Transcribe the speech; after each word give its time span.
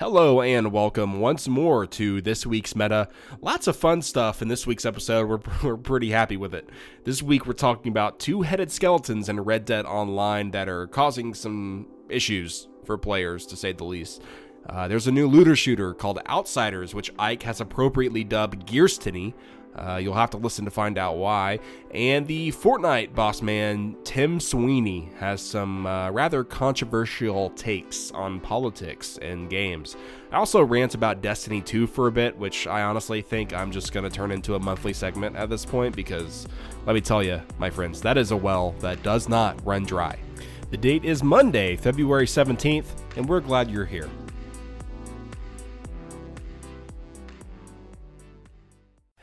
Hello 0.00 0.42
and 0.42 0.72
welcome 0.72 1.20
once 1.20 1.46
more 1.46 1.86
to 1.86 2.20
this 2.20 2.44
week's 2.44 2.74
meta. 2.74 3.06
Lots 3.40 3.68
of 3.68 3.76
fun 3.76 4.02
stuff 4.02 4.42
in 4.42 4.48
this 4.48 4.66
week's 4.66 4.84
episode. 4.84 5.28
We're, 5.28 5.38
we're 5.62 5.76
pretty 5.76 6.10
happy 6.10 6.36
with 6.36 6.52
it. 6.52 6.68
This 7.04 7.22
week 7.22 7.46
we're 7.46 7.52
talking 7.52 7.92
about 7.92 8.18
two 8.18 8.42
headed 8.42 8.72
skeletons 8.72 9.28
in 9.28 9.38
Red 9.38 9.64
Dead 9.64 9.86
Online 9.86 10.50
that 10.50 10.68
are 10.68 10.88
causing 10.88 11.32
some 11.32 11.86
issues 12.08 12.66
for 12.84 12.98
players, 12.98 13.46
to 13.46 13.56
say 13.56 13.72
the 13.72 13.84
least. 13.84 14.20
Uh, 14.68 14.88
there's 14.88 15.06
a 15.06 15.12
new 15.12 15.28
looter 15.28 15.54
shooter 15.54 15.94
called 15.94 16.18
Outsiders, 16.28 16.92
which 16.92 17.12
Ike 17.16 17.44
has 17.44 17.60
appropriately 17.60 18.24
dubbed 18.24 18.66
Gearstiny. 18.66 19.32
Uh, 19.74 19.96
you'll 19.96 20.14
have 20.14 20.30
to 20.30 20.36
listen 20.36 20.64
to 20.64 20.70
find 20.70 20.98
out 20.98 21.16
why. 21.16 21.58
And 21.90 22.26
the 22.26 22.52
Fortnite 22.52 23.14
boss 23.14 23.42
man, 23.42 23.96
Tim 24.04 24.40
Sweeney, 24.40 25.10
has 25.18 25.40
some 25.40 25.86
uh, 25.86 26.10
rather 26.10 26.44
controversial 26.44 27.50
takes 27.50 28.10
on 28.12 28.40
politics 28.40 29.18
and 29.20 29.50
games. 29.50 29.96
I 30.32 30.36
also 30.36 30.62
rant 30.62 30.94
about 30.94 31.22
Destiny 31.22 31.60
2 31.60 31.86
for 31.86 32.08
a 32.08 32.12
bit, 32.12 32.36
which 32.36 32.66
I 32.66 32.82
honestly 32.82 33.22
think 33.22 33.52
I'm 33.52 33.70
just 33.70 33.92
going 33.92 34.04
to 34.04 34.10
turn 34.10 34.30
into 34.30 34.54
a 34.54 34.60
monthly 34.60 34.92
segment 34.92 35.36
at 35.36 35.48
this 35.48 35.64
point 35.64 35.94
because, 35.94 36.46
let 36.86 36.94
me 36.94 37.00
tell 37.00 37.22
you, 37.22 37.40
my 37.58 37.70
friends, 37.70 38.00
that 38.02 38.18
is 38.18 38.30
a 38.30 38.36
well 38.36 38.74
that 38.80 39.02
does 39.02 39.28
not 39.28 39.64
run 39.64 39.84
dry. 39.84 40.18
The 40.70 40.76
date 40.76 41.04
is 41.04 41.22
Monday, 41.22 41.76
February 41.76 42.26
17th, 42.26 42.86
and 43.16 43.28
we're 43.28 43.40
glad 43.40 43.70
you're 43.70 43.84
here. 43.84 44.08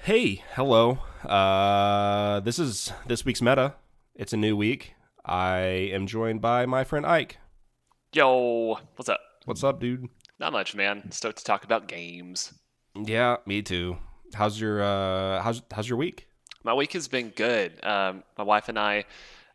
Hey, 0.03 0.43
hello. 0.55 0.97
Uh, 1.23 2.39
this 2.39 2.57
is 2.57 2.91
this 3.05 3.23
week's 3.23 3.39
meta. 3.39 3.75
It's 4.15 4.33
a 4.33 4.37
new 4.37 4.57
week. 4.57 4.95
I 5.23 5.59
am 5.93 6.07
joined 6.07 6.41
by 6.41 6.65
my 6.65 6.83
friend 6.83 7.05
Ike. 7.05 7.37
Yo, 8.11 8.79
what's 8.95 9.09
up? 9.09 9.19
What's 9.45 9.63
up, 9.63 9.79
dude? 9.79 10.09
Not 10.39 10.53
much, 10.53 10.73
man. 10.73 11.11
Stoked 11.11 11.37
to 11.37 11.43
talk 11.43 11.63
about 11.63 11.87
games. 11.87 12.51
Yeah, 12.95 13.37
me 13.45 13.61
too. 13.61 13.97
How's 14.33 14.59
your 14.59 14.81
uh 14.81 15.39
how's 15.43 15.61
how's 15.71 15.87
your 15.87 15.99
week? 15.99 16.27
My 16.63 16.73
week 16.73 16.93
has 16.93 17.07
been 17.07 17.29
good. 17.29 17.73
Um, 17.85 18.23
my 18.39 18.43
wife 18.43 18.69
and 18.69 18.79
I 18.79 19.05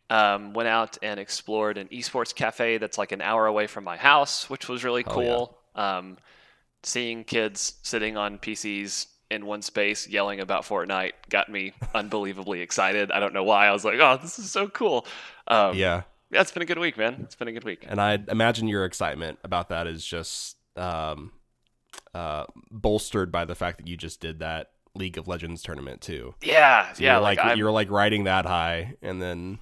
um, 0.09 0.53
went 0.53 0.69
out 0.69 0.97
and 1.01 1.19
explored 1.19 1.77
an 1.77 1.89
esports 1.89 2.33
cafe 2.33 2.77
that's 2.77 2.97
like 2.97 3.11
an 3.11 3.21
hour 3.21 3.47
away 3.47 3.67
from 3.67 3.83
my 3.83 3.97
house, 3.97 4.49
which 4.49 4.69
was 4.69 4.85
really 4.85 5.03
Hell 5.03 5.13
cool. 5.13 5.57
Um, 5.75 6.17
seeing 6.83 7.25
kids 7.25 7.73
sitting 7.83 8.15
on 8.15 8.37
PCs 8.37 9.07
in 9.29 9.45
one 9.45 9.61
space 9.61 10.07
yelling 10.07 10.39
about 10.39 10.63
Fortnite 10.63 11.13
got 11.29 11.49
me 11.49 11.73
unbelievably 11.93 12.61
excited. 12.61 13.11
I 13.11 13.19
don't 13.19 13.33
know 13.33 13.43
why. 13.43 13.67
I 13.67 13.71
was 13.71 13.83
like, 13.83 13.99
oh, 13.99 14.17
this 14.21 14.39
is 14.39 14.49
so 14.51 14.67
cool. 14.69 15.05
Um, 15.47 15.75
Yeah. 15.77 16.03
yeah, 16.31 16.41
it's 16.41 16.51
been 16.51 16.63
a 16.63 16.65
good 16.65 16.79
week, 16.79 16.97
man. 16.97 17.17
It's 17.23 17.35
been 17.35 17.47
a 17.47 17.51
good 17.51 17.63
week. 17.65 17.85
And 17.87 17.99
I 18.01 18.19
imagine 18.29 18.67
your 18.67 18.85
excitement 18.85 19.39
about 19.43 19.69
that 19.69 19.87
is 19.87 20.05
just 20.05 20.57
um 20.75 21.31
uh 22.13 22.45
bolstered 22.71 23.31
by 23.31 23.43
the 23.45 23.55
fact 23.55 23.77
that 23.79 23.87
you 23.87 23.97
just 23.97 24.19
did 24.21 24.39
that 24.39 24.71
League 24.95 25.17
of 25.17 25.27
Legends 25.27 25.61
tournament 25.61 26.01
too. 26.01 26.33
Yeah, 26.41 26.93
So 26.93 27.03
yeah. 27.03 27.13
you're 27.13 27.21
Like, 27.21 27.37
like, 27.43 27.57
you're 27.57 27.71
like 27.71 27.91
riding 27.91 28.23
that 28.25 28.45
high 28.45 28.95
and 29.01 29.21
then 29.21 29.59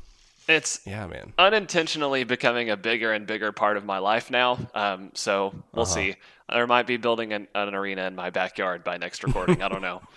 it's 0.48 0.82
yeah, 0.86 1.08
man. 1.08 1.34
unintentionally 1.40 2.24
becoming 2.24 2.70
a 2.70 2.78
bigger 2.78 3.12
and 3.12 3.26
bigger 3.26 3.52
part 3.52 3.78
of 3.78 3.84
my 3.86 3.98
life 3.98 4.30
now. 4.30 4.60
Um, 4.76 5.12
so 5.16 5.54
we'll 5.74 5.84
Uh-huh. 5.84 5.94
see. 5.94 6.16
There 6.50 6.68
might 6.68 6.88
be 6.88 6.98
building 6.98 7.34
an, 7.34 7.48
an 7.56 7.74
arena 7.74 8.06
in 8.06 8.16
my 8.16 8.30
backyard 8.30 8.84
by 8.84 8.98
next 8.98 9.24
recording. 9.24 9.62
I 9.62 9.68
don't 9.70 9.82
know. 9.82 10.02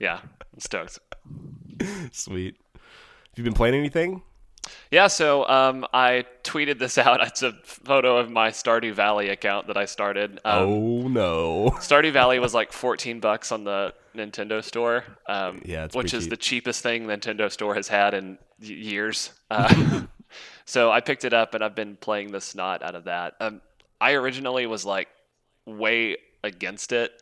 Yeah, 0.00 0.18
I'm 0.22 0.58
stoked. 0.58 0.98
Sweet. 2.10 2.56
Have 2.74 3.36
you 3.38 3.44
been 3.44 3.52
playing 3.54 3.76
anything? 3.76 4.22
Yeah, 4.90 5.06
so 5.06 5.46
um, 5.48 5.86
I 5.94 6.24
tweeted 6.42 6.80
this 6.80 6.98
out. 7.06 7.20
It's 7.24 7.42
a 7.42 7.52
photo 7.62 8.16
of 8.18 8.28
my 8.28 8.50
Stardew 8.50 8.92
Valley 8.92 9.28
account 9.28 9.68
that 9.68 9.76
I 9.76 9.84
started. 9.84 10.40
Um, 10.44 10.62
oh 10.68 11.08
no. 11.08 11.70
Stardew 11.76 12.12
Valley 12.12 12.40
was 12.40 12.52
like 12.54 12.72
14 12.72 13.20
bucks 13.20 13.52
on 13.52 13.62
the 13.62 13.94
Nintendo 14.16 14.62
Store. 14.64 15.04
Um, 15.28 15.62
Yeah, 15.64 15.86
which 15.92 16.12
is 16.12 16.24
cheap. 16.24 16.30
the 16.30 16.36
cheapest 16.36 16.82
thing 16.82 17.06
Nintendo 17.06 17.50
Store 17.50 17.76
has 17.76 17.86
had 17.86 18.14
in 18.14 18.36
years. 18.60 19.30
Uh, 19.48 20.02
so 20.64 20.90
I 20.90 21.00
picked 21.00 21.24
it 21.24 21.32
up 21.32 21.54
and 21.54 21.62
I've 21.62 21.76
been 21.76 21.94
playing 21.96 22.32
the 22.32 22.40
snot 22.40 22.82
out 22.82 22.96
of 22.96 23.04
that. 23.04 23.34
Um, 23.40 23.60
I 24.00 24.14
originally 24.14 24.66
was 24.66 24.84
like 24.84 25.06
way 25.66 26.16
against 26.42 26.92
it, 26.92 27.12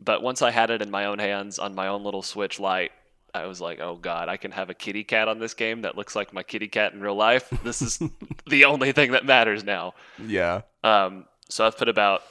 but 0.00 0.22
once 0.22 0.42
I 0.42 0.50
had 0.50 0.70
it 0.70 0.82
in 0.82 0.90
my 0.90 1.06
own 1.06 1.18
hands 1.18 1.58
on 1.58 1.74
my 1.74 1.88
own 1.88 2.04
little 2.04 2.22
Switch 2.22 2.60
Lite, 2.60 2.92
I 3.34 3.46
was 3.46 3.60
like, 3.60 3.80
oh 3.80 3.96
god, 3.96 4.28
I 4.28 4.36
can 4.36 4.52
have 4.52 4.70
a 4.70 4.74
kitty 4.74 5.02
cat 5.02 5.26
on 5.28 5.38
this 5.40 5.54
game 5.54 5.82
that 5.82 5.96
looks 5.96 6.14
like 6.14 6.32
my 6.32 6.42
kitty 6.42 6.68
cat 6.68 6.92
in 6.92 7.00
real 7.00 7.16
life. 7.16 7.50
This 7.64 7.82
is 7.82 8.00
the 8.46 8.64
only 8.64 8.92
thing 8.92 9.12
that 9.12 9.24
matters 9.24 9.64
now. 9.64 9.94
Yeah. 10.24 10.62
Um, 10.84 11.26
so 11.48 11.66
I've 11.66 11.76
put 11.76 11.88
about 11.88 12.22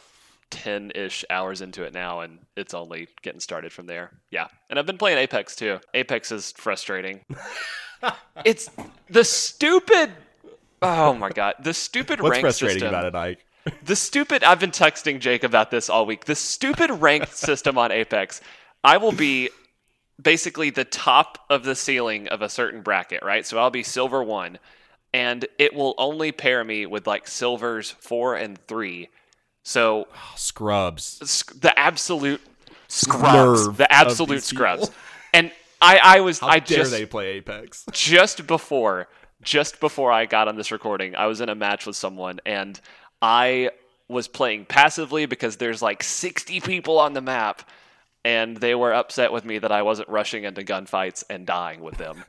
10 0.52 0.92
ish 0.96 1.26
hours 1.30 1.62
into 1.62 1.84
it 1.84 1.94
now, 1.94 2.22
and 2.22 2.40
it's 2.56 2.74
only 2.74 3.08
getting 3.22 3.40
started 3.42 3.74
from 3.74 3.88
there. 3.88 4.12
Yeah. 4.30 4.48
And 4.70 4.80
I've 4.80 4.86
been 4.86 4.98
playing 4.98 5.18
Apex 5.18 5.56
too. 5.56 5.80
Apex 5.94 6.32
is 6.32 6.54
frustrating. 6.56 7.22
it's 8.46 8.70
the 9.10 9.24
stupid. 9.24 10.12
Oh 10.82 11.14
my 11.14 11.30
God. 11.30 11.56
The 11.62 11.74
stupid 11.74 12.22
What's 12.22 12.32
rank 12.32 12.44
frustrating 12.44 12.76
system. 12.76 12.90
about 12.90 13.06
it, 13.06 13.16
Ike? 13.16 13.46
The 13.84 13.96
stupid. 13.96 14.44
I've 14.44 14.60
been 14.60 14.72
texting 14.72 15.20
Jake 15.20 15.44
about 15.44 15.72
this 15.72 15.90
all 15.90 16.06
week. 16.06 16.26
The 16.26 16.36
stupid 16.36 16.90
ranked 16.92 17.34
system 17.36 17.78
on 17.78 17.92
Apex. 17.92 18.42
I 18.84 18.98
will 18.98 19.12
be 19.14 19.50
basically 20.22 20.70
the 20.70 20.84
top 20.86 21.38
of 21.50 21.64
the 21.64 21.76
ceiling 21.76 22.28
of 22.28 22.42
a 22.42 22.50
certain 22.50 22.82
bracket, 22.82 23.24
right? 23.24 23.46
So 23.46 23.58
I'll 23.58 23.70
be 23.72 23.84
silver 23.84 24.22
one, 24.24 24.60
and 25.14 25.46
it 25.58 25.74
will 25.74 25.96
only 25.98 26.32
pair 26.32 26.64
me 26.64 26.86
with 26.86 27.08
like 27.08 27.28
silvers 27.28 27.92
four 27.92 28.36
and 28.36 28.58
three. 28.68 29.10
So 29.64 30.08
ah, 30.14 30.34
Scrubs. 30.36 31.22
sc- 31.30 31.60
the 31.62 31.78
absolute 31.80 32.42
scrubs, 32.90 33.68
Nerve 33.68 33.78
the 33.78 33.92
absolute 33.92 34.44
scrubs, 34.44 34.90
people. 34.90 34.96
and 35.34 35.52
I, 35.82 36.00
I 36.04 36.20
was, 36.20 36.40
How 36.40 36.48
I 36.48 36.60
dare 36.60 36.80
just, 36.80 36.92
they 36.92 37.06
play 37.06 37.28
Apex? 37.34 37.86
just 37.92 38.46
before 38.46 39.08
just 39.42 39.80
before 39.82 40.10
I 40.12 40.26
got 40.26 40.48
on 40.48 40.56
this 40.56 40.72
recording, 40.72 41.16
I 41.18 41.26
was 41.28 41.42
in 41.42 41.50
a 41.50 41.56
match 41.56 41.86
with 41.86 41.98
someone 41.98 42.40
and 42.46 42.80
I 43.24 43.72
was 44.10 44.28
playing 44.28 44.66
passively 44.66 45.26
because 45.26 45.56
there's 45.56 45.82
like 45.82 46.04
60 46.04 46.60
people 46.60 47.00
on 47.00 47.14
the 47.14 47.22
map 47.22 47.68
and 48.26 48.58
they 48.58 48.76
were 48.76 48.94
upset 48.94 49.32
with 49.32 49.46
me 49.46 49.60
that 49.60 49.72
I 49.72 49.82
wasn't 49.82 50.10
rushing 50.10 50.44
into 50.44 50.62
gunfights 50.62 51.24
and 51.30 51.46
dying 51.48 51.80
with 51.80 51.96
them. 51.98 52.26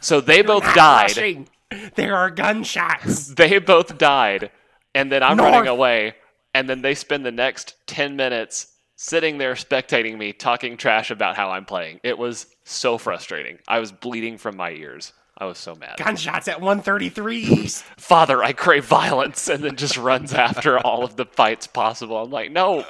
so 0.00 0.20
they 0.20 0.42
both 0.42 0.64
died. 0.74 1.48
There 1.94 2.16
are 2.16 2.30
gunshots. 2.30 3.28
They 3.34 3.60
both 3.60 3.96
died 3.96 4.50
and 4.92 5.10
then 5.10 5.22
I'm 5.22 5.36
North. 5.36 5.52
running 5.52 5.68
away 5.68 6.14
and 6.52 6.68
then 6.68 6.82
they 6.82 6.96
spend 6.96 7.24
the 7.24 7.30
next 7.30 7.76
10 7.86 8.16
minutes 8.16 8.72
sitting 8.96 9.38
there 9.38 9.54
spectating 9.54 10.18
me 10.18 10.32
talking 10.32 10.76
trash 10.76 11.12
about 11.12 11.36
how 11.36 11.50
I'm 11.50 11.64
playing. 11.64 12.00
It 12.02 12.18
was 12.18 12.46
so 12.64 12.98
frustrating. 12.98 13.58
I 13.68 13.78
was 13.78 13.92
bleeding 13.92 14.36
from 14.36 14.56
my 14.56 14.72
ears. 14.72 15.12
I 15.38 15.44
was 15.44 15.58
so 15.58 15.74
mad. 15.74 15.98
Gunshots 15.98 16.48
at 16.48 16.60
133 16.62 17.36
East. 17.36 17.84
Father, 17.98 18.42
I 18.42 18.52
crave 18.54 18.86
violence, 18.86 19.48
and 19.48 19.62
then 19.62 19.76
just 19.76 19.98
runs 19.98 20.32
after 20.32 20.78
all 20.78 21.04
of 21.04 21.16
the 21.16 21.26
fights 21.26 21.66
possible. 21.66 22.16
I'm 22.16 22.30
like, 22.30 22.50
no. 22.50 22.86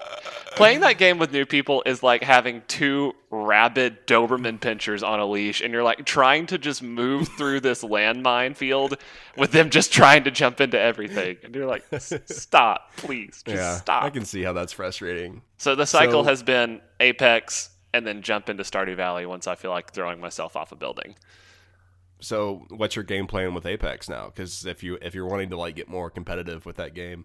Playing 0.55 0.81
that 0.81 0.97
game 0.97 1.19
with 1.19 1.33
new 1.33 1.45
people 1.45 1.83
is 1.85 2.03
like 2.05 2.23
having 2.23 2.63
two 2.69 3.15
rabid 3.31 4.07
Doberman 4.07 4.61
pinchers 4.61 5.03
on 5.03 5.19
a 5.19 5.27
leash, 5.27 5.61
and 5.61 5.73
you're 5.73 5.83
like 5.83 6.07
trying 6.07 6.47
to 6.47 6.57
just 6.57 6.85
move 6.85 7.29
through 7.37 7.61
this 7.61 7.83
landmine 7.83 8.57
field 8.57 8.97
with 9.37 9.51
them 9.51 9.69
just 9.69 9.93
trying 9.93 10.23
to 10.25 10.31
jump 10.31 10.61
into 10.61 10.79
everything. 10.79 11.37
And 11.43 11.53
you're 11.55 11.67
like, 11.67 11.85
stop, 12.27 12.97
please, 12.97 13.43
just 13.45 13.57
Yeah, 13.57 13.77
stop. 13.77 14.05
I 14.05 14.11
can 14.11 14.25
see 14.25 14.43
how 14.45 14.53
that's 14.53 14.73
frustrating. 14.73 15.43
So 15.59 15.75
the 15.75 15.85
cycle 15.87 16.23
So- 16.23 16.29
has 16.31 16.43
been 16.45 16.81
Apex 17.01 17.71
and 17.93 18.07
then 18.07 18.23
jump 18.23 18.49
into 18.49 18.63
Stardew 18.63 18.95
Valley 18.97 19.27
once 19.27 19.47
I 19.49 19.57
feel 19.57 19.73
like 19.73 19.93
throwing 19.93 20.21
myself 20.21 20.55
off 20.57 20.71
a 20.71 20.77
building. 20.77 21.17
So, 22.21 22.67
what's 22.71 22.97
your 22.97 23.05
game 23.05 23.27
plan 23.27 23.53
with 23.55 23.67
Apex 23.67 24.09
now? 24.09 24.27
Because 24.27 24.65
if 24.65 24.83
you 24.83 24.99
if 25.03 25.15
you're 25.15 25.27
wanting 25.27 25.51
to 25.51 25.57
like 25.57 25.77
get 25.77 25.89
more 25.89 26.11
competitive 26.11 26.65
with 26.67 26.77
that 26.77 26.95
game, 26.95 27.25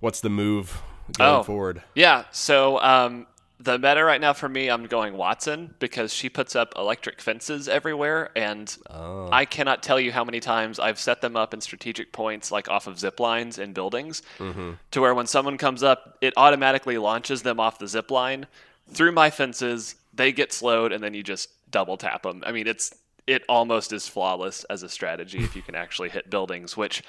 what's 0.00 0.20
the 0.20 0.30
move 0.30 0.80
going 1.18 1.40
Oh. 1.40 1.42
forward? 1.42 1.82
Yeah. 1.94 2.24
So 2.30 2.80
um, 2.80 3.26
the 3.58 3.78
meta 3.78 4.04
right 4.04 4.20
now 4.20 4.32
for 4.32 4.48
me, 4.48 4.68
I'm 4.68 4.86
going 4.86 5.16
Watson 5.16 5.74
because 5.78 6.12
she 6.12 6.28
puts 6.28 6.54
up 6.54 6.74
electric 6.76 7.20
fences 7.20 7.68
everywhere, 7.68 8.30
and 8.36 8.76
Oh, 8.88 9.28
I 9.32 9.44
cannot 9.46 9.82
tell 9.82 9.98
you 9.98 10.12
how 10.12 10.24
many 10.24 10.38
times 10.40 10.78
I've 10.78 10.98
set 10.98 11.20
them 11.20 11.34
up 11.36 11.52
in 11.52 11.60
strategic 11.60 12.12
points, 12.12 12.52
like 12.52 12.68
off 12.68 12.86
of 12.86 12.98
zip 12.98 13.18
lines 13.20 13.58
in 13.58 13.72
buildings, 13.72 14.22
to 14.38 15.00
where 15.00 15.14
when 15.14 15.26
someone 15.26 15.58
comes 15.58 15.82
up, 15.82 16.18
it 16.20 16.34
automatically 16.36 16.98
launches 16.98 17.42
them 17.42 17.58
off 17.58 17.78
the 17.78 17.88
zip 17.88 18.10
line 18.10 18.46
through 18.90 19.12
my 19.12 19.30
fences. 19.30 19.96
They 20.12 20.30
get 20.30 20.52
slowed, 20.52 20.92
and 20.92 21.02
then 21.02 21.14
you 21.14 21.22
just 21.24 21.48
double 21.70 21.96
tap 21.96 22.22
them. 22.22 22.42
I 22.46 22.52
mean, 22.52 22.66
it's 22.68 22.94
it 23.26 23.42
almost 23.48 23.92
is 23.92 24.06
flawless 24.08 24.64
as 24.64 24.82
a 24.82 24.88
strategy 24.88 25.38
if 25.38 25.56
you 25.56 25.62
can 25.62 25.74
actually 25.74 26.10
hit 26.10 26.30
buildings, 26.30 26.76
which 26.76 27.02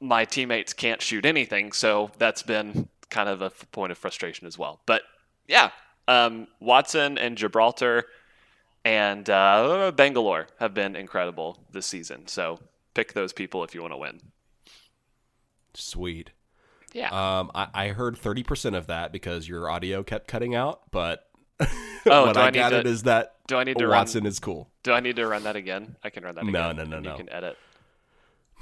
my 0.00 0.24
teammates 0.24 0.72
can't 0.72 1.02
shoot 1.02 1.26
anything, 1.26 1.72
so 1.72 2.10
that's 2.18 2.42
been 2.42 2.88
kind 3.10 3.28
of 3.28 3.42
a 3.42 3.50
point 3.72 3.92
of 3.92 3.98
frustration 3.98 4.46
as 4.46 4.56
well. 4.58 4.80
But 4.86 5.02
yeah, 5.46 5.70
um, 6.08 6.46
Watson 6.60 7.18
and 7.18 7.36
Gibraltar 7.36 8.06
and 8.84 9.28
uh, 9.28 9.92
Bangalore 9.94 10.46
have 10.58 10.72
been 10.72 10.96
incredible 10.96 11.58
this 11.70 11.86
season. 11.86 12.26
So 12.28 12.58
pick 12.94 13.12
those 13.12 13.32
people 13.32 13.62
if 13.64 13.74
you 13.74 13.82
want 13.82 13.92
to 13.92 13.98
win. 13.98 14.20
sweet. 15.74 16.30
Yeah. 16.92 17.10
Um, 17.10 17.50
I, 17.54 17.68
I 17.74 17.88
heard 17.88 18.16
thirty 18.16 18.42
percent 18.42 18.74
of 18.74 18.88
that 18.88 19.12
because 19.12 19.48
your 19.48 19.70
audio 19.70 20.02
kept 20.02 20.26
cutting 20.26 20.54
out, 20.54 20.90
but 20.90 21.29
Oh, 22.06 22.26
what 22.26 22.34
do 22.34 22.40
I, 22.40 22.44
I 22.44 22.50
need 22.50 22.54
gathered 22.54 22.84
to- 22.84 22.88
is 22.90 23.02
that 23.02 23.34
do 23.46 23.56
I 23.56 23.64
need 23.64 23.76
to 23.76 23.86
run- 23.86 23.98
Watson 23.98 24.24
is 24.26 24.38
cool. 24.40 24.70
Do 24.82 24.92
I 24.92 25.00
need 25.00 25.16
to 25.16 25.26
run 25.26 25.42
that 25.44 25.54
again? 25.56 25.96
I 26.02 26.08
can 26.10 26.24
run 26.24 26.34
that 26.36 26.42
again. 26.42 26.52
No, 26.52 26.72
no, 26.72 26.84
no, 26.84 26.98
no. 26.98 27.10
You 27.10 27.16
can 27.18 27.28
edit. 27.30 27.58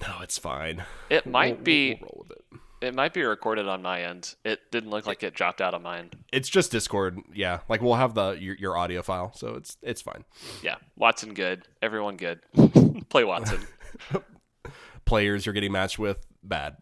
No, 0.03 0.17
it's 0.23 0.39
fine. 0.39 0.85
It 1.09 1.25
might 1.27 1.57
We'll- 1.57 1.65
be. 1.65 1.99
we'll 2.01 2.09
roll 2.15 2.27
with 2.29 2.37
it. 2.39 2.45
It 2.81 2.95
might 2.95 3.13
be 3.13 3.23
recorded 3.23 3.67
on 3.67 3.83
my 3.83 4.03
end. 4.03 4.35
It 4.45 4.61
didn't 4.71 4.91
look 4.91 5.05
like 5.07 5.23
it 5.25 5.35
dropped 5.35 5.61
out 5.61 5.75
of 5.75 5.83
mine. 5.83 6.11
It's 6.33 6.49
just 6.49 6.71
Discord. 6.73 7.19
Yeah, 7.35 7.61
like 7.69 7.81
we'll 7.83 7.95
have 7.95 8.15
the 8.15 8.33
your, 8.33 8.55
your 8.57 8.77
audio 8.77 9.03
file, 9.03 9.33
so 9.35 9.55
it's 9.57 9.77
it's 9.83 10.01
fine. 10.03 10.25
Yeah, 10.63 10.77
Watson 10.97 11.35
good. 11.35 11.63
Everyone 11.83 12.17
good. 12.17 12.41
Play 13.09 13.25
Watson. 13.25 13.61
Players 15.05 15.45
you're 15.47 15.53
getting 15.55 15.73
matched 15.73 15.99
with 15.99 16.25
bad. 16.45 16.77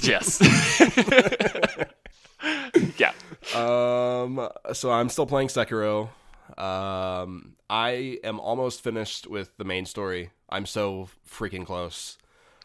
yes. 0.00 0.40
yeah. 2.98 3.12
Um, 3.54 4.48
so 4.72 4.90
I'm 4.90 5.08
still 5.08 5.26
playing 5.26 5.48
Sekiro. 5.48 6.08
Um, 6.58 7.54
I 7.68 8.18
am 8.22 8.38
almost 8.40 8.82
finished 8.82 9.26
with 9.26 9.56
the 9.56 9.64
main 9.64 9.86
story. 9.86 10.30
I'm 10.48 10.66
so 10.66 11.08
freaking 11.28 11.66
close. 11.66 12.18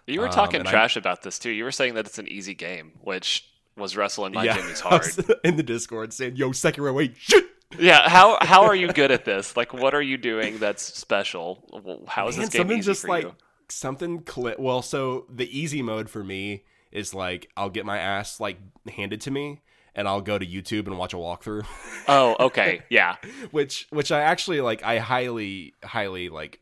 You 0.07 0.19
were 0.21 0.27
Um, 0.27 0.33
talking 0.33 0.65
I- 0.65 0.69
trash 0.69 0.95
about 0.95 1.21
this 1.21 1.39
too. 1.39 1.51
You 1.51 1.63
were 1.63 1.71
saying 1.71 1.93
that 1.95 2.05
it's 2.05 2.19
an 2.19 2.27
easy 2.27 2.53
game, 2.53 2.93
which 3.01 3.45
was 3.77 3.95
wrestling 3.95 4.33
my 4.33 4.45
Jimmy's 4.47 4.81
I 4.85 4.89
hard. 4.89 5.05
in 5.43 5.55
the 5.55 5.63
Discord 5.63 6.13
saying, 6.13 6.35
"Yo, 6.35 6.49
Sekiro, 6.51 6.93
wait, 6.93 7.15
shit." 7.17 7.45
Yeah, 7.77 8.09
how 8.09 8.37
how 8.41 8.63
are 8.63 8.75
you 8.75 8.91
good 8.91 9.11
at 9.11 9.25
this? 9.25 9.55
Like, 9.55 9.73
what 9.73 9.93
are 9.93 10.01
you 10.01 10.17
doing 10.17 10.57
that's 10.57 10.81
special? 10.83 11.63
How 12.07 12.27
is 12.27 12.35
Man, 12.37 12.45
this 12.45 12.53
game 12.53 12.59
something 12.61 12.77
easy 12.79 12.85
just 12.91 13.01
for 13.01 13.07
like 13.09 13.23
you? 13.25 13.35
something 13.69 14.21
click. 14.23 14.55
Well, 14.59 14.81
so 14.81 15.25
the 15.29 15.47
easy 15.57 15.81
mode 15.81 16.09
for 16.09 16.23
me 16.23 16.63
is 16.91 17.13
like 17.13 17.49
I'll 17.55 17.69
get 17.69 17.85
my 17.85 17.99
ass 17.99 18.39
like 18.39 18.57
handed 18.91 19.21
to 19.21 19.31
me, 19.31 19.61
and 19.95 20.07
I'll 20.07 20.21
go 20.21 20.37
to 20.37 20.45
YouTube 20.45 20.87
and 20.87 20.97
watch 20.97 21.13
a 21.13 21.17
walkthrough. 21.17 21.65
Oh, 22.07 22.35
okay, 22.47 22.81
yeah, 22.89 23.15
which 23.51 23.87
which 23.89 24.11
I 24.11 24.21
actually 24.21 24.61
like 24.61 24.83
I 24.83 24.99
highly 24.99 25.73
highly 25.83 26.29
like 26.29 26.59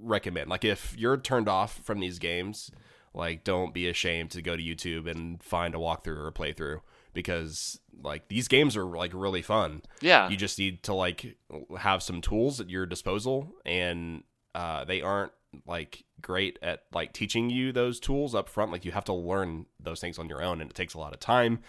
recommend. 0.00 0.50
Like 0.50 0.64
if 0.64 0.94
you're 0.98 1.16
turned 1.16 1.48
off 1.48 1.80
from 1.84 2.00
these 2.00 2.18
games, 2.18 2.70
like 3.14 3.44
don't 3.44 3.72
be 3.72 3.88
ashamed 3.88 4.30
to 4.32 4.42
go 4.42 4.56
to 4.56 4.62
YouTube 4.62 5.10
and 5.10 5.42
find 5.42 5.74
a 5.74 5.78
walkthrough 5.78 6.18
or 6.18 6.28
a 6.28 6.32
playthrough 6.32 6.80
because 7.12 7.80
like 8.02 8.28
these 8.28 8.48
games 8.48 8.76
are 8.76 8.84
like 8.84 9.12
really 9.14 9.42
fun. 9.42 9.82
yeah. 10.00 10.28
You 10.28 10.36
just 10.36 10.58
need 10.58 10.82
to 10.84 10.94
like 10.94 11.36
have 11.78 12.02
some 12.02 12.20
tools 12.20 12.60
at 12.60 12.68
your 12.68 12.86
disposal 12.86 13.54
and 13.64 14.24
uh 14.54 14.84
they 14.84 15.00
aren't 15.00 15.32
like 15.66 16.04
great 16.20 16.58
at 16.62 16.82
like 16.92 17.12
teaching 17.12 17.50
you 17.50 17.70
those 17.70 18.00
tools 18.00 18.34
up 18.34 18.48
front 18.48 18.72
like 18.72 18.84
you 18.84 18.90
have 18.90 19.04
to 19.04 19.12
learn 19.12 19.66
those 19.78 20.00
things 20.00 20.18
on 20.18 20.28
your 20.28 20.42
own 20.42 20.60
and 20.60 20.70
it 20.70 20.74
takes 20.74 20.94
a 20.94 20.98
lot 20.98 21.12
of 21.12 21.20
time 21.20 21.60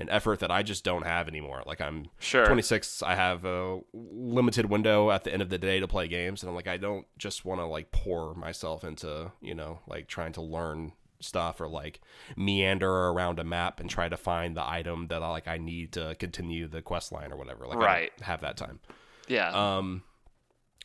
and 0.00 0.08
effort 0.10 0.40
that 0.40 0.50
I 0.50 0.62
just 0.64 0.82
don't 0.82 1.06
have 1.06 1.28
anymore. 1.28 1.62
Like 1.66 1.80
I'm 1.80 2.06
Sure. 2.18 2.46
26 2.46 3.02
i 3.02 3.14
have 3.14 3.44
a 3.44 3.80
limited 3.92 4.66
window 4.66 5.10
at 5.10 5.22
the 5.24 5.32
end 5.32 5.42
of 5.42 5.50
the 5.50 5.58
day 5.58 5.78
to 5.78 5.86
play 5.86 6.08
games 6.08 6.42
and 6.42 6.48
i'm 6.50 6.56
like 6.56 6.66
i 6.68 6.76
don't 6.76 7.06
just 7.18 7.44
want 7.44 7.60
to 7.60 7.66
like 7.66 7.92
pour 7.92 8.34
myself 8.34 8.82
into 8.84 9.30
you 9.40 9.54
know 9.54 9.80
like 9.86 10.08
trying 10.08 10.32
to 10.32 10.40
learn 10.42 10.92
stuff 11.20 11.60
or 11.60 11.68
like 11.68 12.00
meander 12.36 12.90
around 13.08 13.38
a 13.38 13.44
map 13.44 13.78
and 13.80 13.90
try 13.90 14.08
to 14.08 14.16
find 14.16 14.56
the 14.56 14.66
item 14.68 15.06
that 15.08 15.22
i 15.22 15.28
like 15.28 15.46
i 15.48 15.58
need 15.58 15.92
to 15.92 16.14
continue 16.18 16.66
the 16.66 16.80
quest 16.82 17.12
line 17.12 17.30
or 17.32 17.36
whatever 17.36 17.66
like 17.66 17.78
I 17.78 17.84
Right. 17.84 18.12
have 18.22 18.40
that 18.40 18.56
time 18.56 18.80
Yeah. 19.28 19.50
um 19.76 20.02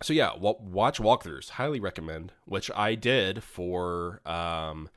so 0.02 0.12
yeah 0.14 0.32
wa- 0.36 0.60
watch 0.60 1.00
walkthroughs 1.00 1.50
highly 1.52 1.80
recommend 1.80 2.34
which 2.46 2.70
i 2.76 2.96
did 2.96 3.44
for 3.44 4.22
um 4.26 4.90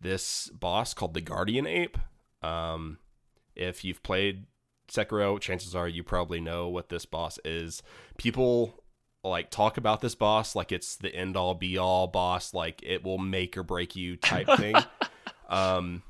this 0.00 0.48
boss 0.50 0.94
called 0.94 1.14
the 1.14 1.20
guardian 1.20 1.66
ape 1.66 1.98
um 2.42 2.98
if 3.56 3.84
you've 3.84 4.02
played 4.02 4.46
Sekiro, 4.88 5.40
chances 5.40 5.74
are 5.74 5.88
you 5.88 6.02
probably 6.02 6.40
know 6.40 6.68
what 6.68 6.88
this 6.88 7.04
boss 7.06 7.38
is. 7.44 7.82
People 8.16 8.82
like 9.24 9.50
talk 9.50 9.76
about 9.76 10.00
this 10.00 10.14
boss 10.14 10.54
like 10.54 10.70
it's 10.70 10.96
the 10.96 11.14
end 11.14 11.36
all 11.36 11.54
be 11.54 11.76
all 11.76 12.06
boss, 12.06 12.54
like 12.54 12.82
it 12.82 13.04
will 13.04 13.18
make 13.18 13.56
or 13.56 13.62
break 13.62 13.96
you 13.96 14.16
type 14.16 14.48
thing. 14.56 14.76
um, 15.48 16.02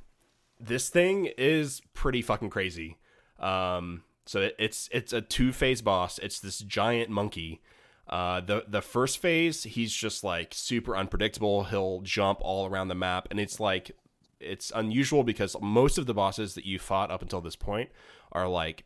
this 0.60 0.88
thing 0.88 1.30
is 1.38 1.80
pretty 1.94 2.22
fucking 2.22 2.50
crazy. 2.50 2.98
Um, 3.38 4.02
so 4.26 4.40
it, 4.40 4.56
it's 4.58 4.88
it's 4.92 5.12
a 5.12 5.20
two 5.20 5.52
phase 5.52 5.82
boss. 5.82 6.18
It's 6.18 6.40
this 6.40 6.58
giant 6.58 7.10
monkey. 7.10 7.62
Uh, 8.08 8.40
the 8.40 8.64
the 8.68 8.82
first 8.82 9.18
phase, 9.18 9.64
he's 9.64 9.92
just 9.92 10.22
like 10.22 10.52
super 10.54 10.96
unpredictable. 10.96 11.64
He'll 11.64 12.00
jump 12.02 12.38
all 12.40 12.66
around 12.66 12.88
the 12.88 12.94
map, 12.94 13.28
and 13.30 13.40
it's 13.40 13.58
like 13.58 13.92
it's 14.40 14.70
unusual 14.74 15.24
because 15.24 15.56
most 15.60 15.98
of 15.98 16.06
the 16.06 16.14
bosses 16.14 16.54
that 16.54 16.66
you 16.66 16.78
fought 16.78 17.10
up 17.10 17.22
until 17.22 17.40
this 17.40 17.56
point 17.56 17.90
are 18.32 18.48
like 18.48 18.84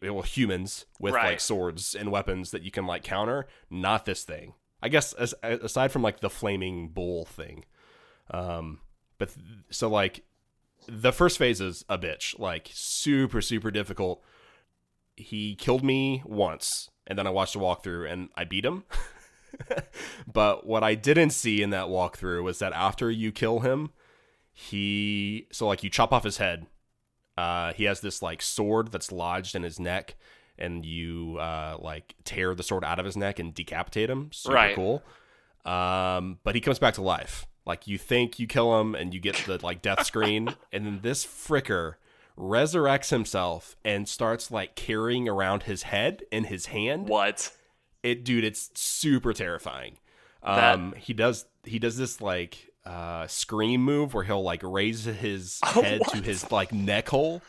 well 0.00 0.22
humans 0.22 0.86
with 0.98 1.12
Right. 1.14 1.30
like 1.32 1.40
swords 1.40 1.94
and 1.94 2.10
weapons 2.10 2.50
that 2.52 2.62
you 2.62 2.70
can 2.70 2.86
like 2.86 3.02
counter. 3.04 3.46
Not 3.68 4.04
this 4.06 4.22
thing. 4.24 4.54
I 4.82 4.88
guess 4.88 5.12
as, 5.14 5.34
aside 5.42 5.92
from 5.92 6.02
like 6.02 6.20
the 6.20 6.30
flaming 6.30 6.88
bull 6.88 7.24
thing. 7.24 7.64
Um 8.30 8.80
but 9.18 9.34
th- 9.34 9.46
so 9.70 9.88
like 9.88 10.24
the 10.88 11.12
first 11.12 11.38
phase 11.38 11.60
is 11.60 11.84
a 11.88 11.98
bitch. 11.98 12.38
Like 12.38 12.70
super 12.72 13.40
super 13.42 13.70
difficult. 13.70 14.22
He 15.16 15.54
killed 15.54 15.84
me 15.84 16.22
once 16.24 16.90
and 17.06 17.18
then 17.18 17.26
i 17.26 17.30
watched 17.30 17.54
a 17.54 17.58
walkthrough 17.58 18.10
and 18.10 18.28
i 18.36 18.44
beat 18.44 18.64
him. 18.64 18.84
But 20.32 20.66
what 20.66 20.82
i 20.82 20.94
didn't 20.94 21.30
see 21.30 21.62
in 21.62 21.70
that 21.70 21.86
walkthrough 21.86 22.42
was 22.42 22.58
that 22.58 22.72
after 22.72 23.10
you 23.10 23.30
kill 23.32 23.60
him 23.60 23.90
he 24.56 25.46
so 25.52 25.66
like 25.66 25.82
you 25.82 25.90
chop 25.90 26.12
off 26.12 26.22
his 26.24 26.36
head 26.38 26.66
uh 27.36 27.72
he 27.72 27.84
has 27.84 28.00
this 28.00 28.22
like 28.22 28.40
sword 28.40 28.92
that's 28.92 29.10
lodged 29.10 29.56
in 29.56 29.64
his 29.64 29.80
neck 29.80 30.14
and 30.56 30.86
you 30.86 31.36
uh 31.40 31.76
like 31.80 32.14
tear 32.24 32.54
the 32.54 32.62
sword 32.62 32.84
out 32.84 33.00
of 33.00 33.04
his 33.04 33.16
neck 33.16 33.40
and 33.40 33.52
decapitate 33.52 34.08
him. 34.08 34.30
Super 34.32 34.54
Right. 34.54 34.74
cool. 34.76 35.02
Um 35.64 36.38
but 36.44 36.54
he 36.54 36.60
comes 36.60 36.78
back 36.78 36.94
to 36.94 37.02
life. 37.02 37.46
Like 37.66 37.86
you 37.88 37.98
think 37.98 38.38
you 38.38 38.46
kill 38.46 38.80
him 38.80 38.94
and 38.94 39.12
you 39.12 39.18
get 39.20 39.34
the 39.46 39.58
like 39.64 39.82
death 39.82 40.06
screen 40.06 40.54
and 40.72 40.86
then 40.86 41.00
this 41.02 41.26
fricker 41.26 41.94
resurrects 42.38 43.10
himself 43.10 43.74
and 43.84 44.08
starts 44.08 44.50
like 44.50 44.74
carrying 44.76 45.28
around 45.28 45.64
his 45.64 45.84
head 45.84 46.22
in 46.30 46.44
his 46.44 46.66
hand. 46.66 47.08
What? 47.08 47.50
it 48.04 48.22
dude 48.24 48.44
it's 48.44 48.70
super 48.74 49.32
terrifying. 49.32 49.96
That- 50.44 50.74
um 50.74 50.94
he 50.96 51.12
does 51.14 51.46
he 51.64 51.80
does 51.80 51.96
this 51.96 52.20
like 52.20 52.70
uh 52.86 53.26
scream 53.26 53.82
move 53.82 54.12
where 54.14 54.24
he'll 54.24 54.42
like 54.42 54.60
raise 54.62 55.04
his 55.04 55.58
head 55.64 56.02
to 56.10 56.18
his 56.22 56.50
like 56.52 56.72
neck 56.72 57.08
hole 57.08 57.40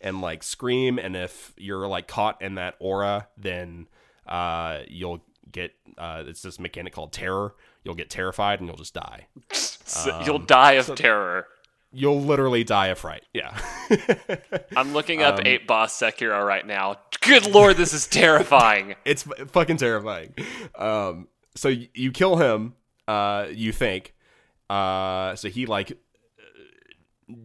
and 0.00 0.20
like 0.20 0.42
scream 0.42 0.98
and 0.98 1.14
if 1.16 1.52
you're 1.56 1.86
like 1.86 2.06
caught 2.08 2.40
in 2.40 2.54
that 2.54 2.74
aura 2.78 3.28
then 3.36 3.86
uh 4.26 4.78
you'll 4.88 5.20
get 5.52 5.72
uh 5.98 6.22
it's 6.26 6.42
this 6.42 6.58
mechanic 6.58 6.92
called 6.92 7.12
terror 7.12 7.54
you'll 7.84 7.94
get 7.94 8.08
terrified 8.10 8.60
and 8.60 8.68
you'll 8.68 8.76
just 8.78 8.94
die 8.94 9.26
S- 9.50 10.06
Um, 10.06 10.22
You'll 10.26 10.38
die 10.38 10.72
of 10.72 10.94
terror. 10.94 11.46
you'll 11.92 12.20
literally 12.20 12.64
die 12.64 12.88
of 12.88 12.98
fright 12.98 13.24
yeah 13.34 13.58
I'm 14.76 14.92
looking 14.92 15.22
Um, 15.22 15.34
up 15.34 15.46
ape 15.46 15.66
boss 15.66 15.98
Sekiro 15.98 16.46
right 16.46 16.66
now. 16.66 16.96
Good 17.20 17.46
lord, 17.50 17.76
this 17.76 17.92
is 17.92 18.06
terrifying. 18.06 18.94
it's 19.04 19.24
fucking 19.48 19.76
terrifying. 19.78 20.34
Um, 20.76 21.28
so 21.56 21.68
y- 21.70 21.88
you 21.94 22.12
kill 22.12 22.36
him. 22.36 22.74
Uh, 23.06 23.46
you 23.50 23.72
think. 23.72 24.14
Uh, 24.70 25.34
so 25.36 25.48
he 25.48 25.66
like 25.66 25.98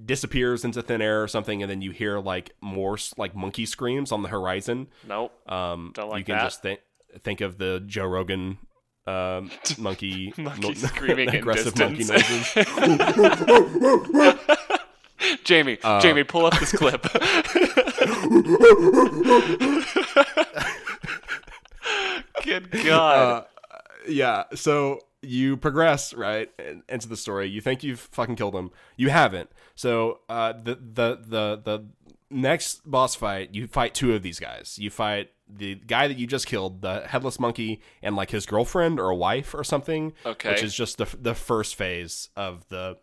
disappears 0.05 0.63
into 0.65 0.81
thin 0.81 1.01
air 1.01 1.21
or 1.23 1.27
something, 1.27 1.61
and 1.61 1.69
then 1.69 1.81
you 1.81 1.91
hear 1.91 2.19
like 2.19 2.51
more 2.61 2.97
like 3.17 3.35
monkey 3.35 3.65
screams 3.65 4.11
on 4.11 4.21
the 4.23 4.29
horizon. 4.29 4.87
Nope. 5.07 5.31
Um, 5.51 5.91
Don't 5.93 6.09
like 6.09 6.19
you 6.19 6.25
can 6.25 6.35
that. 6.37 6.43
just 6.43 6.61
think 6.61 6.79
think 7.21 7.41
of 7.41 7.57
the 7.57 7.81
Joe 7.85 8.05
Rogan 8.05 8.57
um, 9.05 9.51
monkey, 9.77 10.33
Monkey 10.37 10.67
no- 10.69 10.73
screaming 10.87 11.29
in 11.29 11.35
aggressive 11.35 11.77
monkey 11.77 12.03
distance. 12.03 12.55
noises. 12.55 14.39
Jamie, 15.45 15.77
Uh, 15.83 16.01
Jamie, 16.01 16.23
pull 16.25 16.45
up 16.45 16.57
this 16.59 16.71
clip. 16.73 17.01
Good 22.43 22.71
God. 22.71 23.45
Uh, 23.71 23.77
yeah. 24.07 24.43
So 24.55 24.99
you 25.23 25.57
progress 25.57 26.13
right 26.13 26.49
into 26.89 27.07
the 27.07 27.17
story. 27.17 27.47
You 27.47 27.61
think 27.61 27.83
you've 27.83 27.99
fucking 27.99 28.35
killed 28.35 28.55
him. 28.55 28.71
You 28.97 29.09
haven't. 29.09 29.49
So 29.75 30.19
uh, 30.29 30.53
the 30.53 30.75
the 30.75 31.19
the 31.25 31.61
the 31.63 31.85
next 32.29 32.89
boss 32.89 33.15
fight, 33.15 33.53
you 33.53 33.67
fight 33.67 33.93
two 33.93 34.13
of 34.13 34.21
these 34.23 34.39
guys. 34.39 34.77
You 34.79 34.89
fight 34.89 35.31
the 35.47 35.75
guy 35.75 36.07
that 36.07 36.17
you 36.17 36.25
just 36.25 36.47
killed, 36.47 36.81
the 36.81 37.01
headless 37.07 37.39
monkey, 37.39 37.81
and 38.01 38.15
like 38.15 38.31
his 38.31 38.45
girlfriend 38.45 38.99
or 38.99 39.09
a 39.09 39.15
wife 39.15 39.53
or 39.53 39.63
something. 39.63 40.13
Okay. 40.25 40.49
Which 40.51 40.63
is 40.63 40.73
just 40.73 40.97
the 40.97 41.07
the 41.19 41.35
first 41.35 41.75
phase 41.75 42.29
of 42.35 42.67
the 42.69 42.97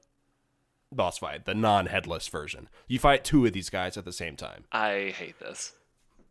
boss 0.93 1.19
fight, 1.19 1.45
the 1.45 1.55
non-headless 1.55 2.27
version. 2.29 2.69
You 2.89 2.99
fight 2.99 3.23
two 3.23 3.47
of 3.47 3.53
these 3.53 3.71
guys 3.71 3.97
at 3.97 4.05
the 4.05 4.13
same 4.13 4.35
time. 4.37 4.65
I 4.73 5.15
hate 5.17 5.39
this. 5.39 5.75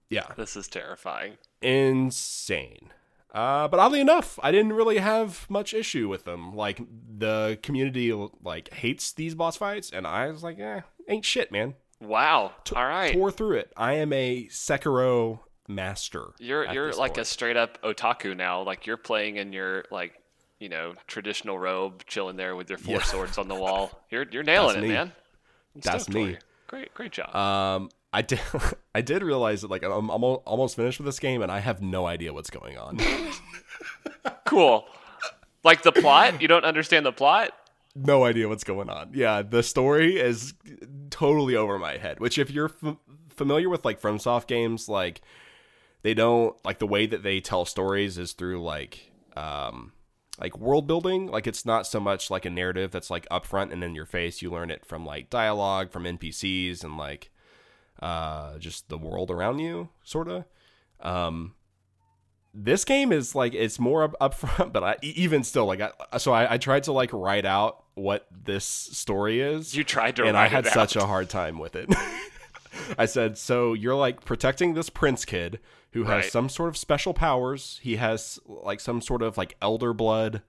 Yeah 0.10 0.26
This 0.36 0.56
is 0.58 0.68
terrifying. 0.68 1.38
insane. 1.62 2.90
Uh, 3.34 3.68
but 3.68 3.80
oddly 3.80 4.02
enough, 4.02 4.40
I 4.42 4.52
didn't 4.52 4.74
really 4.74 4.98
have 4.98 5.48
much 5.50 5.74
issue 5.74 6.08
with 6.10 6.24
them. 6.26 6.56
Like 6.56 6.82
the 7.18 7.60
community 7.62 8.12
like 8.44 8.74
hates 8.74 9.12
these 9.12 9.36
boss 9.36 9.56
fights, 9.58 9.92
and 9.92 10.08
I 10.08 10.28
was 10.32 10.42
like, 10.44 10.60
eh, 10.60 10.82
ain't 11.08 11.26
shit, 11.26 11.52
man. 11.52 11.76
Wow. 12.02 12.54
All 12.76 12.86
right. 12.86 13.14
Tore 13.14 13.30
through 13.32 13.58
it. 13.58 13.74
I 13.78 13.94
am 13.94 14.14
a 14.14 14.46
Sekiro 14.48 15.40
master. 15.68 16.30
You're 16.40 16.72
you're 16.72 16.94
like 16.94 17.18
a 17.18 17.26
straight 17.26 17.58
up 17.58 17.80
otaku 17.84 18.36
now. 18.36 18.64
Like 18.64 18.88
you're 18.88 18.98
playing 18.98 19.36
in 19.36 19.54
your 19.54 19.86
like 19.92 20.14
you 20.60 20.70
know 20.70 20.94
traditional 21.08 21.60
robe, 21.60 22.04
chilling 22.08 22.36
there 22.36 22.56
with 22.56 22.70
your 22.70 22.80
four 22.80 22.96
Yeah. 22.96 23.04
swords 23.04 23.38
on 23.38 23.48
the 23.48 23.56
wall. 23.64 23.92
You're 24.10 24.26
you're 24.32 24.44
nailing 24.44 24.76
That's 24.76 24.78
it, 24.78 24.88
me. 24.88 24.94
man. 24.94 25.12
That's 25.76 26.10
me. 26.10 26.24
you. 26.30 26.38
Great 26.68 26.94
great 26.96 27.12
job. 27.12 27.36
Um, 27.36 27.90
I 28.12 28.22
did. 28.22 28.40
I 28.96 29.02
did 29.02 29.24
realize 29.24 29.62
that 29.62 29.70
like 29.72 29.84
I'm, 29.84 30.10
I'm 30.10 30.24
almost 30.24 30.76
finished 30.76 31.00
with 31.00 31.06
this 31.06 31.20
game, 31.20 31.42
and 31.42 31.52
I 31.52 31.60
have 31.60 31.82
no 31.82 32.06
idea 32.06 32.34
what's 32.34 32.50
going 32.50 32.78
on. 32.78 33.00
cool. 34.46 34.86
Like 35.64 35.84
the 35.84 35.92
plot, 35.92 36.42
you 36.42 36.48
don't 36.48 36.66
understand 36.66 37.06
the 37.06 37.12
plot. 37.12 37.52
no 37.96 38.24
idea 38.24 38.48
what's 38.48 38.64
going 38.64 38.90
on. 38.90 39.12
Yeah, 39.14 39.42
the 39.42 39.62
story 39.62 40.18
is 40.20 40.54
totally 41.10 41.56
over 41.56 41.78
my 41.78 41.98
head. 41.98 42.20
Which, 42.20 42.38
if 42.38 42.50
you're 42.50 42.72
f- 42.84 42.96
familiar 43.36 43.70
with 43.70 43.84
like 43.86 44.02
FromSoft 44.02 44.48
games, 44.48 44.88
like 44.88 45.22
they 46.02 46.14
don't 46.14 46.56
like 46.66 46.80
the 46.80 46.88
way 46.88 47.06
that 47.06 47.24
they 47.24 47.40
tell 47.42 47.66
stories 47.66 48.18
is 48.18 48.32
through 48.34 48.64
like 48.64 49.12
um 49.36 49.92
like 50.40 50.58
world 50.58 50.88
building. 50.88 51.28
Like 51.28 51.46
it's 51.46 51.66
not 51.66 51.86
so 51.86 52.00
much 52.00 52.32
like 52.32 52.46
a 52.46 52.50
narrative 52.50 52.92
that's 52.92 53.10
like 53.12 53.28
upfront 53.30 53.72
and 53.74 53.84
in 53.84 53.96
your 53.96 54.06
face. 54.06 54.42
You 54.42 54.50
learn 54.50 54.72
it 54.72 54.86
from 54.86 55.06
like 55.06 55.30
dialogue, 55.30 55.92
from 55.92 56.06
NPCs, 56.06 56.84
and 56.84 56.98
like 56.98 57.30
uh 58.02 58.58
just 58.58 58.90
the 58.90 58.98
world 58.98 59.32
around 59.32 59.60
you, 59.60 59.90
sort 60.04 60.28
of. 60.28 60.46
Um, 61.02 61.56
this 62.54 62.84
game 62.84 63.12
is 63.12 63.36
like 63.36 63.54
it's 63.54 63.80
more 63.80 64.04
up, 64.04 64.16
up 64.20 64.34
front, 64.34 64.74
but 64.74 64.84
I, 64.84 64.96
even 65.02 65.44
still 65.44 65.66
like 65.66 65.82
I, 65.82 66.18
so 66.18 66.32
I, 66.34 66.54
I 66.54 66.58
tried 66.58 66.84
to 66.84 66.92
like 66.92 67.12
write 67.14 67.46
out 67.46 67.84
what 67.96 68.28
this 68.32 68.66
story 68.66 69.42
is, 69.42 69.76
You 69.76 69.84
tried 69.84 70.16
to 70.18 70.24
and 70.26 70.38
I 70.38 70.48
had 70.48 70.66
such 70.66 70.96
a 70.96 71.06
hard 71.06 71.30
time 71.30 71.60
with 71.60 71.76
it. 71.76 71.94
I 72.98 73.06
said, 73.06 73.38
so 73.38 73.74
you're 73.74 73.96
like 73.96 74.24
protecting 74.24 74.74
this 74.74 74.90
prince 74.90 75.26
kid 75.26 75.60
who 75.92 76.06
has 76.06 76.24
Right. 76.24 76.32
some 76.32 76.48
sort 76.50 76.70
of 76.70 76.78
special 76.78 77.14
powers. 77.14 77.80
He 77.84 77.98
has 77.98 78.40
like 78.46 78.80
some 78.80 79.02
sort 79.02 79.22
of 79.22 79.38
like 79.38 79.58
elder 79.62 79.94
blood, 79.94 80.44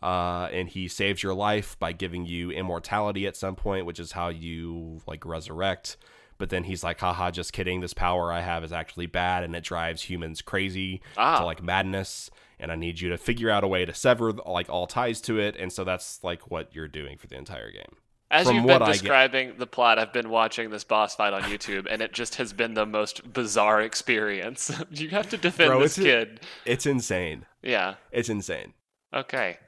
uh, 0.00 0.48
and 0.52 0.68
he 0.68 0.86
saves 0.86 1.22
your 1.22 1.34
life 1.34 1.76
by 1.80 1.92
giving 1.92 2.24
you 2.24 2.50
immortality 2.52 3.26
at 3.26 3.36
some 3.36 3.56
point, 3.56 3.84
which 3.84 3.98
is 3.98 4.12
how 4.12 4.28
you 4.28 5.00
like 5.06 5.24
resurrect. 5.26 5.96
But 6.42 6.50
then 6.50 6.64
he's 6.64 6.82
like, 6.82 6.98
haha, 6.98 7.30
just 7.30 7.52
kidding. 7.52 7.82
This 7.82 7.94
power 7.94 8.32
I 8.32 8.40
have 8.40 8.64
is 8.64 8.72
actually 8.72 9.06
bad 9.06 9.44
and 9.44 9.54
it 9.54 9.62
drives 9.62 10.02
humans 10.02 10.42
crazy 10.42 11.00
Ah. 11.16 11.38
to 11.38 11.44
like 11.44 11.62
madness. 11.62 12.30
And 12.58 12.72
I 12.72 12.74
need 12.74 13.00
you 13.00 13.10
to 13.10 13.16
figure 13.16 13.48
out 13.48 13.62
a 13.62 13.68
way 13.68 13.84
to 13.84 13.94
sever 13.94 14.32
like 14.32 14.68
all 14.68 14.88
ties 14.88 15.20
to 15.20 15.38
it. 15.38 15.54
And 15.56 15.72
so 15.72 15.84
that's 15.84 16.18
like 16.24 16.50
what 16.50 16.74
you're 16.74 16.88
doing 16.88 17.16
for 17.16 17.28
the 17.28 17.36
entire 17.36 17.70
game. 17.70 17.94
As 18.28 18.48
from 18.48 18.56
you've 18.56 18.66
been 18.66 18.82
describing 18.82 19.52
the 19.56 19.68
plot, 19.68 20.00
I've 20.00 20.12
been 20.12 20.30
watching 20.30 20.70
this 20.70 20.82
boss 20.82 21.14
fight 21.14 21.32
on 21.32 21.42
YouTube, 21.42 21.86
and 21.88 22.02
it 22.02 22.12
just 22.12 22.34
has 22.34 22.52
been 22.52 22.74
the 22.74 22.86
most 22.86 23.32
bizarre 23.32 23.80
experience. 23.80 24.68
you 24.90 25.10
have 25.10 25.28
to 25.30 25.36
defend 25.36 25.68
Bro, 25.68 25.80
this 25.82 25.96
it's 25.96 25.98
a- 25.98 26.10
kid. 26.10 26.40
It's 26.64 26.86
insane. 26.86 27.46
Yeah. 27.62 27.94
It's 28.10 28.28
insane. 28.28 28.72
Okay. 29.14 29.58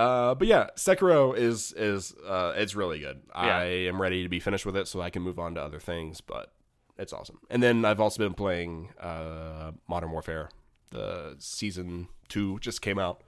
Uh, 0.00 0.34
but 0.34 0.46
yeah, 0.48 0.68
Sekiro 0.76 1.36
is 1.36 1.72
is 1.76 2.14
uh, 2.26 2.52
it's 2.56 2.74
really 2.74 3.00
good. 3.00 3.20
Yeah. 3.34 3.40
I 3.58 3.64
am 3.90 4.00
ready 4.00 4.22
to 4.22 4.28
be 4.28 4.40
finished 4.40 4.64
with 4.64 4.76
it, 4.76 4.88
so 4.88 5.00
I 5.00 5.10
can 5.10 5.22
move 5.22 5.38
on 5.38 5.54
to 5.56 5.60
other 5.62 5.78
things. 5.78 6.20
But 6.20 6.52
it's 6.98 7.12
awesome. 7.12 7.38
And 7.50 7.62
then 7.62 7.84
I've 7.84 8.00
also 8.00 8.18
been 8.22 8.34
playing 8.34 8.90
uh, 8.98 9.72
Modern 9.88 10.10
Warfare. 10.10 10.48
The 10.90 11.36
season 11.38 12.08
two 12.28 12.58
just 12.60 12.80
came 12.82 12.98
out. 12.98 13.22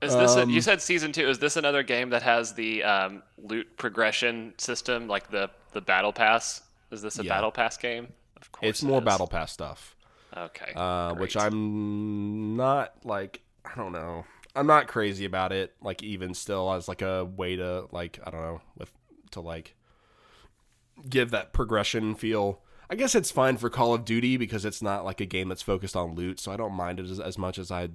Is 0.00 0.14
this? 0.16 0.34
a, 0.34 0.42
Um, 0.42 0.50
you 0.50 0.60
said 0.60 0.82
season 0.82 1.12
two. 1.12 1.28
Is 1.28 1.38
this 1.38 1.56
another 1.56 1.82
game 1.84 2.10
that 2.10 2.22
has 2.22 2.54
the 2.54 2.82
um, 2.82 3.22
loot 3.38 3.76
progression 3.76 4.54
system, 4.58 5.06
like 5.06 5.30
the 5.30 5.48
the 5.72 5.80
battle 5.80 6.12
pass? 6.12 6.60
Is 6.90 7.02
this 7.02 7.18
a 7.20 7.24
Yeah. 7.24 7.34
battle 7.34 7.52
pass 7.52 7.76
game? 7.76 8.08
Of 8.40 8.50
course. 8.50 8.68
It's 8.68 8.82
it 8.82 8.86
more 8.86 8.98
is. 8.98 9.04
battle 9.04 9.28
pass 9.28 9.52
stuff, 9.52 9.94
Okay. 10.36 10.72
uh, 10.74 11.14
which. 11.14 11.36
I'm 11.36 12.56
not 12.56 12.94
like. 13.04 13.42
I 13.64 13.76
don't 13.76 13.92
know. 13.92 14.24
I'm 14.54 14.66
not 14.66 14.88
crazy 14.88 15.24
about 15.24 15.52
it. 15.52 15.74
Like 15.80 16.02
even 16.02 16.34
still, 16.34 16.72
as 16.72 16.88
like 16.88 17.02
a 17.02 17.24
way 17.24 17.56
to 17.56 17.86
like 17.90 18.18
I 18.24 18.30
don't 18.30 18.42
know 18.42 18.60
with 18.76 18.90
to 19.32 19.40
like 19.40 19.74
give 21.08 21.30
that 21.30 21.52
progression 21.52 22.14
feel. 22.14 22.60
I 22.90 22.94
guess 22.94 23.14
it's 23.14 23.30
fine 23.30 23.56
for 23.56 23.70
Call 23.70 23.94
of 23.94 24.04
Duty 24.04 24.36
because 24.36 24.64
it's 24.64 24.82
not 24.82 25.04
like 25.04 25.20
a 25.20 25.26
game 25.26 25.48
that's 25.48 25.62
focused 25.62 25.96
on 25.96 26.14
loot, 26.14 26.38
so 26.38 26.52
I 26.52 26.56
don't 26.56 26.74
mind 26.74 27.00
it 27.00 27.08
as, 27.08 27.20
as 27.20 27.38
much 27.38 27.58
as 27.58 27.70
I 27.70 27.88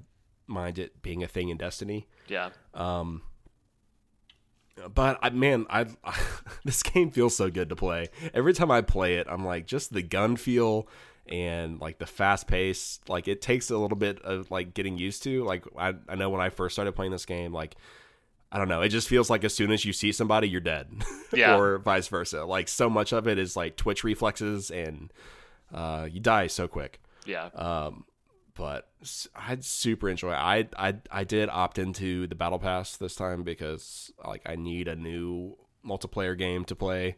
mind 0.47 0.79
it 0.79 1.01
being 1.03 1.21
a 1.23 1.27
thing 1.27 1.49
in 1.49 1.57
Destiny. 1.57 2.07
Yeah. 2.27 2.49
Um, 2.73 3.21
but 4.93 5.19
I 5.21 5.29
man, 5.29 5.67
I 5.69 5.85
this 6.65 6.81
game 6.81 7.11
feels 7.11 7.35
so 7.35 7.49
good 7.51 7.69
to 7.69 7.75
play. 7.75 8.09
Every 8.33 8.53
time 8.53 8.71
I 8.71 8.81
play 8.81 9.15
it, 9.15 9.27
I'm 9.29 9.45
like 9.45 9.67
just 9.67 9.93
the 9.93 10.01
gun 10.01 10.35
feel 10.35 10.87
and 11.29 11.79
like 11.79 11.97
the 11.99 12.05
fast 12.05 12.47
pace. 12.47 12.99
Like 13.07 13.27
it 13.27 13.41
takes 13.41 13.69
a 13.69 13.77
little 13.77 13.97
bit 13.97 14.21
of 14.23 14.49
like 14.51 14.73
getting 14.73 14.97
used 14.97 15.23
to. 15.23 15.43
Like 15.43 15.65
I 15.77 15.93
I 16.07 16.15
know 16.15 16.29
when 16.29 16.41
I 16.41 16.49
first 16.49 16.75
started 16.75 16.93
playing 16.93 17.11
this 17.11 17.25
game, 17.25 17.53
like 17.53 17.75
I 18.51 18.57
don't 18.57 18.69
know, 18.69 18.81
it 18.81 18.89
just 18.89 19.09
feels 19.09 19.29
like 19.29 19.43
as 19.43 19.53
soon 19.53 19.71
as 19.71 19.83
you 19.83 19.91
see 19.93 20.11
somebody, 20.11 20.47
you're 20.47 20.61
dead, 20.61 20.89
Yeah. 21.33 21.57
or 21.57 21.79
vice 21.79 22.07
versa. 22.07 22.45
Like 22.45 22.67
so 22.69 22.89
much 22.89 23.11
of 23.13 23.27
it 23.27 23.37
is 23.37 23.55
like 23.57 23.75
twitch 23.75 24.03
reflexes 24.03 24.71
and 24.71 25.11
uh, 25.73 26.07
you 26.09 26.19
die 26.21 26.47
so 26.47 26.67
quick. 26.67 27.01
Yeah. 27.25 27.49
Um, 27.55 28.05
but 28.55 28.87
i'd 29.35 29.63
super 29.63 30.09
enjoy. 30.09 30.31
It. 30.31 30.35
I 30.37 30.67
I 30.77 30.95
I 31.11 31.23
did 31.25 31.49
opt 31.49 31.77
into 31.77 32.25
the 32.27 32.35
battle 32.35 32.57
pass 32.57 32.97
this 32.97 33.15
time 33.15 33.43
because 33.43 34.11
like 34.25 34.41
I 34.45 34.55
need 34.55 34.87
a 34.87 34.95
new 34.95 35.57
multiplayer 35.85 36.35
game 36.37 36.63
to 36.65 36.75
play, 36.75 37.17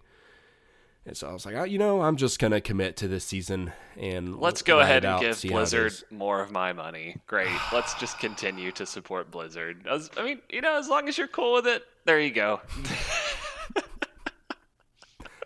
and 1.06 1.16
so 1.18 1.28
I 1.30 1.34
was 1.34 1.46
like, 1.46 1.56
oh, 1.56 1.64
you 1.64 1.78
know, 1.78 2.02
I'm 2.02 2.16
just 2.18 2.40
gonna 2.40 2.62
commit 2.62 2.98
to 2.98 3.08
this 3.08 3.24
season 3.24 3.72
and 3.98 4.38
Let's 4.40 4.62
go 4.62 4.80
ahead 4.80 5.06
and 5.06 5.14
out, 5.16 5.22
give 5.22 5.36
see 5.36 5.48
how 5.50 5.56
it 5.56 5.58
Blizzard 5.58 5.94
more 6.12 6.42
of 6.42 6.52
my 6.52 6.74
money. 6.74 7.18
Great. 7.28 7.50
Let's 7.74 7.94
just 7.96 8.20
continue 8.20 8.72
to 8.74 8.86
support 8.86 9.32
Blizzard. 9.32 9.88
As, 9.90 10.10
I 10.18 10.24
mean, 10.24 10.40
you 10.50 10.62
know, 10.62 10.78
as 10.78 10.88
long 10.88 11.08
as 11.08 11.18
you're 11.18 11.28
cool 11.28 11.54
with 11.54 11.68
it, 11.68 11.84
there 12.06 12.20
you 12.20 12.32
go. 12.32 12.62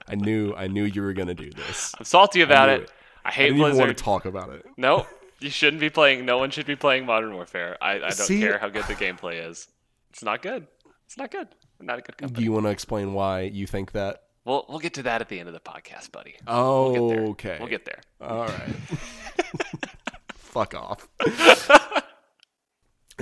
I 0.07 0.15
knew 0.15 0.53
I 0.55 0.67
knew 0.67 0.83
you 0.83 1.01
were 1.01 1.13
gonna 1.13 1.33
do 1.33 1.49
this. 1.49 1.93
I'm 1.97 2.05
salty 2.05 2.41
about 2.41 2.67
knew 2.69 2.75
it. 2.75 2.81
it. 2.83 2.91
I 3.25 3.29
I 3.29 3.31
hate 3.31 3.43
didn't 3.45 3.57
even 3.59 3.71
Blizzard. 3.71 3.85
want 3.87 3.97
to 3.97 4.03
talk 4.03 4.25
about 4.25 4.49
it. 4.49 4.65
Nope. 4.75 5.07
You 5.39 5.49
shouldn't 5.49 5.79
be 5.79 5.89
playing. 5.89 6.25
No 6.25 6.37
one 6.37 6.51
should 6.51 6.65
be 6.65 6.75
playing 6.75 7.05
Modern 7.05 7.33
Warfare. 7.33 7.77
I, 7.81 7.93
I 7.95 7.99
don't 7.99 8.11
See- 8.13 8.39
care 8.39 8.57
how 8.57 8.69
good 8.69 8.83
the 8.85 8.95
gameplay 8.95 9.49
is. 9.49 9.67
It's 10.11 10.23
not 10.23 10.41
good. 10.41 10.67
It's 11.05 11.17
not 11.17 11.31
good. 11.31 11.47
I'm 11.79 11.85
not 11.85 11.99
a 11.99 12.01
good 12.01 12.17
company. 12.17 12.37
Do 12.37 12.43
you 12.43 12.51
want 12.51 12.65
to 12.65 12.69
explain 12.69 13.13
why 13.13 13.41
you 13.41 13.65
think 13.65 13.93
that? 13.93 14.22
We'll 14.45 14.65
we'll 14.67 14.79
get 14.79 14.93
to 14.95 15.03
that 15.03 15.21
at 15.21 15.29
the 15.29 15.39
end 15.39 15.47
of 15.47 15.53
the 15.53 15.59
podcast, 15.61 16.11
buddy. 16.11 16.35
Oh, 16.47 16.91
We'll 16.91 17.09
get 17.09 17.15
there. 17.15 17.25
okay. 17.29 17.57
We'll 17.59 17.69
get 17.69 17.85
there. 17.85 18.01
All 18.21 18.45
right. 18.45 18.69
Fuck 20.35 20.75
off. 20.75 21.07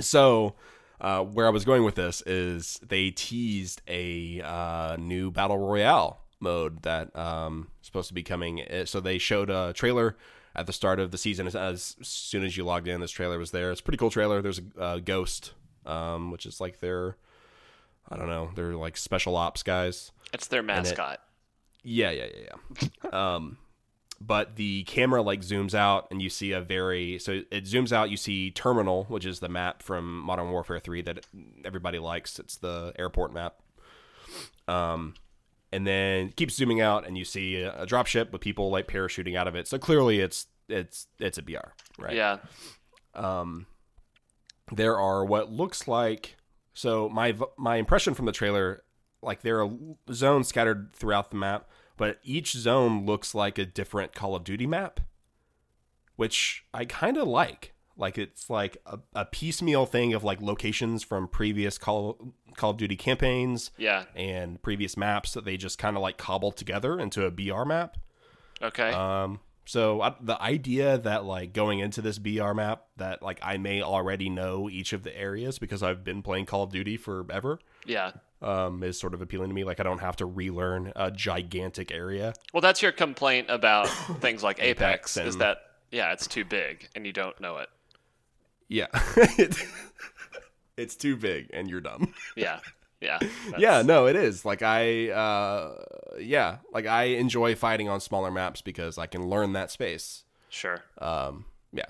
so, 0.00 0.54
uh, 1.00 1.22
where 1.24 1.46
I 1.46 1.50
was 1.50 1.64
going 1.64 1.84
with 1.84 1.94
this 1.94 2.22
is 2.26 2.80
they 2.86 3.10
teased 3.10 3.82
a 3.88 4.40
uh, 4.42 4.96
new 4.98 5.30
battle 5.30 5.58
royale 5.58 6.20
mode 6.40 6.82
that 6.82 7.14
um 7.16 7.68
supposed 7.82 8.08
to 8.08 8.14
be 8.14 8.22
coming. 8.22 8.62
Uh, 8.62 8.84
So 8.84 9.00
they 9.00 9.18
showed 9.18 9.50
a 9.50 9.72
trailer 9.72 10.16
at 10.54 10.66
the 10.66 10.72
start 10.72 10.98
of 11.00 11.10
the 11.10 11.18
season. 11.18 11.46
As, 11.46 11.54
as 11.56 11.96
soon 12.02 12.44
as 12.44 12.56
you 12.56 12.64
logged 12.64 12.88
in, 12.88 13.00
this 13.00 13.10
trailer 13.12 13.38
was 13.38 13.52
there. 13.52 13.70
It's 13.70 13.80
a 13.80 13.84
pretty 13.84 13.98
cool 13.98 14.10
trailer. 14.10 14.42
There's 14.42 14.60
a 14.76 14.80
uh, 14.80 14.98
ghost, 14.98 15.52
um, 15.86 16.30
which 16.30 16.44
is 16.46 16.60
like 16.60 16.80
their, 16.80 17.16
I 18.08 18.16
don't 18.16 18.28
know, 18.28 18.50
they're 18.54 18.74
like 18.74 18.96
special 18.96 19.36
ops 19.36 19.62
guys. 19.62 20.12
It's 20.32 20.46
their 20.48 20.62
mascot. 20.62 21.20
Yeah, 21.82 22.10
yeah, 22.10 22.26
yeah, 22.34 22.88
yeah. 23.04 23.10
um, 23.34 23.58
but 24.20 24.56
the 24.56 24.84
camera 24.84 25.20
like 25.22 25.40
zooms 25.40 25.74
out, 25.74 26.08
and 26.10 26.22
you 26.22 26.30
see 26.30 26.52
a 26.52 26.60
very 26.60 27.18
so 27.18 27.42
it 27.50 27.64
zooms 27.64 27.92
out. 27.92 28.08
You 28.10 28.16
see 28.16 28.50
Terminal, 28.50 29.04
which 29.04 29.26
is 29.26 29.40
the 29.40 29.48
map 29.48 29.82
from 29.82 30.20
Modern 30.20 30.50
Warfare 30.50 30.78
Three 30.78 31.02
that 31.02 31.26
everybody 31.64 31.98
likes. 31.98 32.38
It's 32.38 32.56
the 32.56 32.92
airport 32.98 33.32
map. 33.32 33.56
Um, 34.68 35.14
and 35.72 35.86
then 35.86 36.30
keeps 36.30 36.54
zooming 36.54 36.80
out, 36.80 37.06
and 37.06 37.18
you 37.18 37.24
see 37.24 37.56
a, 37.56 37.82
a 37.82 37.86
dropship 37.86 38.30
with 38.30 38.40
people 38.40 38.70
like 38.70 38.86
parachuting 38.86 39.36
out 39.36 39.48
of 39.48 39.56
it. 39.56 39.66
So 39.66 39.78
clearly, 39.78 40.20
it's 40.20 40.46
it's 40.68 41.08
it's 41.18 41.38
a 41.38 41.42
BR, 41.42 41.72
right? 41.98 42.14
Yeah. 42.14 42.38
um, 43.14 43.66
there 44.70 44.96
are 44.98 45.24
what 45.24 45.50
looks 45.50 45.88
like 45.88 46.36
so 46.74 47.08
my 47.08 47.34
my 47.56 47.76
impression 47.76 48.14
from 48.14 48.26
the 48.26 48.32
trailer 48.32 48.82
like 49.22 49.42
there 49.42 49.62
are 49.62 49.70
zones 50.12 50.48
scattered 50.48 50.90
throughout 50.94 51.30
the 51.30 51.36
map 51.36 51.68
but 51.96 52.18
each 52.24 52.52
zone 52.52 53.04
looks 53.06 53.34
like 53.34 53.58
a 53.58 53.64
different 53.66 54.14
call 54.14 54.34
of 54.34 54.44
duty 54.44 54.66
map 54.66 55.00
which 56.16 56.64
i 56.74 56.84
kind 56.84 57.16
of 57.16 57.26
like 57.26 57.72
like 57.96 58.16
it's 58.16 58.48
like 58.48 58.78
a, 58.86 58.98
a 59.14 59.24
piecemeal 59.24 59.84
thing 59.86 60.14
of 60.14 60.24
like 60.24 60.40
locations 60.40 61.02
from 61.02 61.28
previous 61.28 61.78
call 61.78 62.32
call 62.56 62.70
of 62.70 62.76
duty 62.78 62.96
campaigns 62.96 63.70
Yeah. 63.76 64.04
and 64.14 64.60
previous 64.62 64.96
maps 64.96 65.32
that 65.34 65.44
they 65.44 65.56
just 65.56 65.78
kind 65.78 65.96
of 65.96 66.02
like 66.02 66.16
cobbled 66.16 66.56
together 66.56 66.98
into 66.98 67.24
a 67.26 67.30
br 67.30 67.64
map 67.64 67.96
Okay. 68.62 68.90
um, 68.92 69.40
so 69.64 70.00
I, 70.00 70.14
the 70.20 70.40
idea 70.40 70.98
that 70.98 71.24
like 71.24 71.52
going 71.52 71.78
into 71.78 72.02
this 72.02 72.18
BR 72.18 72.52
map 72.52 72.84
that 72.96 73.22
like 73.22 73.38
I 73.42 73.56
may 73.58 73.82
already 73.82 74.28
know 74.28 74.68
each 74.68 74.92
of 74.92 75.02
the 75.02 75.16
areas 75.16 75.58
because 75.58 75.82
I've 75.82 76.02
been 76.04 76.22
playing 76.22 76.46
Call 76.46 76.64
of 76.64 76.70
Duty 76.72 76.96
forever. 76.96 77.58
yeah. 77.86 78.12
um, 78.40 78.82
is 78.82 78.98
sort 78.98 79.14
of 79.14 79.22
appealing 79.22 79.48
to 79.50 79.54
me. 79.54 79.64
Like 79.64 79.78
I 79.80 79.84
don't 79.84 80.00
have 80.00 80.16
to 80.16 80.26
relearn 80.26 80.92
a 80.96 81.10
gigantic 81.10 81.92
area. 81.92 82.34
Well, 82.52 82.60
that's 82.60 82.82
your 82.82 82.92
complaint 82.92 83.46
about 83.50 83.86
things 84.20 84.42
like 84.42 84.58
Apex 84.60 85.16
Apex, 85.16 85.28
is 85.28 85.36
that 85.38 85.58
yeah, 85.90 86.12
it's 86.12 86.26
too 86.26 86.44
big 86.44 86.88
and 86.94 87.06
you 87.06 87.12
don't 87.12 87.38
know 87.40 87.58
it. 87.58 87.68
Yeah, 88.68 88.86
it's 90.76 90.96
too 90.96 91.16
big, 91.16 91.50
and 91.52 91.68
you're 91.68 91.82
dumb. 91.82 92.14
Yeah, 92.36 92.60
yeah, 93.02 93.18
yeah, 93.58 93.82
no, 93.82 94.06
it 94.06 94.16
is. 94.16 94.44
Like 94.44 94.62
I, 94.62 95.10
uh, 95.10 95.84
yeah, 96.18 96.58
like 96.72 96.86
I 96.86 97.04
enjoy 97.04 97.54
fighting 97.54 97.88
on 97.88 98.00
smaller 98.00 98.30
maps 98.30 98.62
because 98.62 98.96
I 98.96 99.06
can 99.06 99.28
learn 99.28 99.52
that 99.54 99.70
space. 99.70 100.24
sure. 100.48 100.82
Um, 100.98 101.46
yeah. 101.72 101.86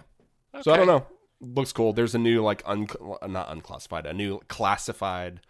So 0.63 0.73
I 0.73 0.77
don't 0.77 0.87
know. 0.87 1.07
Looks 1.41 1.73
cool. 1.73 1.93
There's 1.93 2.15
a 2.15 2.19
new 2.19 2.43
like 2.43 2.63
un 2.65 2.87
not 3.27 3.51
unclassified, 3.51 4.07
a 4.07 4.13
new 4.13 4.41
classified, 4.49 5.41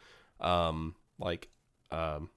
um, 0.41 0.95
like 1.19 1.49
um, 1.91 2.31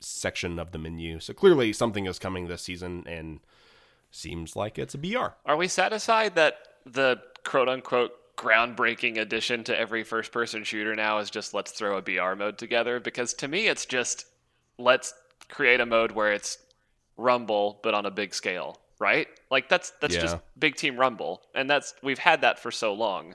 section 0.00 0.58
of 0.58 0.72
the 0.72 0.78
menu. 0.78 1.20
So 1.20 1.32
clearly 1.32 1.72
something 1.72 2.06
is 2.06 2.18
coming 2.18 2.48
this 2.48 2.62
season, 2.62 3.04
and 3.06 3.40
seems 4.10 4.56
like 4.56 4.78
it's 4.78 4.94
a 4.94 4.98
BR. 4.98 5.34
Are 5.46 5.56
we 5.56 5.68
satisfied 5.68 6.34
that 6.34 6.56
the 6.84 7.20
quote 7.44 7.68
unquote 7.68 8.12
groundbreaking 8.38 9.18
addition 9.18 9.64
to 9.64 9.78
every 9.78 10.04
first 10.04 10.32
person 10.32 10.64
shooter 10.64 10.94
now 10.94 11.18
is 11.18 11.28
just 11.28 11.52
let's 11.52 11.72
throw 11.72 11.98
a 11.98 12.02
BR 12.02 12.34
mode 12.36 12.56
together? 12.56 13.00
Because 13.00 13.34
to 13.34 13.48
me, 13.48 13.66
it's 13.66 13.84
just 13.84 14.24
let's 14.78 15.12
create 15.50 15.80
a 15.80 15.86
mode 15.86 16.12
where 16.12 16.32
it's 16.32 16.58
Rumble 17.16 17.80
but 17.82 17.94
on 17.94 18.06
a 18.06 18.10
big 18.10 18.32
scale, 18.32 18.78
right? 19.00 19.26
Like 19.50 19.68
that's 19.68 19.92
that's 20.00 20.14
just 20.14 20.36
big 20.58 20.76
team 20.76 20.96
Rumble, 20.96 21.42
and 21.54 21.68
that's 21.68 21.94
we've 22.02 22.18
had 22.18 22.40
that 22.42 22.58
for 22.58 22.70
so 22.70 22.94
long. 22.94 23.34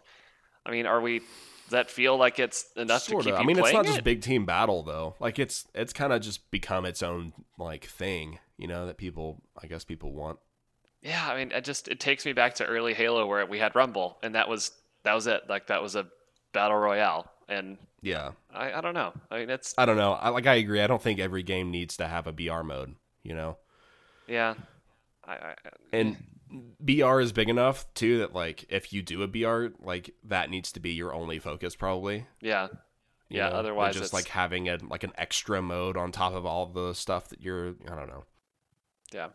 I 0.66 0.72
mean, 0.72 0.88
are 0.88 1.02
we? 1.02 1.22
That 1.70 1.90
feel 1.90 2.18
like 2.18 2.40
it's 2.40 2.66
enough 2.76 3.06
to 3.06 3.12
Sorta. 3.12 3.24
keep 3.24 3.34
you 3.34 3.40
I 3.40 3.46
mean, 3.46 3.58
it's 3.58 3.74
not 3.74 3.86
just 3.86 4.00
it? 4.00 4.04
big 4.04 4.22
team 4.22 4.46
battle 4.46 4.84
though. 4.84 5.16
Like 5.20 5.40
it's 5.40 5.66
it's 5.74 5.92
kind 5.94 6.14
of 6.14 6.22
just 6.22 6.52
become 6.52 6.86
its 6.86 7.02
own 7.02 7.34
like 7.58 7.86
thing, 7.86 8.38
you 8.58 8.68
know, 8.68 8.86
that 8.86 8.98
people 8.98 9.42
I 9.62 9.68
guess 9.68 9.84
people 9.84 10.14
want. 10.14 10.40
Yeah, 11.02 11.26
I 11.28 11.38
mean, 11.38 11.52
it 11.52 11.64
just 11.64 11.88
it 11.88 12.00
takes 12.00 12.26
me 12.26 12.34
back 12.34 12.56
to 12.56 12.66
early 12.66 12.94
Halo 12.94 13.26
where 13.26 13.46
we 13.46 13.60
had 13.60 13.76
Rumble, 13.76 14.18
and 14.22 14.36
that 14.36 14.48
was 14.48 14.72
that 15.04 15.14
was 15.14 15.28
it. 15.28 15.44
Like 15.50 15.68
that 15.68 15.82
was 15.82 15.96
a 15.96 16.08
battle 16.54 16.78
royale, 16.78 17.30
and 17.48 17.78
Yeah. 18.02 18.32
I, 18.54 18.74
I 18.74 18.82
don't 18.82 18.94
know. 18.94 19.14
I 19.32 19.40
mean, 19.40 19.50
it's 19.50 19.74
I 19.78 19.86
don't 19.86 19.98
know. 19.98 20.14
I 20.14 20.30
like 20.30 20.46
I 20.48 20.56
agree. 20.56 20.82
I 20.82 20.88
don't 20.88 21.02
think 21.02 21.20
every 21.20 21.44
game 21.44 21.72
needs 21.72 21.98
to 21.98 22.08
have 22.08 22.28
a 22.28 22.32
BR 22.32 22.62
mode, 22.64 22.96
you 23.24 23.34
know. 23.36 23.58
yeah. 24.28 24.56
I, 25.26 25.34
I, 25.34 25.56
And 25.94 26.18
BR 26.80 27.22
is 27.22 27.32
big 27.32 27.48
enough 27.50 27.92
too 27.94 28.20
that 28.20 28.34
like 28.34 28.66
if 28.70 28.92
you 28.92 29.02
do 29.02 29.24
a 29.24 29.28
BR, 29.28 29.68
like 29.82 30.14
that 30.26 30.50
needs 30.50 30.72
to 30.74 30.80
be 30.82 30.92
your 30.92 31.14
only 31.14 31.40
focus 31.40 31.76
probably. 31.78 32.28
yeah, 32.42 32.68
you 33.30 33.38
Yeah, 33.40 33.50
know, 33.50 33.56
otherwise 33.56 33.94
just 33.94 34.08
it's- 34.08 34.14
like 34.14 34.28
having 34.28 34.68
a 34.70 34.78
like 34.90 35.04
an 35.06 35.14
extra 35.18 35.62
mode 35.62 35.96
on 35.98 36.12
top 36.12 36.34
of 36.34 36.46
all 36.46 36.66
the 36.68 36.94
stuff 36.94 37.30
that 37.30 37.42
you're 37.42 37.76
I 37.90 37.96
don't 37.96 38.08
know. 38.10 38.26
yeah. 39.14 39.30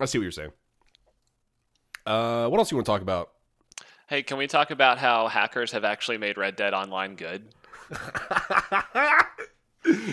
I 0.00 0.04
see 0.06 0.18
what 0.18 0.22
you're 0.24 0.32
saying. 0.32 0.52
Uh 2.06 2.48
what 2.48 2.58
else 2.58 2.70
you 2.70 2.76
want 2.76 2.86
to 2.86 2.92
talk 2.92 3.02
about? 3.02 3.30
Hey, 4.10 4.24
can 4.24 4.38
we 4.38 4.48
talk 4.48 4.72
about 4.72 4.98
how 4.98 5.28
hackers 5.28 5.70
have 5.70 5.84
actually 5.84 6.18
made 6.18 6.36
Red 6.36 6.56
Dead 6.56 6.74
Online 6.74 7.14
good? 7.14 7.44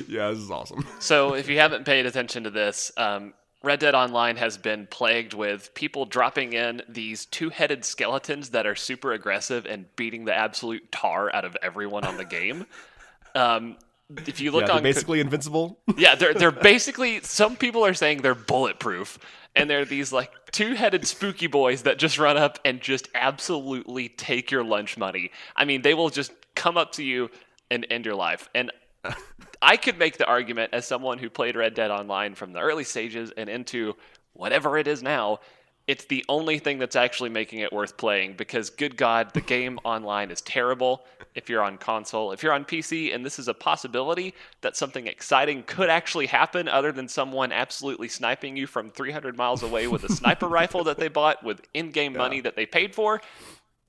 yeah, 0.07 0.29
this 0.29 0.37
is 0.37 0.51
awesome. 0.51 0.85
So, 0.99 1.33
if 1.33 1.49
you 1.49 1.57
haven't 1.57 1.83
paid 1.83 2.05
attention 2.05 2.43
to 2.43 2.51
this, 2.51 2.91
um, 2.95 3.33
Red 3.63 3.79
Dead 3.79 3.95
Online 3.95 4.35
has 4.35 4.55
been 4.55 4.85
plagued 4.85 5.33
with 5.33 5.73
people 5.73 6.05
dropping 6.05 6.53
in 6.53 6.83
these 6.87 7.25
two-headed 7.25 7.83
skeletons 7.83 8.51
that 8.51 8.67
are 8.67 8.75
super 8.75 9.13
aggressive 9.13 9.65
and 9.65 9.87
beating 9.95 10.25
the 10.25 10.33
absolute 10.33 10.91
tar 10.91 11.33
out 11.33 11.43
of 11.43 11.57
everyone 11.63 12.05
on 12.05 12.17
the 12.17 12.25
game. 12.25 12.67
Um, 13.35 13.75
if 14.25 14.39
you 14.39 14.51
look 14.51 14.67
yeah, 14.67 14.75
on 14.75 14.83
basically 14.83 15.19
invincible. 15.19 15.79
Yeah, 15.95 16.15
they're 16.15 16.33
they're 16.33 16.49
basically 16.49 17.19
some 17.21 17.55
people 17.55 17.85
are 17.85 17.93
saying 17.93 18.21
they're 18.21 18.33
bulletproof, 18.33 19.19
and 19.57 19.69
there 19.69 19.81
are 19.81 19.85
these 19.85 20.13
like 20.13 20.31
two-headed 20.51 21.05
spooky 21.05 21.47
boys 21.47 21.81
that 21.83 21.97
just 21.97 22.17
run 22.19 22.37
up 22.37 22.59
and 22.63 22.79
just 22.79 23.09
absolutely 23.15 24.07
take 24.07 24.51
your 24.51 24.63
lunch 24.63 24.97
money. 24.97 25.31
I 25.55 25.65
mean, 25.65 25.81
they 25.81 25.93
will 25.93 26.09
just 26.09 26.31
come 26.55 26.77
up 26.77 26.93
to 26.93 27.03
you 27.03 27.29
and 27.69 27.85
end 27.89 28.05
your 28.05 28.15
life. 28.15 28.49
And 28.55 28.71
I 29.61 29.77
could 29.77 29.97
make 29.97 30.17
the 30.17 30.25
argument 30.25 30.73
as 30.73 30.87
someone 30.87 31.17
who 31.17 31.29
played 31.29 31.55
Red 31.55 31.73
Dead 31.73 31.91
Online 31.91 32.35
from 32.35 32.53
the 32.53 32.59
early 32.59 32.83
stages 32.83 33.31
and 33.35 33.49
into 33.49 33.95
whatever 34.33 34.77
it 34.77 34.87
is 34.87 35.01
now, 35.01 35.39
it's 35.87 36.05
the 36.05 36.23
only 36.27 36.59
thing 36.59 36.79
that's 36.79 36.97
actually 36.97 37.29
making 37.29 37.59
it 37.59 37.71
worth 37.71 37.95
playing 37.95 38.33
because 38.33 38.69
good 38.69 38.97
god, 38.97 39.33
the 39.33 39.41
game 39.41 39.79
online 39.85 40.31
is 40.31 40.41
terrible 40.41 41.05
if 41.33 41.49
you're 41.49 41.63
on 41.63 41.77
console. 41.77 42.31
If 42.33 42.43
you're 42.43 42.53
on 42.53 42.65
PC 42.65 43.15
and 43.15 43.25
this 43.25 43.39
is 43.39 43.47
a 43.47 43.53
possibility 43.53 44.33
that 44.61 44.75
something 44.75 45.07
exciting 45.07 45.63
could 45.63 45.89
actually 45.89 46.25
happen 46.25 46.67
other 46.67 46.91
than 46.91 47.07
someone 47.07 47.51
absolutely 47.53 48.09
sniping 48.09 48.57
you 48.57 48.67
from 48.67 48.91
300 48.91 49.37
miles 49.37 49.63
away 49.63 49.87
with 49.87 50.03
a 50.03 50.09
sniper 50.09 50.47
rifle 50.49 50.83
that 50.83 50.97
they 50.97 51.07
bought 51.07 51.43
with 51.43 51.61
in-game 51.73 52.13
money 52.13 52.41
that 52.41 52.55
they 52.55 52.65
paid 52.65 52.93
for, 52.93 53.21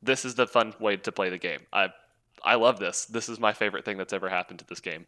this 0.01 0.25
is 0.25 0.37
the 0.37 0.47
fun 0.47 0.75
way 0.79 0.97
to 0.97 1.11
play 1.11 1.29
the 1.29 1.39
game. 1.39 1.61
I 1.73 1.89
I 2.45 2.55
love 2.55 2.79
this. 2.79 3.05
This 3.07 3.29
is 3.29 3.41
my 3.41 3.53
favorite 3.53 3.85
thing 3.85 3.97
that's 3.97 4.13
ever 4.13 4.29
happened 4.29 4.61
to 4.61 4.65
this 4.65 4.79
game. 4.79 5.07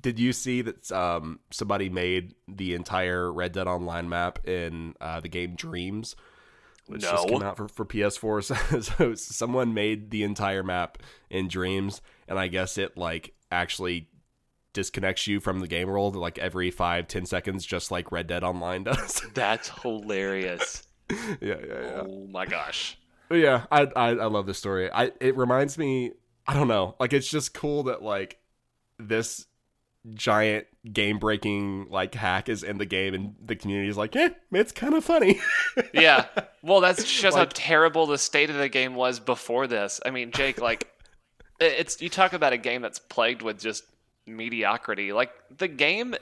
Did 0.00 0.18
you 0.18 0.32
see 0.32 0.62
that 0.62 0.92
um, 0.92 1.40
somebody 1.50 1.88
made 1.88 2.34
the 2.46 2.74
entire 2.74 3.32
Red 3.32 3.52
Dead 3.52 3.66
Online 3.66 4.08
map 4.08 4.46
in 4.46 4.94
uh, 5.00 5.20
the 5.20 5.28
game 5.28 5.54
Dreams, 5.54 6.14
which 6.86 7.02
just 7.02 7.28
came 7.28 7.42
out 7.42 7.56
for, 7.56 7.68
for 7.68 7.84
PS4? 7.84 8.38
So, 8.70 8.80
so 8.80 9.14
someone 9.14 9.74
made 9.74 10.10
the 10.10 10.22
entire 10.22 10.62
map 10.62 10.98
in 11.30 11.48
Dreams, 11.48 12.00
and 12.28 12.38
I 12.38 12.48
guess 12.48 12.78
it 12.78 12.96
like 12.96 13.34
actually 13.50 14.08
disconnects 14.72 15.26
you 15.26 15.40
from 15.40 15.58
the 15.58 15.66
game 15.66 15.88
world 15.88 16.14
like 16.14 16.38
every 16.38 16.70
five 16.70 17.08
ten 17.08 17.26
seconds, 17.26 17.66
just 17.66 17.90
like 17.90 18.12
Red 18.12 18.28
Dead 18.28 18.44
Online 18.44 18.84
does. 18.84 19.20
That's 19.34 19.68
hilarious. 19.82 20.86
yeah, 21.10 21.16
yeah, 21.40 21.56
yeah. 21.66 22.02
Oh 22.04 22.28
my 22.30 22.46
gosh. 22.46 22.96
But 23.28 23.36
yeah, 23.36 23.66
I, 23.72 23.82
I 23.96 24.08
I 24.10 24.26
love 24.26 24.46
this 24.46 24.58
story. 24.58 24.90
I 24.90 25.10
it 25.20 25.36
reminds 25.36 25.76
me. 25.76 26.12
I 26.46 26.54
don't 26.54 26.68
know. 26.68 26.94
Like 27.00 27.12
it's 27.12 27.28
just 27.28 27.52
cool 27.52 27.82
that 27.84 28.02
like 28.02 28.38
this 28.98 29.46
giant 30.14 30.66
game 30.92 31.18
breaking 31.18 31.86
like 31.90 32.14
hack 32.14 32.48
is 32.48 32.62
in 32.62 32.78
the 32.78 32.86
game 32.86 33.14
and 33.14 33.34
the 33.44 33.56
community 33.56 33.88
is 33.88 33.96
like, 33.96 34.14
yeah, 34.14 34.28
it's 34.52 34.72
kind 34.72 34.94
of 34.94 35.04
funny. 35.04 35.40
Yeah. 35.92 36.26
Well, 36.62 36.80
that 36.80 37.04
shows 37.06 37.34
how 37.34 37.46
terrible 37.52 38.06
the 38.06 38.18
state 38.18 38.50
of 38.50 38.56
the 38.56 38.68
game 38.68 38.94
was 38.94 39.20
before 39.20 39.66
this. 39.66 40.00
I 40.04 40.10
mean, 40.10 40.32
Jake, 40.32 40.60
like, 40.60 40.88
it's 41.60 42.00
you 42.00 42.08
talk 42.08 42.32
about 42.32 42.52
a 42.52 42.56
game 42.56 42.82
that's 42.82 42.98
plagued 42.98 43.42
with 43.42 43.58
just 43.58 43.84
mediocrity. 44.26 45.12
Like 45.12 45.30
the 45.56 45.68
game, 45.68 46.14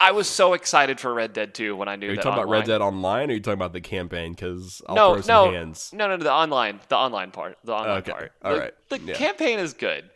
I 0.00 0.12
was 0.12 0.28
so 0.28 0.54
excited 0.54 0.98
for 0.98 1.12
Red 1.12 1.32
Dead 1.32 1.54
2 1.54 1.76
when 1.76 1.88
I 1.88 1.96
knew 1.96 2.06
Are 2.08 2.10
you 2.10 2.16
that 2.16 2.22
talking 2.22 2.38
about 2.42 2.50
Red 2.50 2.64
Dead 2.64 2.80
Online 2.80 3.28
or 3.28 3.32
are 3.32 3.34
you 3.34 3.40
talking 3.40 3.58
about 3.58 3.72
the 3.72 3.80
campaign? 3.80 4.32
Because 4.32 4.80
I'll 4.88 4.94
no, 4.94 5.12
throw 5.14 5.22
some 5.22 5.46
no, 5.46 5.52
hands. 5.52 5.90
no, 5.92 6.08
no, 6.08 6.16
no, 6.16 6.24
the 6.24 6.32
online, 6.32 6.80
the 6.88 6.96
online 6.96 7.30
part, 7.30 7.58
the 7.64 7.74
online 7.74 7.98
Okay, 7.98 8.12
part. 8.12 8.32
all 8.42 8.54
the, 8.54 8.60
right, 8.60 8.74
The 8.88 8.98
yeah. 9.00 9.14
campaign 9.14 9.58
is 9.58 9.74
good. 9.74 10.10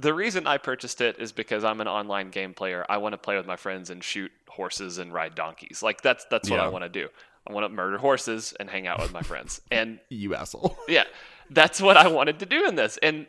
The 0.00 0.14
reason 0.14 0.46
I 0.46 0.56
purchased 0.56 1.02
it 1.02 1.16
is 1.18 1.30
because 1.30 1.62
I'm 1.62 1.80
an 1.82 1.88
online 1.88 2.30
game 2.30 2.54
player. 2.54 2.86
I 2.88 2.96
want 2.96 3.12
to 3.12 3.18
play 3.18 3.36
with 3.36 3.46
my 3.46 3.56
friends 3.56 3.90
and 3.90 4.02
shoot 4.02 4.32
horses 4.48 4.96
and 4.96 5.12
ride 5.12 5.34
donkeys. 5.34 5.82
Like 5.82 6.00
that's 6.00 6.24
that's 6.30 6.48
what 6.48 6.58
I 6.58 6.68
want 6.68 6.84
to 6.84 6.88
do. 6.88 7.08
I 7.46 7.52
want 7.52 7.64
to 7.64 7.68
murder 7.68 7.98
horses 7.98 8.54
and 8.58 8.70
hang 8.70 8.86
out 8.86 9.00
with 9.00 9.12
my 9.12 9.22
friends. 9.22 9.60
And 9.70 10.00
You 10.08 10.34
asshole. 10.34 10.78
yeah, 10.88 11.04
that's 11.50 11.82
what 11.82 11.96
I 11.98 12.08
wanted 12.08 12.38
to 12.38 12.46
do 12.46 12.66
in 12.66 12.76
this. 12.76 12.98
And 13.02 13.26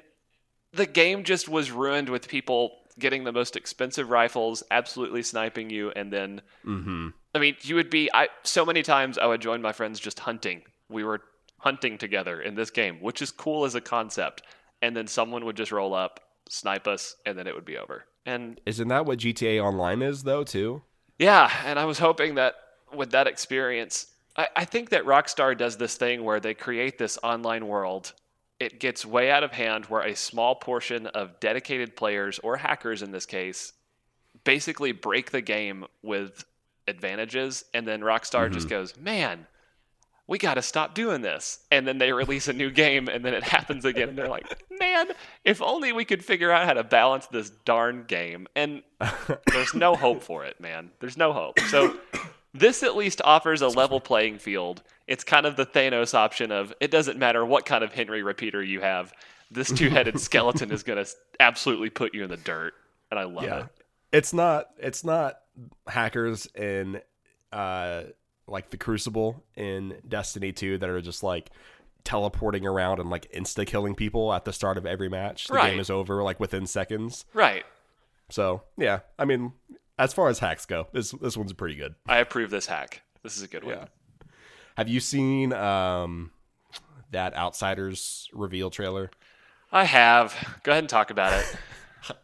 the 0.73 0.85
game 0.85 1.23
just 1.25 1.49
was 1.49 1.71
ruined 1.71 2.07
with 2.07 2.29
people 2.29 2.77
getting 2.99 3.25
the 3.25 3.31
most 3.33 3.55
expensive 3.57 4.09
rifles, 4.09 4.63
absolutely 4.71 5.23
sniping 5.23 5.69
you, 5.69 5.91
and 5.91 6.11
then 6.11 6.41
mm-hmm. 6.65 7.09
I 7.35 7.39
mean, 7.39 7.55
you 7.61 7.75
would 7.75 7.89
be 7.89 8.09
I 8.13 8.29
so 8.43 8.65
many 8.65 8.81
times 8.81 9.17
I 9.17 9.25
would 9.25 9.41
join 9.41 9.61
my 9.61 9.73
friends 9.73 9.99
just 9.99 10.21
hunting. 10.21 10.61
We 10.89 11.03
were 11.03 11.21
hunting 11.57 11.97
together 11.97 12.41
in 12.41 12.55
this 12.55 12.69
game, 12.69 12.97
which 13.01 13.21
is 13.21 13.31
cool 13.31 13.65
as 13.65 13.75
a 13.75 13.81
concept. 13.81 14.43
And 14.81 14.95
then 14.95 15.07
someone 15.07 15.45
would 15.45 15.55
just 15.55 15.71
roll 15.71 15.93
up, 15.93 16.19
snipe 16.51 16.85
us, 16.85 17.15
and 17.25 17.37
then 17.37 17.47
it 17.47 17.55
would 17.55 17.65
be 17.65 17.77
over. 17.77 18.05
And 18.25 18.59
Isn't 18.65 18.89
that 18.89 19.05
what 19.05 19.19
GTA 19.19 19.63
Online 19.63 20.01
is 20.01 20.23
though 20.23 20.43
too? 20.43 20.83
yeah, 21.17 21.51
and 21.65 21.77
I 21.77 21.85
was 21.85 21.99
hoping 21.99 22.35
that 22.35 22.55
with 22.93 23.11
that 23.11 23.27
experience, 23.27 24.07
I, 24.35 24.47
I 24.55 24.65
think 24.65 24.89
that 24.89 25.05
Rockstar 25.05 25.57
does 25.57 25.77
this 25.77 25.95
thing 25.95 26.23
where 26.23 26.39
they 26.39 26.53
create 26.53 26.97
this 26.97 27.17
online 27.23 27.67
world. 27.67 28.13
It 28.59 28.79
gets 28.79 29.05
way 29.05 29.31
out 29.31 29.43
of 29.43 29.51
hand 29.51 29.85
where 29.85 30.01
a 30.01 30.15
small 30.15 30.55
portion 30.55 31.07
of 31.07 31.39
dedicated 31.39 31.95
players, 31.95 32.39
or 32.39 32.57
hackers 32.57 33.01
in 33.01 33.11
this 33.11 33.25
case, 33.25 33.73
basically 34.43 34.91
break 34.91 35.31
the 35.31 35.41
game 35.41 35.85
with 36.03 36.43
advantages. 36.87 37.65
And 37.73 37.87
then 37.87 38.01
Rockstar 38.01 38.51
just 38.51 38.67
mm-hmm. 38.67 38.75
goes, 38.75 38.97
man, 38.97 39.47
we 40.31 40.37
got 40.37 40.53
to 40.53 40.61
stop 40.61 40.93
doing 40.93 41.21
this. 41.21 41.59
And 41.71 41.85
then 41.85 41.97
they 41.97 42.13
release 42.13 42.47
a 42.47 42.53
new 42.53 42.71
game, 42.71 43.09
and 43.09 43.25
then 43.25 43.33
it 43.33 43.43
happens 43.43 43.83
again. 43.83 44.07
And 44.07 44.17
they're 44.17 44.29
like, 44.29 44.63
man, 44.79 45.07
if 45.43 45.61
only 45.61 45.91
we 45.91 46.05
could 46.05 46.23
figure 46.23 46.49
out 46.49 46.65
how 46.65 46.71
to 46.71 46.85
balance 46.85 47.27
this 47.27 47.49
darn 47.65 48.05
game. 48.07 48.47
And 48.55 48.81
there's 49.47 49.73
no 49.73 49.93
hope 49.93 50.23
for 50.23 50.45
it, 50.45 50.57
man. 50.61 50.91
There's 51.01 51.17
no 51.17 51.33
hope. 51.33 51.59
So 51.59 51.97
this 52.53 52.81
at 52.81 52.95
least 52.95 53.21
offers 53.25 53.61
a 53.61 53.67
level 53.67 53.99
playing 53.99 54.39
field. 54.39 54.81
It's 55.05 55.25
kind 55.25 55.45
of 55.45 55.57
the 55.57 55.65
Thanos 55.65 56.13
option 56.13 56.49
of 56.49 56.73
it 56.79 56.91
doesn't 56.91 57.19
matter 57.19 57.45
what 57.45 57.65
kind 57.65 57.83
of 57.83 57.91
Henry 57.91 58.23
repeater 58.23 58.63
you 58.63 58.79
have. 58.79 59.11
This 59.51 59.69
two-headed 59.69 60.17
skeleton 60.21 60.71
is 60.71 60.83
going 60.83 61.03
to 61.03 61.11
absolutely 61.41 61.89
put 61.89 62.13
you 62.13 62.23
in 62.23 62.29
the 62.29 62.37
dirt. 62.37 62.73
and 63.11 63.19
I 63.19 63.25
love 63.25 63.43
yeah. 63.43 63.59
it. 63.59 63.65
It's 64.13 64.31
not 64.31 64.67
it's 64.77 65.03
not 65.03 65.39
hackers 65.87 66.47
in 66.55 67.01
uh 67.51 68.03
like 68.51 68.69
the 68.69 68.77
Crucible 68.77 69.43
in 69.55 69.95
Destiny 70.07 70.51
2 70.51 70.77
that 70.79 70.89
are 70.89 71.01
just 71.01 71.23
like 71.23 71.49
teleporting 72.03 72.65
around 72.65 72.99
and 72.99 73.09
like 73.09 73.31
insta 73.31 73.65
killing 73.65 73.95
people 73.95 74.33
at 74.33 74.43
the 74.45 74.53
start 74.53 74.77
of 74.77 74.85
every 74.85 75.09
match. 75.09 75.47
The 75.47 75.53
Right. 75.55 75.71
game 75.71 75.79
is 75.79 75.89
over 75.89 76.21
like 76.23 76.39
within 76.39 76.67
seconds. 76.67 77.25
Right. 77.33 77.63
So 78.29 78.63
yeah, 78.77 78.99
I 79.19 79.25
mean, 79.25 79.53
as 79.99 80.13
far 80.13 80.27
as 80.29 80.39
hacks 80.39 80.65
go, 80.65 80.87
this 80.93 81.11
this 81.11 81.37
one's 81.37 81.53
pretty 81.53 81.75
good. 81.75 81.95
I 82.07 82.17
approve 82.17 82.49
this 82.49 82.65
hack. 82.65 83.01
This 83.23 83.37
is 83.37 83.43
a 83.43 83.47
good 83.47 83.63
one. 83.63 83.75
Yeah. 83.75 83.85
Have 84.77 84.87
you 84.87 84.99
seen 84.99 85.53
um 85.53 86.31
that 87.11 87.35
Outsiders 87.35 88.29
reveal 88.33 88.69
trailer? 88.69 89.11
I 89.71 89.83
have. 89.85 90.33
Go 90.63 90.71
ahead 90.71 90.83
and 90.83 90.89
talk 90.89 91.11
about 91.11 91.33
it. 91.33 91.55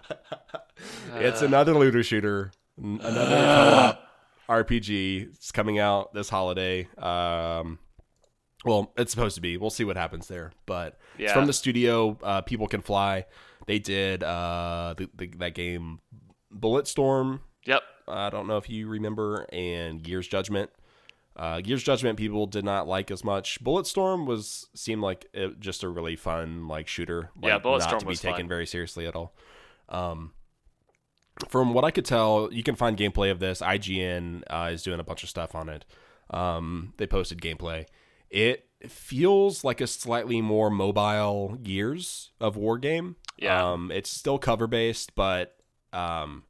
it's 1.15 1.41
another 1.41 1.73
looter 1.73 2.03
shooter, 2.03 2.51
another 2.81 3.13
co-op 3.97 4.06
RPG. 4.49 5.29
It's 5.33 5.51
coming 5.51 5.79
out 5.79 6.13
this 6.13 6.29
holiday. 6.29 6.87
Um, 6.97 7.79
well, 8.65 8.91
it's 8.97 9.11
supposed 9.11 9.35
to 9.35 9.41
be. 9.41 9.57
We'll 9.57 9.69
see 9.69 9.83
what 9.83 9.97
happens 9.97 10.27
there. 10.27 10.51
But 10.65 10.97
it's 11.17 11.31
from 11.33 11.45
the 11.45 11.53
studio. 11.53 12.17
Uh, 12.21 12.41
People 12.41 12.67
Can 12.67 12.81
Fly. 12.81 13.25
They 13.65 13.79
did 13.79 14.23
uh, 14.23 14.95
the, 14.97 15.09
the, 15.15 15.27
that 15.39 15.53
game, 15.53 15.99
Bulletstorm. 16.53 17.41
Yep. 17.65 17.81
I 18.07 18.29
don't 18.29 18.47
know 18.47 18.57
if 18.57 18.69
you 18.69 18.87
remember, 18.87 19.45
and 19.51 20.01
Gears 20.01 20.27
Judgment. 20.27 20.69
Uh, 21.35 21.61
Gears 21.61 21.83
Judgment 21.83 22.17
people 22.17 22.47
did 22.47 22.65
not 22.65 22.87
like 22.87 23.11
as 23.11 23.23
much. 23.23 23.63
Bulletstorm 23.63 24.25
was 24.25 24.67
seemed 24.73 25.01
like 25.01 25.27
it, 25.33 25.59
just 25.59 25.83
a 25.83 25.89
really 25.89 26.15
fun 26.15 26.67
like 26.67 26.87
shooter. 26.87 27.29
Like, 27.39 27.49
Yeah, 27.49 27.59
not 27.63 27.99
to 27.99 28.05
be 28.05 28.09
was 28.09 28.21
taken 28.21 28.41
fun. 28.43 28.47
very 28.47 28.65
seriously 28.65 29.05
at 29.05 29.15
all. 29.15 29.35
Um, 29.89 30.31
from 31.49 31.73
what 31.73 31.83
I 31.83 31.91
could 31.91 32.05
tell, 32.05 32.49
you 32.51 32.63
can 32.63 32.75
find 32.75 32.97
gameplay 32.97 33.31
of 33.31 33.39
this. 33.39 33.61
IGN 33.61 34.43
uh, 34.49 34.69
is 34.71 34.83
doing 34.83 34.99
a 34.99 35.03
bunch 35.03 35.23
of 35.23 35.29
stuff 35.29 35.55
on 35.55 35.69
it. 35.69 35.85
Um, 36.29 36.93
they 36.97 37.07
posted 37.07 37.41
gameplay. 37.41 37.85
It 38.29 38.67
feels 38.87 39.63
like 39.63 39.81
a 39.81 39.87
slightly 39.87 40.41
more 40.41 40.69
mobile 40.69 41.57
Gears 41.61 42.31
of 42.39 42.57
War 42.57 42.77
game. 42.77 43.15
Yeah. 43.37 43.71
Um, 43.71 43.91
it's 43.91 44.09
still 44.09 44.37
cover 44.37 44.67
based, 44.67 45.15
but 45.15 45.55
um, 45.93 46.43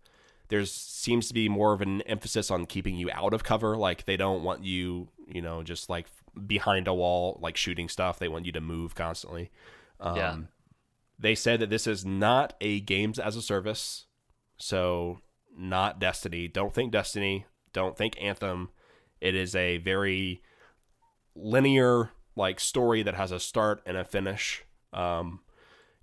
there's 0.50 0.71
seems 0.71 1.28
to 1.28 1.34
be 1.34 1.50
more 1.50 1.73
of 1.73 1.82
an 1.82 2.02
emphasis 2.04 2.50
on 2.50 2.65
keeping 2.65 2.95
you 2.95 3.10
out 3.12 3.34
of 3.34 3.43
cover. 3.43 3.78
Like 3.78 4.06
they 4.06 4.17
don't 4.17 4.43
want 4.43 4.63
you, 4.63 5.10
you 5.28 5.41
know, 5.41 5.63
just 5.63 5.89
like 5.89 6.08
behind 6.45 6.88
a 6.88 6.93
wall, 6.93 7.39
like 7.41 7.58
shooting 7.58 7.89
stuff. 7.89 8.19
They 8.19 8.28
want 8.28 8.45
you 8.45 8.52
to 8.54 8.62
move 8.62 8.95
constantly. 8.95 9.52
Um, 10.00 10.15
Yeah. 10.15 10.38
They 11.19 11.34
said 11.36 11.60
that 11.62 11.69
this 11.69 11.88
is 11.88 12.06
not 12.06 12.54
a 12.62 12.80
games 12.80 13.17
as 13.17 13.36
a 13.36 13.41
service, 13.41 14.06
so 14.58 15.20
not 15.58 16.00
Destiny. 16.00 16.48
Don't 16.48 16.74
think 16.74 16.91
Destiny. 16.91 17.46
Don't 17.74 17.98
think 17.98 18.15
Anthem. 18.22 18.70
It 19.22 19.36
is 19.36 19.56
a 19.56 19.78
very 19.78 20.41
linear 21.36 22.12
like 22.36 22.60
story 22.60 23.04
that 23.04 23.15
has 23.15 23.32
a 23.32 23.39
start 23.39 23.82
and 23.86 23.98
a 23.98 24.04
finish. 24.04 24.63
Um, 24.93 25.41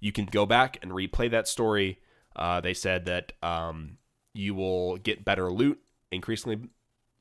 you 0.01 0.13
can 0.13 0.27
go 0.27 0.47
back 0.47 0.79
and 0.83 0.93
replay 0.93 1.31
that 1.31 1.49
story. 1.49 1.99
Uh, 2.37 2.61
they 2.61 2.75
said 2.75 3.07
that 3.07 3.33
um, 3.43 3.99
you 4.35 4.55
will 4.55 4.97
get 4.99 5.25
better 5.25 5.51
loot 5.51 5.81
increasingly 6.11 6.69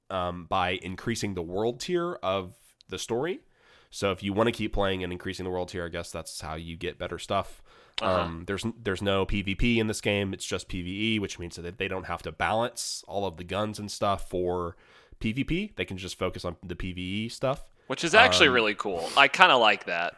um, 0.09 0.45
by 0.49 0.71
increasing 0.81 1.33
the 1.33 1.41
world 1.41 1.79
tier 1.79 2.13
of 2.21 2.55
the 2.89 2.99
story. 2.99 3.39
So 3.89 4.11
if 4.11 4.23
you 4.23 4.33
want 4.33 4.47
to 4.47 4.51
keep 4.51 4.73
playing 4.73 5.03
and 5.03 5.13
increasing 5.13 5.43
the 5.43 5.51
world 5.51 5.69
tier, 5.69 5.85
I 5.85 5.89
guess 5.89 6.11
that's 6.11 6.41
how 6.41 6.55
you 6.55 6.75
get 6.75 6.99
better 6.99 7.19
stuff. 7.19 7.62
Uh-huh. 8.01 8.21
Um, 8.21 8.43
there's 8.47 8.65
there's 8.83 9.01
no 9.01 9.25
PvP 9.25 9.77
in 9.77 9.87
this 9.87 10.01
game. 10.01 10.33
It's 10.33 10.45
just 10.45 10.67
PvE, 10.69 11.19
which 11.19 11.37
means 11.39 11.55
that 11.57 11.77
they 11.77 11.87
don't 11.87 12.05
have 12.05 12.21
to 12.23 12.31
balance 12.31 13.03
all 13.07 13.25
of 13.25 13.37
the 13.37 13.43
guns 13.43 13.79
and 13.79 13.89
stuff 13.91 14.29
for 14.29 14.75
PvP. 15.19 15.75
They 15.75 15.85
can 15.85 15.97
just 15.97 16.17
focus 16.17 16.43
on 16.43 16.55
the 16.63 16.75
PvE 16.75 17.31
stuff. 17.31 17.65
Which 17.87 18.03
is 18.03 18.15
actually 18.15 18.47
Um, 18.47 18.53
really 18.55 18.75
cool. 18.75 19.09
I 19.15 19.27
kind 19.27 19.51
of 19.51 19.61
like 19.61 19.85
that. 19.85 20.15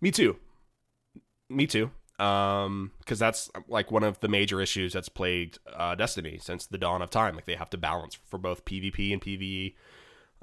Me 0.00 0.10
too. 0.10 0.36
Me 1.50 1.66
too. 1.66 1.90
Um, 2.18 2.92
because 3.00 3.18
that's 3.18 3.50
like 3.68 3.90
one 3.90 4.04
of 4.04 4.20
the 4.20 4.28
major 4.28 4.60
issues 4.60 4.92
that's 4.92 5.08
plagued 5.08 5.58
uh, 5.74 5.94
Destiny 5.96 6.38
since 6.40 6.64
the 6.66 6.78
dawn 6.78 7.02
of 7.02 7.10
time. 7.10 7.34
Like 7.34 7.44
they 7.46 7.56
have 7.56 7.70
to 7.70 7.76
balance 7.76 8.16
for 8.24 8.38
both 8.38 8.64
PvP 8.64 9.12
and 9.12 9.20
PvE, 9.20 9.74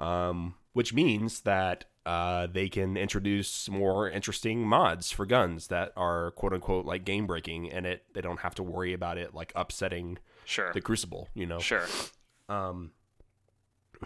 um, 0.04 0.56
which 0.74 0.94
means 0.94 1.42
that 1.42 1.86
uh, 2.06 2.48
they 2.48 2.68
can 2.70 2.98
introduce 2.98 3.70
more 3.70 4.10
interesting 4.10 4.66
mods 4.66 5.12
for 5.12 5.26
guns 5.26 5.68
that 5.68 5.92
are 5.96 6.32
quote 6.32 6.54
unquote 6.54 6.86
like 6.86 7.06
game 7.06 7.28
breaking, 7.28 7.72
and 7.72 7.86
it 7.86 8.04
they 8.14 8.22
don't 8.22 8.40
have 8.40 8.56
to 8.56 8.64
worry 8.64 8.94
about 8.94 9.18
it 9.18 9.34
like 9.36 9.52
upsetting 9.56 10.18
Sure. 10.46 10.72
the 10.74 10.82
Crucible. 10.82 11.30
You 11.36 11.46
know. 11.46 11.60
Sure. 11.60 11.86
Um, 12.50 12.92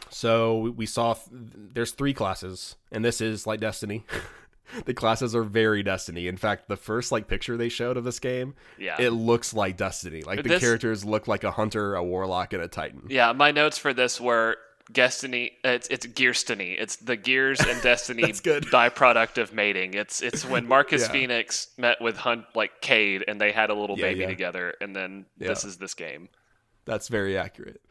so 0.09 0.73
we- 0.75 0.85
saw 0.85 1.13
th- 1.13 1.27
there's 1.31 1.91
three 1.91 2.13
classes, 2.13 2.75
and 2.91 3.03
this 3.03 3.21
is 3.21 3.47
like 3.47 3.59
Destiny. 3.61 4.05
the 4.85 4.93
classes 4.93 5.33
are 5.35 5.43
very 5.43 5.83
Destiny. 5.83 6.27
In 6.27 6.37
fact, 6.37 6.67
the 6.67 6.75
first 6.75 7.11
like 7.11 7.27
picture 7.27 7.55
they 7.55 7.69
showed 7.69 7.95
of 7.97 8.03
this 8.03 8.19
game, 8.19 8.55
Yeah. 8.77 8.99
it 8.99 9.11
looks 9.11 9.53
like 9.53 9.77
Destiny. 9.77 10.21
Like 10.23 10.43
the 10.43 10.49
This- 10.49 10.61
characters 10.61 11.05
look 11.05 11.27
like 11.27 11.43
a 11.45 11.51
hunter, 11.51 11.95
a 11.95 12.03
warlock, 12.03 12.51
and 12.51 12.61
a 12.61 12.67
titan. 12.67 13.03
Yeah, 13.09 13.31
my 13.31 13.51
notes 13.51 13.77
for 13.77 13.93
this 13.93 14.19
were 14.19 14.57
Destiny. 14.91 15.51
It's 15.63 15.87
it's 15.87 16.05
Gearstony. 16.05 16.75
It's 16.79 16.95
the 16.97 17.15
Gears 17.15 17.59
and 17.59 17.81
Destiny 17.83 18.23
byproduct 18.23 19.41
of 19.41 19.53
mating. 19.53 19.93
It's 19.95 20.21
it's 20.21 20.45
when 20.45 20.67
Marcus 20.75 21.03
Yeah. 21.03 21.11
Phoenix 21.11 21.67
met 21.77 21.99
with 22.01 22.17
Hunt 22.17 22.45
like 22.55 22.81
Cayde 22.81 23.23
and 23.27 23.41
they 23.41 23.51
had 23.51 23.69
a 23.69 23.73
little 23.73 23.97
Yeah, 23.97 24.05
baby 24.05 24.19
yeah. 24.21 24.27
together, 24.27 24.73
and 24.81 24.95
then 24.95 25.25
this 25.37 25.63
is 25.65 25.77
this 25.77 25.93
game. 25.95 26.29
That's 26.85 27.07
very 27.07 27.37
accurate. 27.37 27.81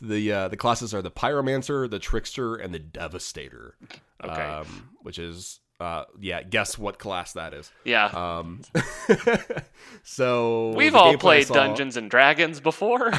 The 0.00 0.30
uh, 0.32 0.48
the 0.48 0.56
classes 0.56 0.92
are 0.94 1.02
the 1.02 1.10
pyromancer, 1.10 1.88
the 1.90 1.98
trickster, 1.98 2.54
and 2.54 2.72
the 2.72 2.78
devastator. 2.78 3.74
Okay. 4.22 4.32
Um, 4.42 4.90
which 5.02 5.18
is 5.18 5.58
uh, 5.80 6.04
yeah, 6.20 6.42
guess 6.42 6.78
what 6.78 6.98
class 6.98 7.32
that 7.32 7.54
is. 7.54 7.70
Yeah, 7.84 8.06
Um, 8.06 8.62
so 10.02 10.72
we've 10.76 10.94
all 10.94 11.16
played 11.16 11.46
saw- 11.46 11.54
Dungeons 11.54 11.96
and 11.96 12.10
Dragons 12.10 12.60
before. 12.60 13.10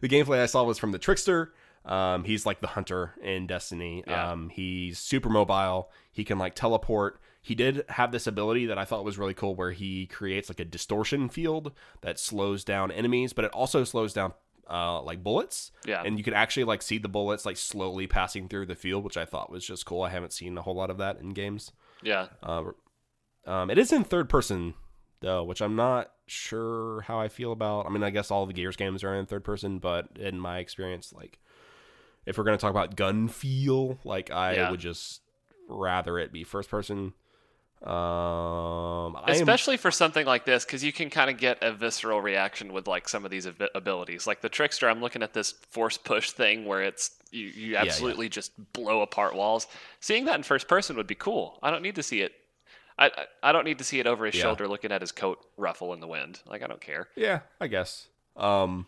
the 0.00 0.08
gameplay 0.08 0.40
I 0.42 0.46
saw 0.46 0.62
was 0.64 0.78
from 0.78 0.92
the 0.92 0.98
Trickster. 0.98 1.52
Um, 1.86 2.24
he's 2.24 2.44
like 2.44 2.60
the 2.60 2.66
hunter 2.66 3.14
in 3.22 3.46
Destiny. 3.46 4.02
Yeah. 4.06 4.32
Um, 4.32 4.48
he's 4.50 4.98
super 4.98 5.28
mobile. 5.30 5.90
He 6.12 6.24
can 6.24 6.38
like 6.38 6.54
teleport. 6.54 7.20
He 7.40 7.54
did 7.54 7.84
have 7.88 8.10
this 8.10 8.26
ability 8.26 8.66
that 8.66 8.76
I 8.78 8.84
thought 8.84 9.04
was 9.04 9.18
really 9.18 9.34
cool, 9.34 9.54
where 9.54 9.70
he 9.70 10.06
creates 10.06 10.48
like 10.48 10.58
a 10.58 10.64
distortion 10.64 11.28
field 11.28 11.72
that 12.02 12.18
slows 12.18 12.64
down 12.64 12.90
enemies, 12.90 13.32
but 13.32 13.44
it 13.44 13.52
also 13.52 13.84
slows 13.84 14.12
down 14.12 14.32
uh, 14.68 15.00
like 15.02 15.22
bullets. 15.22 15.70
Yeah. 15.86 16.02
and 16.04 16.18
you 16.18 16.24
could 16.24 16.34
actually 16.34 16.64
like 16.64 16.82
see 16.82 16.98
the 16.98 17.08
bullets 17.08 17.46
like 17.46 17.56
slowly 17.56 18.08
passing 18.08 18.48
through 18.48 18.66
the 18.66 18.74
field, 18.74 19.04
which 19.04 19.16
I 19.16 19.24
thought 19.24 19.48
was 19.50 19.64
just 19.64 19.86
cool. 19.86 20.02
I 20.02 20.10
haven't 20.10 20.32
seen 20.32 20.58
a 20.58 20.62
whole 20.62 20.74
lot 20.74 20.90
of 20.90 20.98
that 20.98 21.20
in 21.20 21.28
games. 21.30 21.70
yeah, 22.02 22.26
Uh, 22.42 22.64
um, 23.46 23.70
it 23.70 23.78
is 23.78 23.92
in 23.92 24.02
third 24.02 24.28
person 24.28 24.74
though, 25.20 25.44
which 25.44 25.62
I'm 25.62 25.76
not 25.76 26.10
sure 26.26 27.02
how 27.02 27.20
I 27.20 27.28
feel 27.28 27.52
about. 27.52 27.86
I 27.86 27.90
mean, 27.90 28.02
I 28.02 28.10
guess 28.10 28.32
all 28.32 28.44
the 28.44 28.52
Gears 28.52 28.74
games 28.76 29.04
are 29.04 29.14
in 29.14 29.26
third 29.26 29.44
person, 29.44 29.78
but 29.78 30.08
in 30.18 30.40
my 30.40 30.58
experience, 30.58 31.12
like 31.12 31.38
if 32.26 32.36
we're 32.36 32.44
gonna 32.44 32.58
talk 32.58 32.70
about 32.70 32.96
gun 32.96 33.28
feel, 33.28 33.98
like 34.04 34.30
I 34.30 34.54
Yeah. 34.54 34.70
would 34.70 34.80
just 34.80 35.22
rather 35.68 36.18
it 36.18 36.32
be 36.32 36.44
first 36.44 36.68
person. 36.68 37.14
Um, 37.82 39.16
I 39.16 39.24
am, 39.28 39.34
especially 39.34 39.76
for 39.76 39.90
something 39.90 40.26
like 40.26 40.44
this, 40.44 40.64
because 40.64 40.82
you 40.82 40.92
can 40.92 41.10
kind 41.10 41.30
of 41.30 41.36
get 41.38 41.62
a 41.62 41.72
visceral 41.72 42.20
reaction 42.20 42.72
with 42.72 42.86
like 42.88 43.08
some 43.08 43.24
of 43.24 43.30
these 43.30 43.46
abi- 43.46 43.68
abilities. 43.74 44.26
Like 44.26 44.40
the 44.40 44.48
Trickster, 44.48 44.88
I'm 44.88 45.00
looking 45.00 45.22
at 45.22 45.34
this 45.34 45.52
force 45.70 45.96
push 45.98 46.30
thing 46.30 46.64
where 46.64 46.82
it's 46.82 47.10
you, 47.30 47.46
you 47.46 47.72
yeah. 47.74 47.82
absolutely 47.82 48.28
just 48.28 48.52
blow 48.72 49.02
apart 49.02 49.34
walls. 49.34 49.66
Seeing 50.00 50.24
that 50.24 50.36
in 50.36 50.42
first 50.42 50.68
person 50.68 50.96
would 50.96 51.06
be 51.06 51.14
cool. 51.14 51.58
I 51.62 51.70
don't 51.70 51.82
need 51.82 51.94
to 51.96 52.02
see 52.02 52.22
it. 52.22 52.32
I 52.98 53.06
I- 53.08 53.26
I 53.50 53.52
don't 53.52 53.64
need 53.64 53.78
to 53.78 53.84
see 53.84 54.00
it 54.00 54.06
over 54.06 54.24
his 54.26 54.34
Yeah. 54.34 54.42
shoulder, 54.42 54.66
looking 54.66 54.90
at 54.90 55.00
his 55.00 55.12
coat 55.12 55.38
ruffle 55.56 55.92
in 55.92 56.00
the 56.00 56.08
wind. 56.08 56.40
Like 56.46 56.62
I 56.62 56.66
don't 56.66 56.80
care. 56.80 57.08
yeah, 57.14 57.40
I 57.60 57.66
guess. 57.68 58.08
Um, 58.36 58.86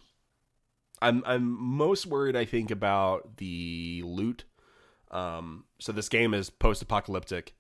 I'm 1.01 1.23
I'm 1.27 1.45
most 1.77 2.07
worried. 2.07 2.37
I 2.37 2.45
think 2.45 2.71
about 2.71 3.37
the 3.39 4.03
loot. 4.05 4.45
Um, 5.11 5.65
so 5.79 5.93
this 5.93 6.09
game 6.09 6.35
is 6.35 6.51
post-apocalyptic. 6.51 7.55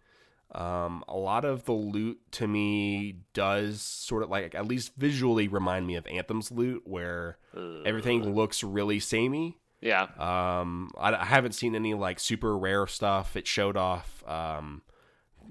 Um, 0.54 1.04
a 1.08 1.16
lot 1.16 1.44
of 1.44 1.64
the 1.64 1.72
loot 1.72 2.20
to 2.32 2.46
me 2.46 3.16
does 3.34 3.82
sort 3.82 4.22
of 4.22 4.30
like 4.30 4.54
at 4.54 4.66
least 4.66 4.92
visually 4.96 5.46
remind 5.48 5.86
me 5.86 5.94
of 5.96 6.06
Anthem's 6.06 6.50
loot, 6.50 6.82
where 6.86 7.38
everything 7.84 8.34
looks 8.34 8.62
really 8.64 8.98
samey. 9.00 9.58
Yeah, 9.80 10.08
Um, 10.18 10.90
I, 10.98 11.14
I 11.14 11.24
haven't 11.24 11.52
seen 11.52 11.74
any 11.76 11.94
like 11.94 12.18
super 12.18 12.56
rare 12.58 12.86
stuff. 12.86 13.36
It 13.36 13.46
showed 13.46 13.76
off. 13.76 14.24
Um, 14.26 14.82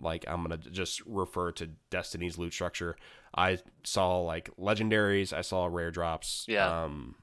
like 0.02 0.26
I'm 0.28 0.42
gonna 0.42 0.58
just 0.58 1.02
refer 1.06 1.52
to 1.54 1.68
Destiny's 1.90 2.38
loot 2.38 2.54
structure. 2.54 2.98
I 3.34 3.60
saw 3.84 4.20
like 4.20 4.50
legendaries. 4.58 5.32
I 5.32 5.42
saw 5.42 5.68
rare 5.68 5.92
drops. 5.92 6.46
Yeah. 6.48 6.84
Um, 6.84 7.16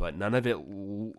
but 0.00 0.16
none 0.16 0.34
of 0.34 0.46
it, 0.46 0.56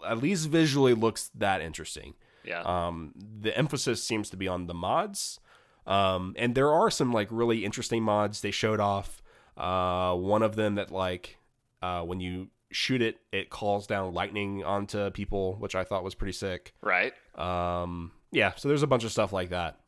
at 0.06 0.18
least 0.18 0.50
visually, 0.50 0.94
looks 0.94 1.30
that 1.36 1.62
interesting. 1.62 2.16
yeah, 2.44 2.62
Um, 2.64 3.14
the 3.16 3.56
emphasis 3.58 4.04
seems 4.04 4.30
to 4.32 4.36
be 4.38 4.48
on 4.50 4.68
the 4.68 4.74
mods. 4.74 5.40
Um, 5.88 6.36
and 6.38 6.54
there 6.56 6.72
are 6.72 6.92
some 6.92 7.14
like 7.14 7.28
really 7.32 7.64
interesting 7.64 8.04
mods 8.04 8.42
they 8.42 8.52
showed 8.52 8.80
off. 8.80 9.22
Uh, 9.56 10.16
one 10.16 10.42
of 10.44 10.56
them 10.56 10.76
that 10.76 10.92
like 10.92 11.38
uh, 11.82 12.02
when 12.02 12.20
you 12.20 12.48
shoot 12.72 13.02
it, 13.02 13.18
it 13.32 13.50
calls 13.50 13.86
down 13.88 14.14
lightning 14.14 14.64
onto 14.64 15.10
people, 15.12 15.56
which 15.60 15.76
I 15.76 15.84
thought 15.84 16.04
was 16.04 16.16
pretty 16.16 16.34
sick. 16.34 16.74
Right. 16.82 17.14
Um, 17.36 18.12
yeah, 18.32 18.54
so 18.56 18.68
there's 18.68 18.84
a 18.84 18.88
bunch 18.88 19.04
of 19.04 19.12
stuff 19.12 19.34
like 19.34 19.50
that, 19.50 19.80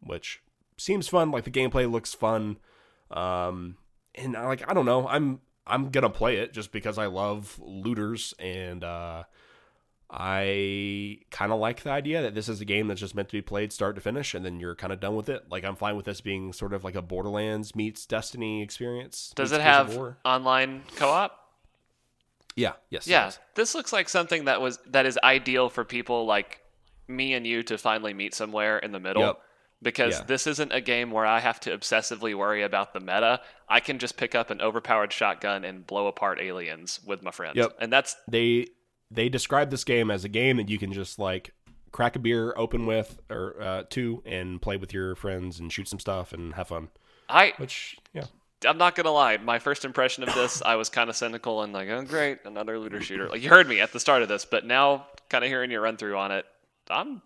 which 0.00 0.40
seems 0.76 1.08
fun. 1.08 1.30
Like 1.30 1.44
the 1.44 1.50
gameplay 1.50 1.90
looks 1.90 2.12
fun. 2.14 2.58
Um, 3.10 3.76
and 4.14 4.36
I, 4.36 4.46
like 4.46 4.68
I 4.68 4.74
don't 4.74 4.86
know, 4.86 5.06
I'm 5.08 5.40
I'm 5.66 5.90
gonna 5.90 6.10
play 6.10 6.36
it 6.36 6.52
just 6.52 6.72
because 6.72 6.98
I 6.98 7.06
love 7.06 7.58
looters 7.62 8.34
and 8.38 8.84
uh, 8.84 9.24
I 10.10 11.18
kind 11.30 11.50
of 11.52 11.58
like 11.58 11.82
the 11.82 11.90
idea 11.90 12.22
that 12.22 12.34
this 12.34 12.48
is 12.48 12.60
a 12.60 12.64
game 12.64 12.86
that's 12.86 13.00
just 13.00 13.14
meant 13.14 13.28
to 13.28 13.32
be 13.32 13.42
played 13.42 13.72
start 13.72 13.96
to 13.96 14.00
finish, 14.00 14.34
and 14.34 14.44
then 14.44 14.60
you're 14.60 14.76
kind 14.76 14.92
of 14.92 15.00
done 15.00 15.16
with 15.16 15.28
it. 15.28 15.44
Like 15.50 15.64
I'm 15.64 15.76
fine 15.76 15.96
with 15.96 16.06
this 16.06 16.20
being 16.20 16.52
sort 16.52 16.72
of 16.72 16.84
like 16.84 16.94
a 16.94 17.02
Borderlands 17.02 17.74
meets 17.74 18.06
Destiny 18.06 18.62
experience. 18.62 19.32
Does 19.34 19.52
it 19.52 19.60
have 19.60 19.98
online 20.24 20.82
co-op? 20.94 21.38
Yeah. 22.54 22.72
Yes. 22.88 23.06
Yeah, 23.06 23.32
this 23.54 23.74
looks 23.74 23.92
like 23.92 24.08
something 24.08 24.44
that 24.46 24.60
was 24.60 24.78
that 24.86 25.06
is 25.06 25.18
ideal 25.22 25.68
for 25.68 25.84
people 25.84 26.24
like 26.24 26.62
me 27.08 27.34
and 27.34 27.46
you 27.46 27.62
to 27.64 27.76
finally 27.78 28.14
meet 28.14 28.34
somewhere 28.34 28.78
in 28.78 28.92
the 28.92 29.00
middle. 29.00 29.22
Yep. 29.22 29.40
Because 29.82 30.18
Yeah. 30.18 30.24
this 30.24 30.46
isn't 30.46 30.72
a 30.72 30.80
game 30.80 31.10
where 31.10 31.26
I 31.26 31.40
have 31.40 31.60
to 31.60 31.76
obsessively 31.76 32.34
worry 32.34 32.62
about 32.62 32.94
the 32.94 33.00
meta. 33.00 33.40
I 33.68 33.80
can 33.80 33.98
just 33.98 34.16
pick 34.16 34.34
up 34.34 34.50
an 34.50 34.60
overpowered 34.60 35.12
shotgun 35.12 35.64
and 35.64 35.86
blow 35.86 36.06
apart 36.06 36.40
aliens 36.40 37.00
with 37.04 37.22
my 37.22 37.30
friends. 37.30 37.56
Yep. 37.56 37.76
And 37.80 37.92
that's 37.92 38.16
they 38.26 38.68
they 39.10 39.28
describe 39.28 39.70
this 39.70 39.84
game 39.84 40.10
as 40.10 40.24
a 40.24 40.28
game 40.28 40.56
that 40.56 40.68
you 40.68 40.78
can 40.78 40.92
just 40.92 41.18
like 41.18 41.52
crack 41.92 42.16
a 42.16 42.18
beer 42.18 42.52
open 42.56 42.86
with 42.86 43.20
or 43.30 43.60
uh, 43.60 43.82
two 43.88 44.22
and 44.26 44.60
play 44.60 44.76
with 44.76 44.92
your 44.92 45.14
friends 45.14 45.60
and 45.60 45.72
shoot 45.72 45.88
some 45.88 46.00
stuff 46.00 46.32
and 46.32 46.54
have 46.54 46.68
fun. 46.68 46.88
I 47.28 47.52
Which 47.58 47.96
yeah, 48.14 48.24
I'm 48.66 48.78
not 48.78 48.94
gonna 48.94 49.12
lie. 49.12 49.36
My 49.36 49.58
first 49.58 49.84
impression 49.84 50.22
of 50.24 50.34
this, 50.34 50.62
I 50.62 50.76
was 50.76 50.88
kind 50.88 51.10
of 51.10 51.16
cynical 51.16 51.62
and 51.62 51.72
like, 51.72 51.88
oh 51.90 52.02
great, 52.02 52.38
another 52.44 52.78
looter 52.78 53.00
shooter. 53.02 53.28
Like 53.28 53.42
you 53.42 53.50
heard 53.50 53.68
me 53.68 53.80
at 53.80 53.92
the 53.92 54.00
start 54.00 54.22
of 54.22 54.28
this, 54.28 54.44
but 54.46 54.64
now 54.64 55.06
kind 55.28 55.44
of 55.44 55.48
hearing 55.50 55.70
your 55.70 55.82
run 55.82 55.96
through 55.96 56.16
on 56.16 56.32
it, 56.32 56.46
I'm 56.88 57.20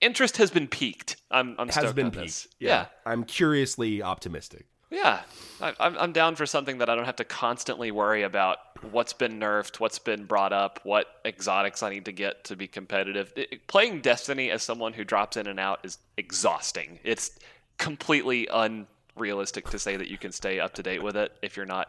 interest 0.00 0.36
has 0.38 0.50
been 0.50 0.68
piqued. 0.68 1.16
I'm 1.30 1.54
I'm 1.58 1.68
has 1.68 1.76
stoked 1.76 1.94
been 1.96 2.06
on 2.06 2.10
piqued. 2.12 2.24
this. 2.24 2.48
Yeah. 2.58 2.86
I'm 3.06 3.24
curiously 3.24 4.02
optimistic. 4.02 4.66
Yeah, 4.92 5.20
I, 5.60 5.72
I'm, 5.78 5.96
I'm 5.96 6.12
down 6.12 6.34
for 6.34 6.46
something 6.46 6.78
that 6.78 6.90
I 6.90 6.96
don't 6.96 7.04
have 7.04 7.14
to 7.16 7.24
constantly 7.24 7.92
worry 7.92 8.24
about 8.24 8.58
what's 8.90 9.12
been 9.12 9.38
nerfed, 9.38 9.78
what's 9.78 10.00
been 10.00 10.24
brought 10.24 10.52
up, 10.52 10.80
what 10.82 11.06
exotics 11.24 11.84
I 11.84 11.90
need 11.90 12.06
to 12.06 12.12
get 12.12 12.42
to 12.44 12.56
be 12.56 12.66
competitive. 12.66 13.32
It- 13.36 13.68
playing 13.68 14.00
Destiny 14.00 14.50
as 14.50 14.64
someone 14.64 14.92
who 14.92 15.04
drops 15.04 15.36
in 15.36 15.46
and 15.46 15.60
out 15.60 15.78
is 15.84 15.98
exhausting. 16.16 16.98
It's 17.04 17.38
completely 17.78 18.48
unrealistic 18.52 19.70
to 19.70 19.78
say 19.78 19.96
that 19.96 20.08
you 20.08 20.18
can 20.18 20.32
stay 20.32 20.58
up 20.58 20.74
to 20.74 20.82
date 20.82 21.04
with 21.04 21.16
it 21.16 21.32
if 21.40 21.56
you're 21.56 21.66
not. 21.66 21.88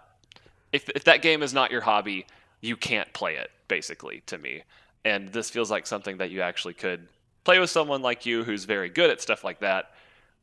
If, 0.71 0.87
if 0.89 1.03
that 1.05 1.23
game 1.23 1.41
is 1.41 1.55
not 1.55 1.71
your 1.71 1.81
hobby, 1.81 2.27
you 2.61 2.77
can't 2.77 3.11
play 3.13 3.35
it, 3.37 3.49
basically, 3.67 4.21
to 4.27 4.37
me. 4.37 4.61
And 5.03 5.29
this 5.29 5.49
feels 5.49 5.71
like 5.71 5.87
something 5.87 6.17
that 6.17 6.29
you 6.29 6.41
actually 6.41 6.75
could 6.75 7.07
play 7.43 7.59
with 7.59 7.69
someone 7.69 8.01
like 8.01 8.25
you 8.25 8.43
who's 8.43 8.65
very 8.65 8.89
good 8.89 9.09
at 9.09 9.21
stuff 9.21 9.43
like 9.43 9.59
that 9.59 9.91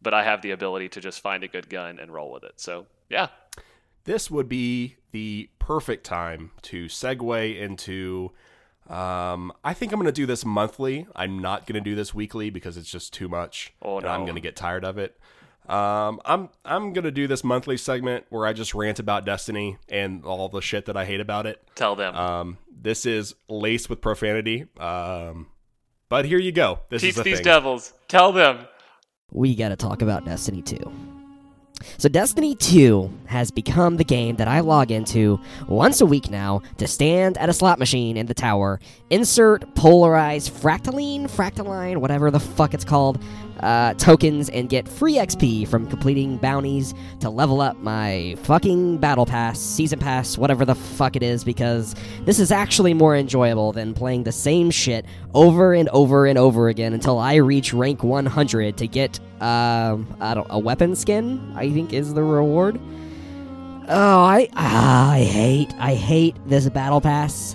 but 0.01 0.15
I 0.15 0.25
have 0.25 0.43
the 0.43 0.53
ability 0.53 0.89
to 0.91 1.01
just 1.01 1.21
find 1.21 1.43
a 1.43 1.49
good 1.49 1.69
gun 1.69 1.99
and 1.99 2.13
roll 2.13 2.31
with 2.31 2.45
it. 2.45 2.55
So 2.57 2.87
yeah, 3.09 3.29
This 4.05 4.31
would 4.31 4.49
be 4.49 4.97
the 5.11 5.51
perfect 5.59 6.05
time 6.05 6.53
to 6.63 6.87
segue 6.87 7.59
into. 7.59 8.31
Um, 8.89 9.53
I 9.65 9.75
think 9.75 9.93
I'm 9.93 9.99
going 9.99 10.07
to 10.07 10.13
do 10.13 10.25
this 10.25 10.45
monthly. 10.45 11.07
I'm 11.15 11.39
not 11.41 11.67
going 11.67 11.75
to 11.75 11.81
do 11.91 11.95
this 11.95 12.15
weekly 12.15 12.49
because 12.51 12.77
it's 12.77 12.91
just 12.91 13.13
too 13.13 13.29
much. 13.29 13.75
Oh, 13.83 13.99
and 13.99 14.07
I'm 14.07 14.23
going 14.23 14.37
to 14.37 14.41
get 14.41 14.57
tired 14.57 14.85
of 14.85 14.99
it. 14.99 15.19
Um, 15.69 16.21
I'm 16.25 16.49
I'm 16.65 16.93
going 16.95 17.05
to 17.05 17.11
do 17.11 17.27
this 17.27 17.45
monthly 17.45 17.77
segment 17.77 18.25
where 18.31 18.47
I 18.47 18.55
just 18.55 18.75
rant 18.75 18.99
about 18.99 19.27
Destiny 19.27 19.77
and 19.91 20.25
all 20.25 20.49
the 20.49 20.63
shit 20.63 20.87
that 20.87 20.97
I 20.97 21.05
hate 21.05 21.21
about 21.21 21.47
it. 21.47 21.63
tell 21.75 21.95
them. 21.97 22.15
Um, 22.15 22.59
this 22.71 23.05
is 23.05 23.35
laced 23.49 23.91
with 23.91 24.01
profanity. 24.01 24.67
Um, 24.79 25.49
but 26.09 26.25
here 26.25 26.39
you 26.39 26.53
go. 26.53 26.81
This 26.89 27.03
Teach 27.03 27.11
is 27.11 27.17
the 27.17 27.23
these 27.23 27.37
thing. 27.39 27.45
devils. 27.45 27.93
Tell 28.09 28.33
them. 28.33 28.67
we 29.31 29.55
gotta 29.55 29.77
talk 29.77 30.03
about 30.03 30.25
Destiny 30.25 30.63
2. 30.63 30.77
So, 31.97 32.09
Destiny 32.09 32.57
2 32.57 33.09
has 33.27 33.53
become 33.53 33.99
the 33.99 34.05
game 34.05 34.35
that 34.37 34.49
I 34.49 34.59
log 34.61 34.91
into 34.91 35.39
once 35.69 36.01
a 36.01 36.07
week 36.07 36.29
now 36.29 36.61
to 36.79 36.89
stand 36.89 37.39
at 37.39 37.49
a 37.49 37.53
slot 37.53 37.79
machine 37.79 38.17
in 38.17 38.27
the 38.27 38.35
tower, 38.35 38.81
insert 39.11 39.77
polarized 39.77 40.53
fractaline, 40.53 41.31
fractaline, 41.31 41.99
whatever 41.99 42.33
the 42.33 42.41
fuck 42.41 42.75
it's 42.75 42.85
called, 42.85 43.23
uh, 43.61 43.95
tokens, 43.95 44.49
and 44.51 44.69
get 44.69 44.89
free 44.89 45.15
XP 45.15 45.69
from 45.69 45.87
completing 45.87 46.37
bounties 46.39 46.95
to 47.21 47.31
level 47.31 47.61
up 47.61 47.77
my 47.79 48.37
fucking 48.43 48.99
battle 48.99 49.27
pass, 49.27 49.59
season 49.59 49.99
pass, 49.99 50.39
whatever 50.39 50.65
the 50.65 50.75
fuck 50.75 51.17
it 51.17 51.23
is, 51.23 51.45
because 51.45 51.95
this 52.25 52.39
is 52.39 52.51
actually 52.51 52.95
more 52.95 53.17
enjoyable 53.17 53.73
than 53.73 53.95
playing 53.95 54.25
the 54.25 54.33
same 54.33 54.71
shit 54.71 55.05
over 55.35 55.75
and 55.75 55.89
over 55.91 56.27
and 56.27 56.39
over 56.39 56.69
again 56.69 56.93
until 56.93 57.19
I 57.19 57.37
reach 57.37 57.73
rank 57.73 58.03
100 58.03 58.77
to 58.77 58.87
get 58.87 59.19
um, 59.41 60.07
I 60.21 60.35
don't 60.35 60.47
a 60.51 60.59
weapon 60.59 60.97
skin. 60.97 61.53
I 61.55 61.71
think 61.71 61.93
is 61.93 62.15
the 62.15 62.23
reward. 62.23 62.81
Oh, 63.89 64.21
I 64.21 64.49
ah, 64.55 65.13
I 65.13 65.23
hate 65.23 65.73
I 65.79 65.95
hate 65.95 66.37
this 66.47 66.69
battle 66.69 67.01
pass. 67.01 67.55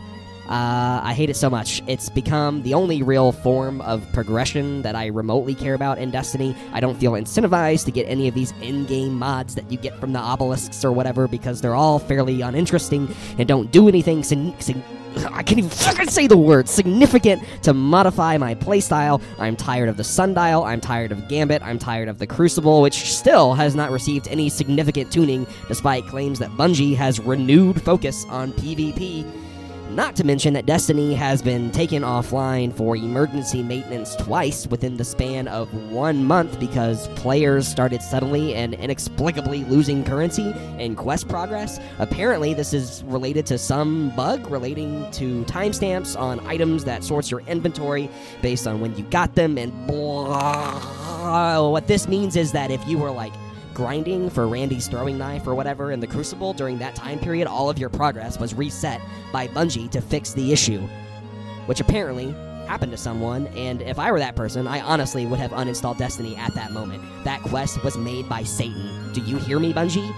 Uh, 0.50 1.00
I 1.04 1.14
hate 1.14 1.30
it 1.30 1.36
so 1.36 1.50
much. 1.50 1.82
It's 1.88 2.10
become 2.10 2.64
the 2.64 2.74
only 2.74 3.02
real 3.02 3.32
form 3.32 3.80
of 3.82 4.06
progression 4.12 4.82
that 4.82 4.96
I 4.96 5.08
remotely 5.08 5.56
care 5.56 5.74
about 5.74 5.98
in 5.98 6.12
Destiny. 6.12 6.56
I 6.74 6.80
don't 6.80 7.00
feel 7.00 7.14
incentivized 7.14 7.86
to 7.86 7.92
get 7.92 8.04
any 8.10 8.28
of 8.28 8.36
these 8.36 8.52
in-game 8.62 9.18
mods 9.18 9.56
that 9.56 9.72
you 9.72 9.78
get 9.78 9.98
from 10.00 10.12
the 10.12 10.20
obelisks 10.20 10.84
or 10.84 10.92
whatever 10.92 11.28
because 11.28 11.62
they're 11.62 11.76
all 11.76 11.98
fairly 11.98 12.42
uninteresting 12.42 13.14
and 13.38 13.48
don't 13.48 13.72
do 13.72 13.88
anything. 13.88 14.22
Sin- 14.22 14.54
sin- 14.60 14.84
I 15.32 15.44
can't 15.44 15.60
even 15.60 15.70
fucking 15.70 16.10
say 16.10 16.28
the 16.28 16.38
word 16.38 16.68
significant 16.68 17.44
to 17.64 17.74
modify 17.74 18.38
my 18.38 18.56
playstyle. 18.56 19.22
I'm 19.40 19.56
tired 19.56 19.88
of 19.88 19.96
the 19.98 20.04
sundial. 20.04 20.64
I'm 20.64 20.82
tired 20.82 21.12
of 21.12 21.28
Gambit. 21.28 21.62
I'm 21.62 21.80
tired 21.80 22.08
of 22.08 22.20
the 22.20 22.28
Crucible, 22.28 22.82
which 22.82 23.14
still 23.14 23.54
has 23.54 23.76
not 23.76 23.92
received 23.92 24.28
any 24.28 24.50
significant 24.50 25.12
tuning, 25.12 25.48
despite 25.68 26.06
claims 26.08 26.40
that 26.40 26.50
Bungie 26.52 26.96
has 26.96 27.20
renewed 27.20 27.82
focus 27.82 28.26
on 28.30 28.52
PvP. 28.54 29.26
Not 29.90 30.16
to 30.16 30.24
mention 30.24 30.54
that 30.56 30.66
Destiny 30.66 31.14
has 31.14 31.44
been 31.44 31.70
taken 31.70 32.02
offline 32.02 32.74
for 32.74 32.96
emergency 32.96 33.62
maintenance 33.62 34.16
twice 34.16 34.66
within 34.66 34.98
the 34.98 35.06
span 35.06 35.48
of 35.48 35.72
one 35.92 36.26
month 36.26 36.60
because 36.60 37.08
players 37.10 37.68
started 37.68 38.02
suddenly 38.02 38.56
and 38.56 38.74
inexplicably 38.74 39.64
losing 39.66 40.04
currency 40.04 40.52
and 40.80 40.98
quest 40.98 41.28
progress. 41.28 41.80
Apparently, 42.00 42.56
this 42.56 42.74
is 42.74 43.04
related 43.06 43.46
to 43.46 43.60
some 43.60 44.10
bug 44.16 44.50
relating 44.50 45.12
to 45.12 45.44
timestamps 45.44 46.20
on 46.20 46.40
items 46.48 46.84
that 46.86 47.04
sorts 47.04 47.30
your 47.30 47.42
inventory 47.42 48.10
based 48.42 48.66
on 48.66 48.82
when 48.82 48.98
you 48.98 49.04
got 49.06 49.36
them, 49.36 49.60
and 49.60 49.72
blah. 49.86 51.70
What 51.70 51.88
this 51.88 52.08
means 52.08 52.36
is 52.36 52.52
that 52.54 52.72
if 52.72 52.86
you 52.88 52.98
were 52.98 53.12
like 53.12 53.34
grinding 53.74 54.30
for 54.30 54.48
Randy's 54.48 54.88
throwing 54.88 55.18
knife 55.18 55.48
or 55.48 55.56
whatever 55.56 55.92
in 55.92 56.00
the 56.00 56.08
Crucible 56.08 56.54
during 56.54 56.78
that 56.80 56.96
time 56.96 57.20
period, 57.20 57.48
all 57.48 57.70
of 57.70 57.78
your 57.80 57.90
progress 57.90 58.40
was 58.40 58.54
reset 58.54 59.02
by 59.32 59.48
Bungie 59.48 59.90
to 59.92 60.02
fix 60.02 60.34
the 60.34 60.52
issue, 60.52 60.80
which 61.66 61.80
apparently 61.80 62.32
happened 62.68 62.92
to 62.92 62.98
someone. 62.98 63.48
And 63.48 63.82
if 63.82 64.00
I 64.00 64.12
were 64.12 64.20
that 64.20 64.36
person, 64.36 64.68
I 64.68 64.82
honestly 64.82 65.26
would 65.26 65.40
have 65.40 65.52
uninstalled 65.52 65.98
Destiny 65.98 66.36
at 66.36 66.54
that 66.56 66.72
moment. 66.72 67.04
That 67.24 67.42
quest 67.42 67.84
was 67.84 67.98
made 67.98 68.30
by 68.30 68.44
Satan. 68.44 69.12
Do 69.14 69.22
you 69.22 69.38
hear 69.38 69.60
me, 69.60 69.74
Bungie? 69.74 70.12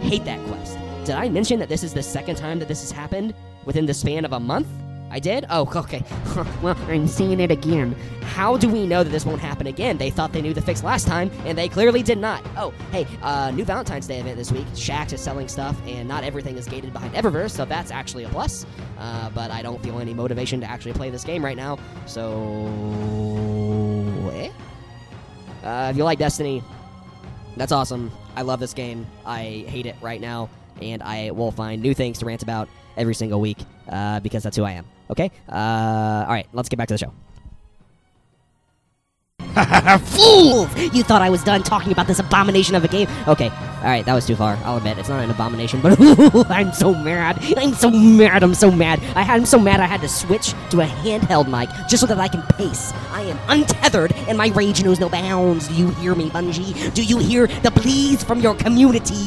Hate 0.00 0.24
that 0.24 0.44
quest. 0.48 0.78
Did 1.04 1.16
I 1.16 1.28
mention 1.28 1.58
that 1.60 1.68
this 1.68 1.82
is 1.82 1.94
the 1.94 2.02
second 2.02 2.36
time 2.36 2.58
that 2.58 2.68
this 2.68 2.80
has 2.80 2.90
happened 2.90 3.34
within 3.64 3.86
the 3.86 3.94
span 3.94 4.24
of 4.24 4.32
a 4.32 4.40
month? 4.40 4.68
I 5.10 5.18
did? 5.18 5.44
Oh, 5.50 5.70
okay. 5.76 6.04
well, 6.62 6.76
I'm 6.88 7.06
seeing 7.08 7.40
it 7.40 7.50
again. 7.50 7.94
How 8.22 8.56
do 8.56 8.68
we 8.68 8.86
know 8.86 9.02
that 9.02 9.10
this 9.10 9.26
won't 9.26 9.40
happen 9.40 9.66
again? 9.66 9.98
They 9.98 10.10
thought 10.10 10.32
they 10.32 10.42
knew 10.42 10.54
the 10.54 10.62
fix 10.62 10.84
last 10.84 11.06
time, 11.06 11.30
and 11.44 11.58
they 11.58 11.68
clearly 11.68 12.02
did 12.02 12.18
not. 12.18 12.44
Oh, 12.56 12.72
hey, 12.92 13.06
uh, 13.22 13.50
new 13.50 13.64
Valentine's 13.64 14.06
Day 14.06 14.20
event 14.20 14.36
this 14.36 14.52
week. 14.52 14.66
Shaxx 14.68 15.12
is 15.12 15.20
selling 15.20 15.48
stuff, 15.48 15.76
and 15.86 16.08
not 16.08 16.24
everything 16.24 16.56
is 16.56 16.66
gated 16.66 16.92
behind 16.92 17.14
Eververse, 17.14 17.50
so 17.50 17.64
that's 17.64 17.90
actually 17.90 18.24
a 18.24 18.28
plus. 18.28 18.66
Uh, 18.98 19.30
but 19.30 19.50
I 19.50 19.62
don't 19.62 19.82
feel 19.82 19.98
any 19.98 20.14
motivation 20.14 20.60
to 20.60 20.70
actually 20.70 20.92
play 20.92 21.10
this 21.10 21.24
game 21.24 21.44
right 21.44 21.56
now, 21.56 21.78
so. 22.06 22.66
Eh? 24.32 24.50
Uh, 25.66 25.90
if 25.90 25.96
you 25.96 26.04
like 26.04 26.18
Destiny, 26.18 26.62
that's 27.56 27.72
awesome. 27.72 28.10
I 28.36 28.42
love 28.42 28.60
this 28.60 28.72
game. 28.72 29.06
I 29.26 29.64
hate 29.68 29.86
it 29.86 29.96
right 30.00 30.20
now, 30.20 30.48
and 30.80 31.02
I 31.02 31.32
will 31.32 31.50
find 31.50 31.82
new 31.82 31.94
things 31.94 32.18
to 32.20 32.26
rant 32.26 32.42
about 32.42 32.68
every 32.96 33.14
single 33.14 33.40
week 33.40 33.58
uh, 33.88 34.20
because 34.20 34.42
that's 34.42 34.56
who 34.56 34.64
I 34.64 34.72
am. 34.72 34.86
Okay? 35.10 35.30
Uh, 35.48 36.24
all 36.26 36.32
right, 36.32 36.46
let's 36.52 36.68
get 36.68 36.76
back 36.76 36.88
to 36.88 36.94
the 36.94 36.98
show. 36.98 37.12
Fools! 40.04 40.68
You 40.94 41.02
thought 41.02 41.22
I 41.22 41.30
was 41.30 41.42
done 41.42 41.62
talking 41.64 41.90
about 41.90 42.06
this 42.06 42.20
abomination 42.20 42.76
of 42.76 42.84
a 42.84 42.88
game? 42.88 43.08
Okay, 43.26 43.48
all 43.48 43.84
right, 43.84 44.04
that 44.04 44.14
was 44.14 44.24
too 44.24 44.36
far. 44.36 44.56
I'll 44.64 44.76
admit 44.76 44.96
it's 44.98 45.08
not 45.08 45.24
an 45.24 45.30
abomination, 45.30 45.80
but 45.80 45.98
I'm 46.50 46.72
so 46.72 46.94
mad. 46.94 47.38
I'm 47.56 47.74
so 47.74 47.90
mad. 47.90 48.44
I'm 48.44 48.54
so 48.54 48.70
mad. 48.70 49.00
I 49.16 49.22
had, 49.22 49.40
I'm 49.40 49.46
so 49.46 49.58
mad 49.58 49.80
I 49.80 49.86
had 49.86 50.02
to 50.02 50.08
switch 50.08 50.54
to 50.70 50.82
a 50.82 50.86
handheld 50.86 51.48
mic 51.48 51.68
just 51.88 52.00
so 52.00 52.06
that 52.06 52.18
I 52.18 52.28
can 52.28 52.42
pace. 52.56 52.92
I 53.10 53.22
am 53.22 53.38
untethered, 53.48 54.12
and 54.28 54.38
my 54.38 54.48
rage 54.48 54.84
knows 54.84 55.00
no 55.00 55.08
bounds. 55.08 55.66
Do 55.66 55.74
you 55.74 55.90
hear 55.92 56.14
me, 56.14 56.30
Bungie? 56.30 56.94
Do 56.94 57.02
you 57.02 57.18
hear 57.18 57.48
the 57.48 57.72
pleas 57.72 58.22
from 58.22 58.40
your 58.40 58.54
community? 58.54 59.24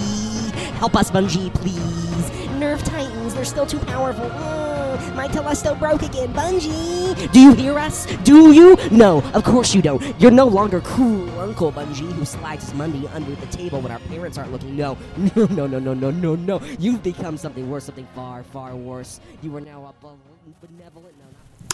Help 0.77 0.95
us, 0.95 1.11
Bungie, 1.11 1.53
please. 1.53 2.29
Nerf 2.59 2.83
Titans, 2.85 3.33
they're 3.33 3.43
still 3.43 3.65
too 3.65 3.79
powerful. 3.79 4.29
Mm, 4.29 4.72
my 5.15 5.27
Telesto 5.27 5.77
broke 5.77 6.03
again. 6.03 6.33
Bungie! 6.33 7.31
Do 7.31 7.39
you 7.39 7.53
hear 7.53 7.77
us? 7.79 8.05
Do 8.23 8.51
you? 8.51 8.77
No, 8.91 9.21
of 9.33 9.43
course 9.43 9.73
you 9.73 9.81
don't. 9.81 10.01
You're 10.19 10.31
no 10.31 10.45
longer 10.47 10.81
cool 10.81 11.29
Uncle 11.39 11.71
Bungie 11.71 12.11
who 12.11 12.25
slides 12.25 12.65
his 12.65 12.73
money 12.73 13.07
under 13.13 13.35
the 13.35 13.47
table 13.47 13.81
when 13.81 13.91
our 13.91 13.99
parents 13.99 14.37
aren't 14.37 14.51
looking. 14.51 14.75
No, 14.75 14.97
no, 15.35 15.45
no, 15.51 15.67
no, 15.67 15.79
no, 15.79 15.93
no, 15.93 16.11
no, 16.11 16.35
no. 16.35 16.61
You've 16.79 17.03
become 17.03 17.37
something 17.37 17.69
worse, 17.69 17.85
something 17.85 18.07
far, 18.15 18.43
far 18.43 18.75
worse. 18.75 19.19
You 19.41 19.55
are 19.55 19.61
now 19.61 19.93
a 20.01 20.65
benevolent. 20.65 21.15
No, 21.19 21.25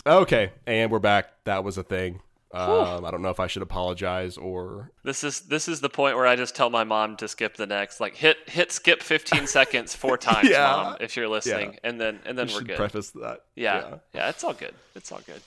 not. 0.06 0.22
Okay, 0.22 0.52
and 0.66 0.92
we're 0.92 1.00
back. 1.00 1.44
That 1.46 1.64
was 1.64 1.78
a 1.78 1.84
thing. 1.84 2.22
Um, 2.52 3.06
I 3.06 3.12
don't 3.12 3.22
know 3.22 3.30
if 3.30 3.40
I 3.40 3.46
should 3.46 3.62
apologize 3.62 4.36
or 4.38 4.92
This 5.04 5.24
is 5.24 5.42
this 5.42 5.68
is 5.68 5.82
the 5.82 5.90
point 5.90 6.16
where 6.16 6.26
I 6.26 6.36
just 6.36 6.56
tell 6.56 6.72
my 6.72 6.84
mom 6.84 7.16
to 7.18 7.28
skip 7.28 7.58
the 7.58 7.68
next. 7.68 8.00
Like 8.00 8.16
hit 8.16 8.38
hit 8.50 8.72
skip 8.72 9.04
15 9.04 9.46
seconds 9.58 9.94
four 9.96 10.18
times, 10.18 10.50
Yeah. 10.50 10.66
mom, 10.66 10.98
if 11.00 11.16
you're 11.16 11.28
listening, 11.28 11.78
and 11.84 12.02
then 12.02 12.20
and 12.26 12.36
then 12.38 12.50
I 12.50 12.54
we're 12.54 12.62
good. 12.62 12.76
preface 12.78 13.12
that. 13.12 13.42
yeah, 13.56 13.96
yeah, 14.14 14.30
it's 14.30 14.44
all 14.44 14.54
good. 14.54 14.74
It's 14.96 15.12
all 15.12 15.22
good. 15.28 15.42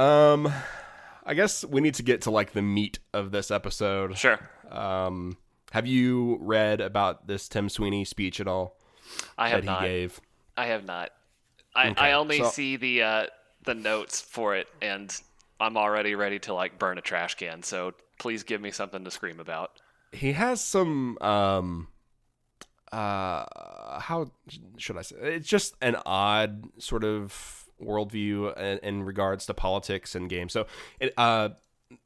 Um, 0.00 0.50
I 1.26 1.34
guess 1.34 1.64
we 1.64 1.80
need 1.82 1.94
to 1.96 2.02
get 2.02 2.22
to 2.22 2.30
like 2.30 2.52
the 2.52 2.62
meat 2.62 3.00
of 3.12 3.32
this 3.32 3.50
episode. 3.50 4.16
Sure. 4.16 4.38
Um, 4.70 5.36
have 5.72 5.86
you 5.86 6.38
read 6.40 6.80
about 6.80 7.26
this 7.26 7.48
Tim 7.48 7.68
Sweeney 7.68 8.04
speech 8.04 8.40
at 8.40 8.48
all 8.48 8.76
I 9.36 9.50
have 9.50 9.64
not. 9.64 9.82
he 9.82 9.88
gave? 9.88 10.20
I 10.56 10.66
have 10.66 10.84
not. 10.86 11.10
I, 11.74 11.90
Okay, 11.90 12.00
I 12.00 12.12
only 12.12 12.38
so- 12.38 12.48
see 12.48 12.76
the 12.76 13.02
uh, 13.02 13.26
the 13.64 13.74
notes 13.74 14.22
for 14.22 14.56
it, 14.56 14.68
and 14.80 15.14
I'm 15.60 15.76
already 15.76 16.14
ready 16.14 16.38
to 16.40 16.54
like 16.54 16.78
burn 16.78 16.98
a 16.98 17.02
trash 17.02 17.34
can. 17.34 17.62
So 17.62 17.92
please 18.18 18.42
give 18.42 18.60
me 18.60 18.70
something 18.70 19.04
to 19.04 19.10
scream 19.10 19.38
about. 19.40 19.72
He 20.12 20.32
has 20.32 20.60
some 20.60 21.18
um 21.20 21.88
uh 22.92 24.00
how 24.00 24.30
should 24.78 24.96
I 24.96 25.02
say 25.02 25.16
it's 25.20 25.48
just 25.48 25.74
an 25.80 25.96
odd 26.04 26.64
sort 26.78 27.04
of 27.04 27.66
worldview 27.80 28.56
in, 28.58 28.78
in 28.78 29.02
regards 29.04 29.46
to 29.46 29.54
politics 29.54 30.14
and 30.14 30.28
games. 30.28 30.52
So 30.52 30.66
it, 30.98 31.12
uh 31.16 31.50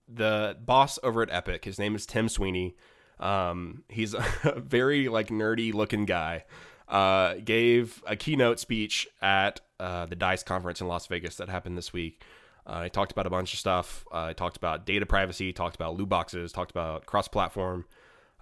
the 0.08 0.56
boss 0.60 0.98
over 1.02 1.22
at 1.22 1.30
Epic, 1.30 1.64
his 1.64 1.78
name 1.78 1.94
is 1.94 2.04
Tim 2.06 2.28
Sweeney. 2.28 2.76
Um 3.20 3.84
he's 3.88 4.14
a 4.44 4.60
very 4.60 5.08
like 5.08 5.28
nerdy 5.28 5.72
looking 5.72 6.04
guy. 6.04 6.44
Uh 6.88 7.34
gave 7.44 8.02
a 8.06 8.16
keynote 8.16 8.58
speech 8.58 9.08
at 9.22 9.60
uh 9.80 10.06
the 10.06 10.16
DICE 10.16 10.42
conference 10.42 10.80
in 10.80 10.88
Las 10.88 11.06
Vegas 11.06 11.36
that 11.36 11.48
happened 11.48 11.78
this 11.78 11.92
week. 11.92 12.20
Uh, 12.66 12.84
he 12.84 12.90
talked 12.90 13.12
about 13.12 13.26
a 13.26 13.30
bunch 13.30 13.52
of 13.52 13.58
stuff. 13.58 14.06
Uh, 14.10 14.28
he 14.28 14.34
talked 14.34 14.56
about 14.56 14.86
data 14.86 15.04
privacy, 15.06 15.52
talked 15.52 15.74
about 15.76 15.96
loot 15.96 16.08
boxes, 16.08 16.50
talked 16.52 16.70
about 16.70 17.04
cross-platform. 17.06 17.84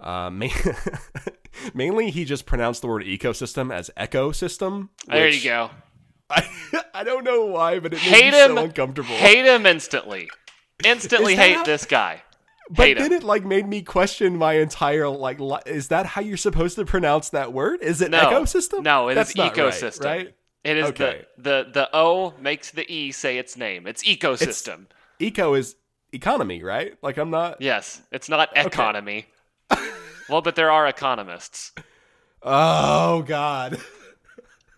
Uh, 0.01 0.31
ma- 0.31 0.47
mainly, 1.75 2.11
he 2.11 2.25
just 2.25 2.47
pronounced 2.47 2.83
the 2.83 2.89
word 2.89 3.03
ecosystem 3.05 3.73
as 3.73 3.91
ecosystem. 3.97 4.89
There 5.07 5.29
you 5.29 5.43
go. 5.43 5.71
I, 6.31 6.47
I 6.95 7.05
don't 7.05 7.25
know 7.25 7.47
why, 7.47 7.79
but 7.79 7.93
it 7.93 7.97
made 7.97 8.03
Hate 8.23 8.33
me 8.33 8.39
him. 8.45 8.57
so 8.57 8.65
uncomfortable. 8.65 9.09
Hate 9.15 9.45
him 9.45 9.67
instantly. 9.67 10.31
Instantly 10.85 11.37
hate 11.37 11.57
how- 11.57 11.65
this 11.65 11.85
guy. 11.85 12.23
but 12.71 12.87
hate 12.87 12.99
then 12.99 13.13
him. 13.13 13.19
it 13.19 13.23
like 13.25 13.45
made 13.45 13.67
me 13.69 13.83
question 13.83 14.37
my 14.39 14.55
entire 14.55 15.09
like. 15.09 15.41
Li- 15.41 15.59
is 15.67 15.89
that 15.89 16.07
how 16.07 16.21
you're 16.23 16.37
supposed 16.37 16.77
to 16.77 16.85
pronounce 16.85 17.29
that 17.31 17.53
word? 17.53 17.81
Is 17.83 18.01
it 18.01 18.11
No. 18.11 18.21
ecosystem? 18.21 18.83
No, 18.83 19.09
it 19.09 19.13
is 19.19 19.35
That's 19.35 19.39
right, 19.39 19.53
ecosystem. 19.55 20.05
right? 20.05 20.35
It 20.65 20.77
is 20.77 20.87
Okay. 20.91 21.25
the, 21.37 21.65
the 21.65 21.71
the 21.73 21.91
O 21.93 22.35
makes 22.41 22.71
the 22.71 22.91
E 22.93 23.11
say 23.13 23.39
its 23.39 23.57
name. 23.57 23.87
It's 23.87 24.05
ecosystem. 24.05 24.87
Eco 25.19 25.55
is 25.55 25.75
economy, 26.13 26.63
right? 26.63 26.97
Like 27.03 27.17
I'm 27.17 27.31
not. 27.31 27.61
yes, 27.61 28.01
it's 28.13 28.29
not 28.29 28.51
economy. 28.57 29.27
well, 30.29 30.41
but 30.43 30.55
there 30.57 30.71
are 30.71 30.87
economists. 30.87 31.73
Oh 32.43 33.23
God. 33.23 33.79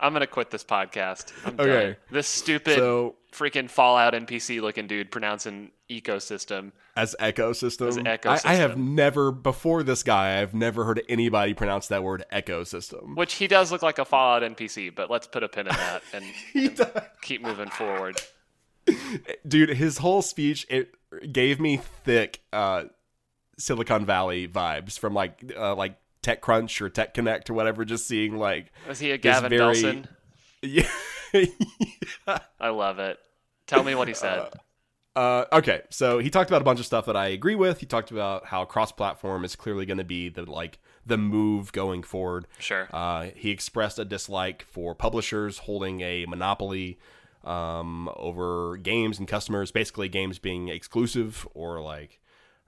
I'm 0.01 0.13
gonna 0.13 0.27
quit 0.27 0.51
this 0.51 0.65
podcast. 0.65 1.33
I'm 1.47 1.55
Okay. 1.61 1.85
done. 1.87 1.97
This 2.11 2.29
stupid 2.29 2.77
So 2.77 3.17
freaking 3.33 3.71
Fallout 3.71 4.13
NPC 4.15 4.61
looking 4.61 4.87
dude 4.87 5.11
pronouncing 5.11 5.71
ecosystem. 5.91 6.73
As 6.97 7.17
ecosystem, 7.19 8.07
As 8.25 8.45
I, 8.45 8.53
I 8.53 8.55
have 8.55 8.79
never 8.79 9.33
before 9.33 9.83
this 9.83 10.05
guy. 10.05 10.41
I've 10.41 10.55
never 10.55 10.85
heard 10.85 11.03
anybody 11.09 11.53
pronounce 11.53 11.89
that 11.89 12.05
word 12.05 12.25
ecosystem. 12.33 13.17
Which 13.17 13.35
he 13.35 13.49
does 13.49 13.73
look 13.73 13.83
like 13.83 13.99
a 13.99 14.05
Fallout 14.05 14.43
NPC, 14.43 14.95
but 14.95 15.11
let's 15.11 15.27
put 15.27 15.43
a 15.43 15.49
pin 15.49 15.67
in 15.67 15.75
that 15.75 16.03
and 16.13 16.25
does. 16.77 16.91
keep 17.23 17.43
moving 17.43 17.69
forward. 17.69 18.21
dude 19.49 19.71
his 19.71 19.97
whole 19.99 20.21
speech 20.21 20.67
it 20.69 20.93
gave 21.33 21.59
me 21.59 21.79
thick 22.05 22.43
uh 22.53 22.85
silicon 23.59 24.05
valley 24.05 24.47
vibes 24.47 24.99
from 24.99 25.15
like 25.15 25.43
uh, 25.57 25.75
like 25.75 25.97
techcrunch 26.23 26.83
or 26.83 26.91
tech 26.91 27.15
connect 27.15 27.49
or 27.49 27.55
whatever 27.55 27.87
just 27.87 28.07
seeing 28.07 28.37
like 28.37 28.71
Was 28.87 28.99
he 28.99 29.11
a 29.11 29.17
Gavin 29.19 29.49
very- 29.49 29.75
Belson? 29.75 30.07
yeah 30.63 30.87
I 32.61 32.69
love 32.69 32.99
it. 32.99 33.19
Tell 33.67 33.83
me 33.83 33.95
what 33.95 34.07
he 34.09 34.15
said. 34.15 34.39
uh 34.39 34.51
okay 35.17 35.83
so 35.91 36.19
he 36.19 36.31
talked 36.31 36.51
about 36.51 36.61
a 36.61 36.65
bunch 36.65 36.81
of 36.81 36.87
stuff 36.87 37.07
that 37.07 37.17
i 37.17 37.29
agree 37.29 37.55
with 37.55 37.79
he 37.81 37.87
talked 37.87 38.11
about 38.11 38.47
how 38.47 38.65
cross-platform 38.65 39.45
is 39.45 39.55
clearly 39.57 39.87
going 39.87 39.99
to 39.99 40.05
be 40.05 40.29
the 40.29 40.49
like 40.51 40.79
the 41.07 41.19
move 41.19 41.71
going 41.73 42.03
forward 42.03 42.47
sure. 42.59 42.89
Uh, 42.93 43.27
he 43.37 43.51
expressed 43.51 43.99
a 43.99 44.05
dislike 44.05 44.65
for 44.71 44.95
publishers 44.95 45.59
holding 45.59 46.01
a 46.01 46.25
monopoly 46.27 46.99
um, 47.45 48.09
over 48.17 48.77
games 48.77 49.19
and 49.19 49.29
customers, 49.29 49.71
basically 49.71 50.09
games 50.09 50.39
being 50.39 50.69
exclusive 50.69 51.47
or 51.55 51.81
like 51.81 52.21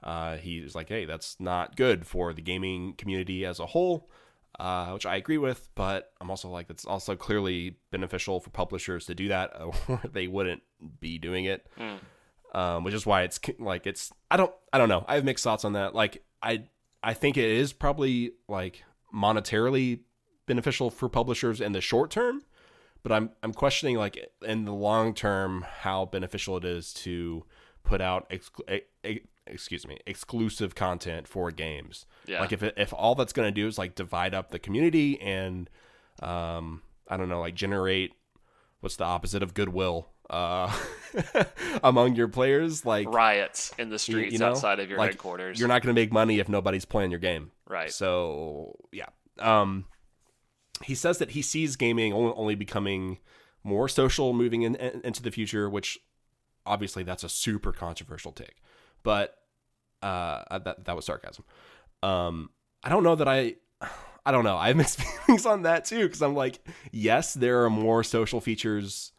uh, 0.02 0.36
he 0.36 0.60
was 0.60 0.74
like, 0.74 0.88
hey, 0.88 1.04
that's 1.04 1.40
not 1.40 1.76
good 1.76 2.06
for 2.06 2.32
the 2.32 2.42
gaming 2.42 2.92
community 2.94 3.44
as 3.44 3.58
a 3.58 3.66
whole, 3.66 4.08
uh, 4.60 4.90
which 4.90 5.06
I 5.06 5.16
agree 5.16 5.38
with. 5.38 5.68
But 5.74 6.12
I'm 6.20 6.30
also 6.30 6.48
like, 6.48 6.68
that's 6.68 6.84
also 6.84 7.16
clearly 7.16 7.78
beneficial 7.90 8.38
for 8.38 8.50
publishers 8.50 9.06
to 9.06 9.14
do 9.14 9.28
that, 9.28 9.52
or 9.88 10.00
they 10.12 10.28
wouldn't 10.28 10.62
be 11.00 11.18
doing 11.18 11.46
it. 11.46 11.66
Um, 12.56 12.84
which 12.84 12.94
is 12.94 13.04
why 13.04 13.22
it's 13.24 13.38
like 13.58 13.86
it's 13.86 14.10
I 14.30 14.38
don't 14.38 14.52
I 14.72 14.78
don't 14.78 14.88
know 14.88 15.04
I 15.06 15.16
have 15.16 15.24
mixed 15.24 15.44
thoughts 15.44 15.64
on 15.64 15.74
that. 15.74 15.94
Like 15.94 16.24
I 16.42 16.62
I 17.02 17.12
think 17.12 17.36
it 17.36 17.44
is 17.44 17.74
probably 17.74 18.32
like 18.48 18.82
monetarily 19.14 20.00
beneficial 20.46 20.88
for 20.90 21.08
publishers 21.10 21.60
in 21.60 21.72
the 21.72 21.82
short 21.82 22.10
term, 22.10 22.44
but 23.02 23.12
I'm 23.12 23.30
I'm 23.42 23.52
questioning 23.52 23.96
like 23.96 24.30
in 24.40 24.64
the 24.64 24.72
long 24.72 25.12
term 25.12 25.66
how 25.80 26.06
beneficial 26.06 26.56
it 26.56 26.64
is 26.64 26.94
to 26.94 27.44
put 27.82 28.00
out 28.00 28.28
exclu- 28.30 28.80
e- 29.04 29.08
e- 29.08 29.20
excuse 29.46 29.86
me 29.86 29.98
exclusive 30.06 30.74
content 30.74 31.28
for 31.28 31.50
games. 31.50 32.06
Yeah. 32.26 32.40
Like 32.40 32.52
if 32.52 32.62
it, 32.62 32.72
if 32.78 32.92
all 32.94 33.14
that's 33.14 33.34
going 33.34 33.46
to 33.48 33.52
do 33.60 33.66
is 33.66 33.76
like 33.76 33.94
divide 33.94 34.32
up 34.34 34.50
the 34.50 34.58
community 34.58 35.20
and 35.20 35.68
um 36.22 36.80
I 37.06 37.18
don't 37.18 37.28
know 37.28 37.40
like 37.40 37.54
generate 37.54 38.14
what's 38.80 38.96
the 38.96 39.04
opposite 39.04 39.42
of 39.42 39.52
goodwill 39.52 40.08
uh 40.28 40.76
among 41.84 42.14
your 42.14 42.28
players 42.28 42.84
like 42.84 43.08
Riots 43.08 43.72
in 43.78 43.90
the 43.90 43.98
streets 43.98 44.32
you 44.32 44.38
know, 44.38 44.50
outside 44.50 44.80
of 44.80 44.88
your 44.88 44.98
like, 44.98 45.12
headquarters. 45.12 45.58
You're 45.58 45.68
not 45.68 45.82
going 45.82 45.94
to 45.94 46.00
make 46.00 46.12
money 46.12 46.38
if 46.38 46.48
nobody's 46.48 46.84
playing 46.84 47.10
your 47.10 47.20
game. 47.20 47.50
Right. 47.68 47.92
So 47.92 48.76
yeah. 48.92 49.06
Um, 49.38 49.86
he 50.84 50.94
says 50.94 51.18
that 51.18 51.30
he 51.30 51.42
sees 51.42 51.76
gaming 51.76 52.12
only, 52.12 52.54
becoming 52.54 53.18
more 53.64 53.88
social 53.88 54.32
moving 54.32 54.62
in, 54.62 54.74
in- 54.76 55.00
into 55.04 55.22
the 55.22 55.30
future, 55.30 55.68
which 55.68 55.98
obviously 56.64 57.02
that's 57.02 57.24
a 57.24 57.28
super 57.28 57.72
controversial 57.72 58.32
take. 58.32 58.56
But 59.02 59.36
uh, 60.02 60.58
that 60.58 60.84
that 60.84 60.96
was 60.96 61.04
sarcasm. 61.06 61.44
Um, 62.02 62.50
I 62.82 62.88
don't 62.88 63.02
know 63.02 63.14
that 63.14 63.28
I. 63.28 63.56
I 64.26 64.32
don't 64.32 64.42
know. 64.42 64.56
I 64.56 64.66
have 64.66 64.76
mixed 64.76 65.00
feelings 65.26 65.46
on 65.46 65.62
that 65.62 65.84
too 65.84 66.02
because 66.02 66.20
I'm 66.20 66.34
like, 66.34 66.58
yes, 66.90 67.32
there 67.32 67.62
are 67.64 67.70
more 67.70 68.02
social 68.02 68.40
features 68.40 69.12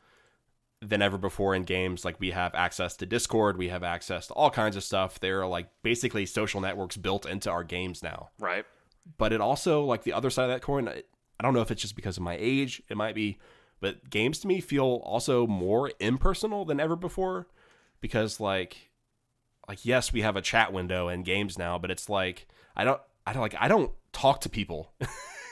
than 0.81 1.01
ever 1.01 1.17
before 1.17 1.55
in 1.55 1.63
games. 1.63 2.05
Like 2.05 2.19
we 2.19 2.31
have 2.31 2.53
access 2.53 2.95
to 2.97 3.05
Discord, 3.05 3.57
we 3.57 3.69
have 3.69 3.83
access 3.83 4.27
to 4.27 4.33
all 4.33 4.49
kinds 4.49 4.75
of 4.75 4.83
stuff. 4.83 5.19
There 5.19 5.41
are 5.41 5.47
like 5.47 5.69
basically 5.83 6.25
social 6.25 6.61
networks 6.61 6.97
built 6.97 7.25
into 7.25 7.49
our 7.49 7.63
games 7.63 8.03
now. 8.03 8.29
right. 8.39 8.65
But 9.17 9.31
it 9.31 9.39
also 9.39 9.85
like 9.85 10.03
the 10.03 10.11
other 10.11 10.29
side 10.29 10.43
of 10.43 10.49
that 10.49 10.61
coin. 10.61 10.89
I 10.89 11.03
I 11.39 11.43
don't 11.43 11.53
know 11.53 11.61
if 11.61 11.71
it's 11.71 11.81
just 11.81 11.95
because 11.95 12.17
of 12.17 12.23
my 12.23 12.35
age. 12.39 12.81
It 12.89 12.97
might 12.97 13.15
be, 13.15 13.37
but 13.79 14.09
games 14.09 14.39
to 14.39 14.47
me 14.47 14.59
feel 14.59 15.01
also 15.03 15.47
more 15.47 15.91
impersonal 15.99 16.65
than 16.65 16.79
ever 16.79 16.95
before 16.95 17.47
because 18.01 18.39
like 18.39 18.89
like 19.67 19.85
yes, 19.85 20.11
we 20.11 20.21
have 20.21 20.35
a 20.35 20.41
chat 20.41 20.73
window 20.73 21.07
in 21.09 21.23
games 21.23 21.57
now, 21.57 21.77
but 21.77 21.91
it's 21.91 22.09
like 22.09 22.47
I 22.75 22.83
don't 22.83 22.99
I 23.25 23.33
don't 23.33 23.41
like 23.41 23.55
I 23.59 23.67
don't 23.67 23.91
talk 24.11 24.41
to 24.41 24.49
people. 24.49 24.91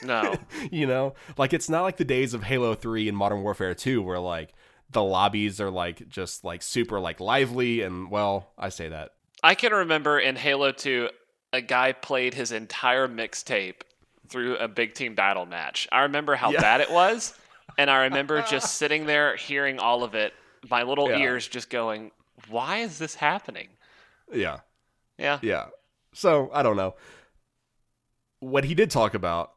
No. 0.02 0.34
you 0.70 0.86
know 0.86 1.14
like 1.38 1.54
it's 1.54 1.70
not 1.70 1.82
like 1.82 1.96
the 1.96 2.04
days 2.04 2.34
of 2.34 2.42
halo 2.42 2.74
3 2.74 3.08
and 3.08 3.16
modern 3.16 3.42
warfare 3.42 3.74
2 3.74 4.02
where 4.02 4.18
like 4.18 4.52
the 4.90 5.02
lobbies 5.02 5.60
are 5.60 5.70
like 5.70 6.08
just 6.08 6.44
like 6.44 6.62
super 6.62 7.00
like 7.00 7.18
lively 7.20 7.82
and 7.82 8.10
well 8.10 8.52
i 8.58 8.68
say 8.68 8.88
that 8.88 9.10
I 9.42 9.54
can 9.54 9.72
remember 9.72 10.18
in 10.18 10.34
Halo 10.34 10.72
2, 10.72 11.10
a 11.52 11.60
guy 11.60 11.92
played 11.92 12.32
his 12.32 12.52
entire 12.52 13.06
mixtape 13.06 13.82
through 14.28 14.56
a 14.56 14.66
big 14.66 14.94
team 14.94 15.14
battle 15.14 15.44
match. 15.44 15.86
I 15.92 16.00
remember 16.02 16.34
how 16.34 16.50
Yeah. 16.50 16.60
bad 16.62 16.80
it 16.80 16.90
was, 16.90 17.34
and 17.78 17.90
I 17.90 18.04
remember 18.04 18.42
just 18.42 18.74
sitting 18.76 19.04
there 19.04 19.36
hearing 19.36 19.78
all 19.78 20.02
of 20.02 20.14
it, 20.14 20.32
my 20.70 20.82
little 20.84 21.08
Yeah. 21.10 21.18
ears 21.18 21.46
just 21.46 21.68
going, 21.68 22.12
"Why 22.48 22.78
is 22.78 22.98
this 22.98 23.14
happening?" 23.14 23.68
yeah 24.32 24.60
Yeah. 25.18 25.38
yeah 25.42 25.66
so 26.12 26.50
i 26.52 26.62
don't 26.62 26.76
know 26.76 26.94
what 28.40 28.64
he 28.64 28.74
did 28.74 28.90
talk 28.90 29.14
about 29.14 29.52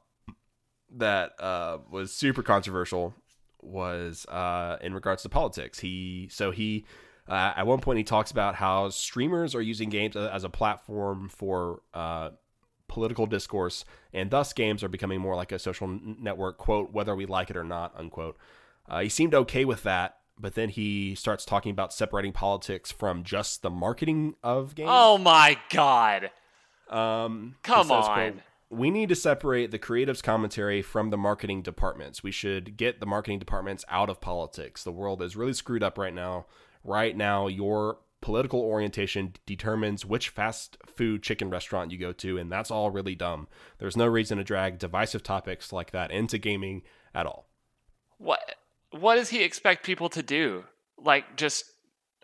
that 0.92 1.32
uh, 1.40 1.78
was 1.90 2.14
super 2.14 2.44
controversial 2.44 3.14
was 3.62 4.26
uh, 4.28 4.78
in 4.82 4.93
regards 4.93 5.24
to 5.24 5.30
politics. 5.30 5.80
He 5.80 6.30
so 6.32 6.51
he 6.51 6.86
uh, 7.28 7.53
at 7.55 7.68
one 7.68 7.80
point 7.80 7.97
he 7.97 8.03
talks 8.03 8.32
about 8.32 8.55
how 8.55 8.89
streamers 8.89 9.55
are 9.55 9.62
using 9.62 9.89
games 9.89 10.16
as 10.16 10.43
a 10.43 10.49
platform 10.49 11.30
for 11.30 11.82
uh, 11.93 12.32
political 12.88 13.26
discourse, 13.26 13.86
and 14.14 14.32
thus 14.32 14.53
games 14.53 14.84
are 14.84 14.89
becoming 14.89 15.22
more 15.22 15.36
like 15.36 15.51
a 15.51 15.60
social 15.60 15.88
network. 15.88 16.57
Quote 16.57 16.91
whether 16.91 17.16
we 17.16 17.26
like 17.26 17.49
it 17.49 17.57
or 17.57 17.64
not. 17.64 17.93
Unquote. 17.97 18.38
Uh, 18.88 19.01
he 19.01 19.10
seemed 19.10 19.36
okay 19.36 19.66
with 19.66 19.84
that, 19.84 20.18
but 20.39 20.55
then 20.55 20.70
he 20.70 21.14
starts 21.14 21.45
talking 21.45 21.72
about 21.72 21.93
separating 21.93 22.32
politics 22.32 22.91
from 22.91 23.24
just 23.24 23.62
the 23.62 23.70
marketing 23.70 24.34
of 24.41 24.74
games. 24.74 24.89
Oh 24.91 25.20
my 25.20 25.57
god! 25.70 26.32
Um, 26.89 27.55
Come 27.62 27.88
says, 27.88 28.05
on. 28.05 28.14
quote, 28.16 28.36
we 28.70 28.91
need 28.91 29.09
to 29.09 29.15
separate 29.15 29.72
the 29.72 29.80
creatives 29.80 30.22
commentary 30.22 30.82
from 30.82 31.09
the 31.09 31.17
marketing 31.17 31.61
departments. 31.61 32.22
We 32.22 32.32
should 32.32 32.78
get 32.78 32.99
the 32.99 33.05
marketing 33.05 33.39
departments 33.39 33.84
out 33.89 34.09
of 34.09 34.22
politics. 34.22 34.84
The 34.84 34.91
world 34.91 35.24
is 35.24 35.36
really 35.36 35.53
screwed 35.53 35.84
up 35.84 35.97
right 35.97 36.13
now. 36.13 36.45
Right 36.84 37.17
now, 37.17 37.47
your 37.47 37.97
political 38.22 38.59
orientation 38.59 39.34
determines 39.45 40.05
which 40.05 40.30
fast 40.30 40.78
food 40.86 41.24
chicken 41.24 41.49
restaurant 41.49 41.91
you 41.91 41.97
go 41.97 42.11
to, 42.13 42.38
and 42.38 42.51
that's 42.51 42.70
all 42.70 42.91
really 42.91 43.15
dumb. 43.15 43.47
There's 43.80 43.97
no 43.97 44.05
reason 44.05 44.38
to 44.38 44.43
drag 44.43 44.78
divisive 44.78 45.24
topics 45.24 45.74
like 45.74 45.91
that 45.91 46.11
into 46.11 46.38
gaming 46.38 46.84
at 47.13 47.26
all. 47.26 47.49
What 48.17 48.55
what 48.91 49.15
does 49.15 49.30
he 49.30 49.43
expect 49.43 49.86
people 49.86 50.09
to 50.09 50.22
do? 50.22 50.65
Like 50.97 51.38
just 51.38 51.65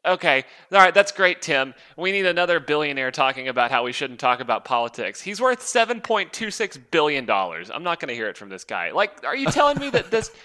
okay, 0.05 0.43
all 0.71 0.79
right, 0.79 0.93
that's 0.93 1.11
great, 1.11 1.41
Tim. 1.41 1.73
We 1.97 2.11
need 2.11 2.25
another 2.25 2.59
billionaire 2.59 3.11
talking 3.11 3.47
about 3.47 3.71
how 3.71 3.83
we 3.83 3.91
shouldn't 3.91 4.19
talk 4.19 4.39
about 4.39 4.65
politics. 4.65 5.21
He's 5.21 5.41
worth 5.41 5.61
seven 5.61 6.01
point 6.01 6.33
two 6.33 6.51
six 6.51 6.77
billion 6.77 7.25
dollars. 7.25 7.69
I'm 7.71 7.83
not 7.83 7.99
going 7.99 8.09
to 8.09 8.15
hear 8.15 8.27
it 8.29 8.37
from 8.37 8.49
this 8.49 8.63
guy. 8.63 8.91
Like, 8.91 9.23
are 9.23 9.35
you 9.35 9.47
telling 9.51 9.79
me 9.79 9.89
that 9.91 10.11
this? 10.11 10.31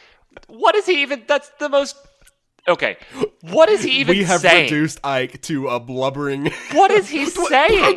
What 0.46 0.76
is 0.76 0.86
he 0.86 1.02
even? 1.02 1.24
That's 1.26 1.48
the 1.58 1.68
most. 1.68 1.96
Okay, 2.68 2.98
what 3.40 3.68
is 3.68 3.82
he 3.82 3.90
even 3.98 4.16
we 4.16 4.22
have 4.22 4.42
saying? 4.42 4.64
reduced 4.64 5.00
Ike 5.02 5.40
to 5.42 5.66
a 5.68 5.80
blubbering. 5.80 6.52
What 6.72 6.92
is 6.92 7.08
he 7.08 7.26
saying? 7.48 7.96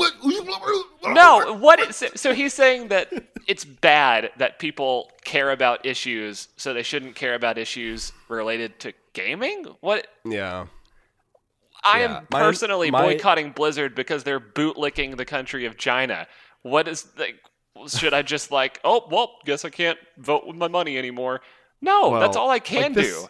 No, 1.05 1.55
what 1.57 1.79
is 1.79 2.03
so 2.15 2.33
he's 2.33 2.55
saying 2.55 2.87
that 2.87 3.11
it's 3.47 3.65
bad 3.65 4.31
that 4.37 4.57
people 4.57 5.11
care 5.23 5.51
about 5.51 5.85
issues, 5.85 6.47
so 6.57 6.73
they 6.73 6.81
shouldn't 6.81 7.13
care 7.15 7.35
about 7.35 7.59
issues 7.59 8.13
related 8.29 8.79
to 8.79 8.93
gaming? 9.13 9.65
What 9.81 10.07
yeah. 10.25 10.65
I 11.83 11.99
Yeah, 11.99 12.17
am 12.17 12.27
my- 12.31 12.39
personally 12.39 12.91
my- 12.91 13.01
boycotting 13.01 13.51
Blizzard 13.51 13.95
because 13.95 14.23
they're 14.23 14.39
bootlicking 14.39 15.17
the 15.17 15.25
country 15.25 15.65
of 15.65 15.77
China. 15.77 16.27
What 16.61 16.87
is 16.87 17.07
like 17.17 17.35
should 17.87 18.13
I 18.13 18.21
just 18.21 18.51
like, 18.51 18.79
oh, 18.83 19.07
well, 19.09 19.37
guess 19.45 19.65
I 19.65 19.69
can't 19.69 19.97
vote 20.17 20.45
with 20.45 20.55
my 20.55 20.67
money 20.67 20.97
anymore. 20.97 21.41
No, 21.81 22.19
that's 22.19 22.37
all 22.37 22.45
I 22.45 22.53
like 22.55 22.63
can 22.65 22.93
this- 22.93 23.19
do. 23.23 23.27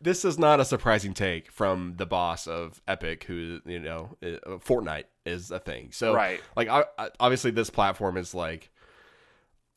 this 0.00 0.24
is 0.24 0.38
not 0.38 0.60
a 0.60 0.64
surprising 0.64 1.14
take 1.14 1.50
from 1.50 1.94
the 1.96 2.04
boss 2.06 2.46
of 2.46 2.80
Epic, 2.86 3.24
who 3.24 3.60
you 3.64 3.78
know, 3.80 4.16
uh, 4.22 4.58
Fortnite 4.58 5.04
is 5.24 5.50
a 5.50 5.58
thing. 5.58 5.90
So, 5.92 6.14
Right. 6.14 6.40
like, 6.56 6.68
I, 6.68 6.84
I- 6.98 7.10
obviously, 7.18 7.50
this 7.50 7.70
platform 7.70 8.16
is 8.16 8.34
like, 8.34 8.70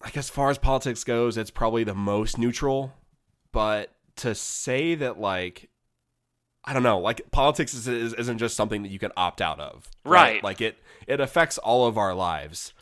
like 0.04 0.18
as 0.18 0.30
far 0.30 0.50
as 0.50 0.58
politics 0.58 1.04
goes, 1.04 1.38
it's 1.38 1.52
probably 1.52 1.84
the 1.84 1.96
most 1.96 2.38
neutral. 2.38 2.94
But 3.54 3.92
to 4.18 4.36
say 4.36 4.96
that, 4.96 5.20
like, 5.20 5.70
I 6.64 6.74
don't 6.74 6.84
know, 6.84 7.00
like 7.00 7.32
politics 7.32 7.74
is, 7.74 7.88
is 7.88 8.14
isn't 8.14 8.38
just 8.38 8.56
something 8.56 8.84
that 8.84 8.90
you 8.90 9.00
can 9.00 9.12
opt 9.18 9.42
out 9.42 9.60
of, 9.60 9.90
Right. 10.06 10.44
Like 10.44 10.62
it, 10.62 10.78
it 11.08 11.20
affects 11.20 11.58
all 11.58 11.88
of 11.88 11.98
our 11.98 12.14
lives, 12.14 12.74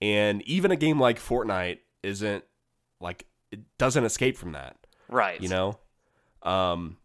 and 0.00 0.42
even 0.42 0.70
a 0.70 0.76
game 0.76 1.00
like 1.00 1.18
Fortnite 1.18 1.78
isn't 2.02 2.44
like 3.00 3.26
it 3.50 3.60
doesn't 3.78 4.04
escape 4.04 4.36
from 4.36 4.52
that. 4.52 4.76
Right. 5.08 5.40
you 5.40 5.48
know? 5.48 5.78
Um 6.42 6.96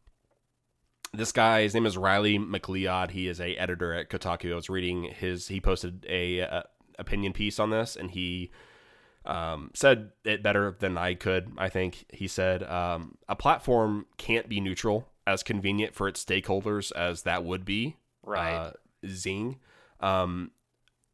this 1.14 1.32
guy 1.32 1.62
his 1.62 1.74
name 1.74 1.86
is 1.86 1.98
Riley 1.98 2.38
MacLeod. 2.38 3.12
He 3.12 3.28
is 3.28 3.40
a 3.40 3.56
editor 3.56 3.94
at 3.94 4.10
kotaku. 4.10 4.52
I 4.52 4.56
was 4.56 4.70
reading 4.70 5.04
his 5.04 5.48
he 5.48 5.62
posted 5.62 6.06
a 6.10 6.42
uh, 6.42 6.64
opinion 7.00 7.34
piece 7.34 7.60
on 7.60 7.70
this 7.70 7.96
and 7.96 8.12
he 8.12 8.52
um, 9.26 9.72
said 9.74 10.12
it 10.24 10.42
better 10.42 10.78
than 10.80 10.98
i 10.98 11.14
could 11.14 11.52
i 11.58 11.70
think. 11.70 12.06
He 12.10 12.28
said 12.28 12.64
um, 12.64 13.18
a 13.28 13.36
platform 13.36 14.06
can't 14.18 14.48
be 14.48 14.60
neutral 14.60 15.08
as 15.28 15.44
convenient 15.44 15.94
for 15.94 16.08
its 16.08 16.24
stakeholders 16.26 16.92
as 16.94 17.22
that 17.24 17.44
would 17.44 17.64
be 17.66 17.98
Right. 18.24 18.54
uh, 18.54 18.72
zing 19.06 19.60
um, 20.00 20.52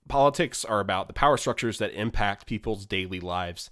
politics 0.07 0.63
are 0.63 0.79
about 0.79 1.07
the 1.07 1.13
power 1.13 1.35
structures 1.37 1.79
that 1.79 1.91
impact 1.91 2.45
people's 2.45 2.85
daily 2.85 3.19
lives 3.19 3.69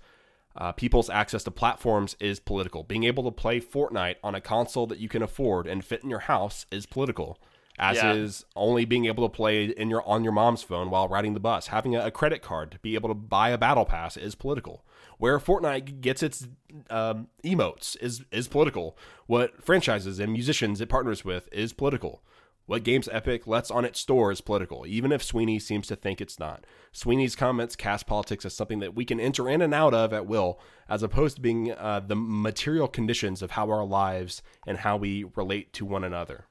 uh, 0.55 0.71
people's 0.71 1.09
access 1.09 1.43
to 1.43 1.51
platforms 1.51 2.15
is 2.19 2.39
political. 2.39 2.83
Being 2.83 3.05
able 3.05 3.23
to 3.23 3.31
play 3.31 3.61
Fortnite 3.61 4.15
on 4.23 4.35
a 4.35 4.41
console 4.41 4.85
that 4.87 4.99
you 4.99 5.07
can 5.07 5.21
afford 5.21 5.65
and 5.65 5.83
fit 5.83 6.03
in 6.03 6.09
your 6.09 6.19
house 6.19 6.65
is 6.71 6.85
political. 6.85 7.39
As 7.81 7.97
Yeah. 7.97 8.13
is 8.13 8.45
only 8.55 8.85
being 8.85 9.05
able 9.05 9.27
to 9.27 9.35
play 9.35 9.65
in 9.65 9.89
your 9.89 10.07
on 10.07 10.23
your 10.23 10.31
mom's 10.31 10.61
phone 10.61 10.91
while 10.91 11.07
riding 11.07 11.33
the 11.33 11.39
bus. 11.39 11.67
Having 11.67 11.95
a, 11.95 12.05
a 12.05 12.11
credit 12.11 12.43
card 12.43 12.71
to 12.71 12.79
be 12.79 12.93
able 12.93 13.09
to 13.09 13.15
buy 13.15 13.49
a 13.49 13.57
battle 13.57 13.85
pass 13.85 14.15
is 14.15 14.35
political. 14.35 14.85
Where 15.17 15.39
Fortnite 15.39 15.99
gets 15.99 16.21
its 16.21 16.47
um, 16.91 17.27
emotes 17.43 17.97
is 17.99 18.23
is 18.31 18.47
political. 18.47 18.95
What 19.25 19.63
franchises 19.63 20.19
and 20.19 20.31
musicians 20.31 20.79
it 20.79 20.89
partners 20.89 21.25
with 21.25 21.49
is 21.51 21.73
political. 21.73 22.21
What 22.67 22.83
games 22.83 23.09
Epic 23.11 23.47
lets 23.47 23.71
on 23.71 23.83
its 23.83 23.99
store 23.99 24.31
is 24.31 24.39
political, 24.39 24.85
even 24.85 25.11
if 25.11 25.23
Sweeney 25.23 25.57
seems 25.57 25.87
to 25.87 25.95
think 25.95 26.21
it's 26.21 26.39
not. 26.39 26.63
Sweeney's 26.91 27.35
comments 27.35 27.75
cast 27.75 28.05
politics 28.05 28.45
as 28.45 28.53
something 28.55 28.79
that 28.79 28.95
we 28.95 29.03
can 29.03 29.19
enter 29.19 29.49
in 29.49 29.61
and 29.61 29.73
out 29.73 29.95
of 29.95 30.13
at 30.13 30.27
will, 30.27 30.59
as 30.87 31.01
opposed 31.01 31.37
to 31.37 31.41
being 31.41 31.71
uh, 31.71 31.99
the 32.05 32.15
material 32.15 32.87
conditions 32.87 33.41
of 33.41 33.51
how 33.51 33.69
our 33.71 33.83
lives 33.83 34.43
and 34.67 34.77
how 34.77 34.95
we 34.95 35.25
relate 35.35 35.73
to 35.73 35.85
one 35.85 36.03
another. 36.03 36.45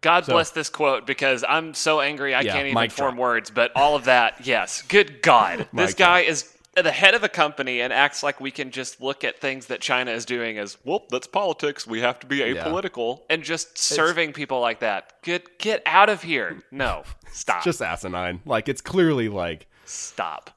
God 0.00 0.24
So- 0.24 0.32
bless 0.32 0.50
this 0.50 0.68
quote 0.68 1.06
because 1.06 1.44
I'm 1.48 1.74
so 1.74 2.00
angry 2.00 2.34
I 2.34 2.40
Yeah, 2.42 2.52
can't 2.52 2.68
even 2.68 2.90
form 2.90 3.16
words. 3.16 3.50
But 3.50 3.72
all 3.76 3.96
of 3.96 4.04
that, 4.04 4.46
yes. 4.46 4.82
Good 4.82 5.22
God, 5.22 5.68
this 5.72 5.94
guy 5.94 6.20
is 6.20 6.56
the 6.74 6.90
head 6.90 7.14
of 7.14 7.22
a 7.24 7.28
company 7.28 7.80
and 7.80 7.92
acts 7.92 8.22
like 8.22 8.40
we 8.40 8.50
can 8.50 8.70
just 8.70 9.02
look 9.02 9.24
at 9.24 9.38
things 9.40 9.66
that 9.66 9.80
China 9.80 10.12
is 10.12 10.24
doing 10.24 10.56
as 10.56 10.78
well. 10.84 11.04
That's 11.10 11.26
politics. 11.26 11.86
We 11.86 12.00
have 12.00 12.18
to 12.20 12.26
be 12.26 12.38
apolitical, 12.38 13.22
and 13.28 13.42
just 13.42 13.76
serving 13.76 14.32
people 14.32 14.60
like 14.60 14.80
that. 14.80 15.20
Get 15.22 15.58
get 15.58 15.82
out 15.84 16.08
of 16.08 16.22
here. 16.22 16.62
No, 16.70 17.02
stop. 17.32 17.62
Just 17.64 17.82
asinine. 17.82 18.40
Like 18.46 18.68
it's 18.68 18.80
clearly 18.80 19.28
like 19.28 19.66
stop. 19.84 20.50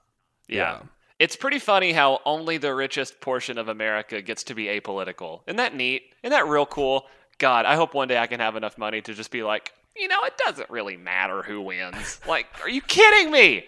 Yeah. 0.47 0.57
Yeah. 0.57 0.79
It's 1.19 1.35
pretty 1.35 1.59
funny 1.59 1.93
how 1.93 2.19
only 2.25 2.57
the 2.57 2.73
richest 2.75 3.21
portion 3.21 3.57
of 3.57 3.67
America 3.69 4.21
gets 4.21 4.43
to 4.45 4.55
be 4.55 4.65
apolitical. 4.65 5.41
Isn't 5.47 5.57
that 5.57 5.73
neat? 5.75 6.03
Isn't 6.21 6.31
that 6.31 6.47
real 6.47 6.65
cool? 6.65 7.05
God, 7.37 7.65
I 7.65 7.75
hope 7.75 7.93
one 7.93 8.07
day 8.07 8.17
I 8.17 8.27
can 8.27 8.39
have 8.39 8.55
enough 8.55 8.77
money 8.77 9.01
to 9.01 9.13
just 9.13 9.31
be 9.31 9.43
like, 9.43 9.71
you 9.95 10.07
know, 10.07 10.19
it 10.23 10.33
doesn't 10.45 10.69
really 10.69 10.97
matter 10.97 11.41
who 11.41 11.61
wins. 11.61 12.19
like, 12.27 12.47
are 12.61 12.69
you 12.69 12.81
kidding 12.81 13.31
me? 13.31 13.65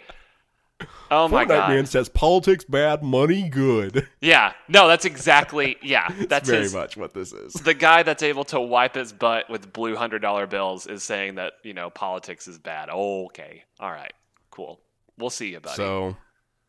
Oh 1.09 1.27
my 1.27 1.45
Fortnite 1.45 1.47
god. 1.47 1.69
man 1.69 1.85
says 1.85 2.09
politics 2.09 2.65
bad, 2.65 3.01
money 3.03 3.47
good. 3.47 4.07
Yeah. 4.21 4.53
No, 4.67 4.87
that's 4.87 5.05
exactly 5.05 5.77
yeah. 5.81 6.09
That's 6.27 6.49
Very 6.49 6.63
his, 6.63 6.73
much 6.73 6.97
what 6.97 7.13
this 7.13 7.31
is. 7.31 7.53
the 7.53 7.75
guy 7.75 8.03
that's 8.03 8.23
able 8.23 8.43
to 8.45 8.59
wipe 8.59 8.95
his 8.95 9.13
butt 9.13 9.49
with 9.49 9.71
blue 9.71 9.95
hundred 9.95 10.21
dollar 10.21 10.47
bills 10.47 10.87
is 10.87 11.03
saying 11.03 11.35
that, 11.35 11.53
you 11.63 11.73
know, 11.73 11.89
politics 11.91 12.47
is 12.47 12.57
bad. 12.57 12.89
okay. 12.89 13.63
All 13.79 13.91
right. 13.91 14.13
Cool. 14.49 14.79
We'll 15.17 15.29
see 15.29 15.51
you, 15.51 15.59
buddy. 15.59 15.75
So, 15.75 16.17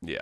yeah, 0.02 0.20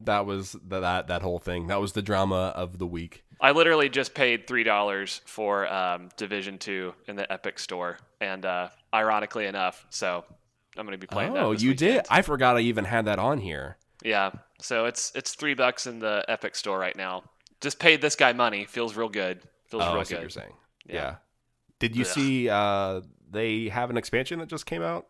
that 0.00 0.24
was 0.24 0.52
the, 0.52 0.80
that 0.80 1.08
that 1.08 1.22
whole 1.22 1.38
thing. 1.38 1.66
That 1.66 1.80
was 1.80 1.92
the 1.92 2.02
drama 2.02 2.52
of 2.54 2.78
the 2.78 2.86
week. 2.86 3.24
I 3.40 3.52
literally 3.52 3.88
just 3.88 4.14
paid 4.14 4.46
three 4.46 4.64
dollars 4.64 5.20
for 5.26 5.72
um, 5.72 6.08
Division 6.16 6.58
Two 6.58 6.94
in 7.06 7.16
the 7.16 7.30
Epic 7.32 7.58
Store, 7.58 7.98
and 8.20 8.44
uh, 8.44 8.68
ironically 8.92 9.46
enough, 9.46 9.86
so 9.90 10.24
I'm 10.76 10.84
going 10.86 10.92
to 10.92 10.98
be 10.98 11.06
playing 11.06 11.34
that. 11.34 11.42
Oh, 11.42 11.52
you 11.52 11.70
weekend. 11.70 11.78
did? 11.78 12.06
I 12.10 12.22
forgot 12.22 12.56
I 12.56 12.60
even 12.60 12.84
had 12.84 13.04
that 13.06 13.18
on 13.18 13.38
here. 13.38 13.76
Yeah, 14.02 14.30
so 14.60 14.86
it's 14.86 15.12
it's 15.14 15.34
three 15.34 15.54
bucks 15.54 15.86
in 15.86 15.98
the 15.98 16.24
Epic 16.28 16.56
Store 16.56 16.78
right 16.78 16.96
now. 16.96 17.24
Just 17.60 17.78
paid 17.78 18.00
this 18.00 18.14
guy 18.16 18.32
money. 18.32 18.64
Feels 18.64 18.96
real 18.96 19.08
good. 19.08 19.40
Feels 19.66 19.82
Oh, 19.82 19.92
real 19.92 20.00
I 20.00 20.04
see 20.04 20.14
what 20.14 20.20
you're 20.22 20.30
saying. 20.30 20.52
Yeah. 20.86 20.94
Yeah. 20.94 21.14
Did 21.80 21.96
you 21.96 22.04
see 22.04 22.48
uh, 22.48 23.02
they 23.30 23.68
have 23.68 23.90
an 23.90 23.96
expansion 23.96 24.38
that 24.40 24.48
just 24.48 24.66
came 24.66 24.82
out? 24.82 25.06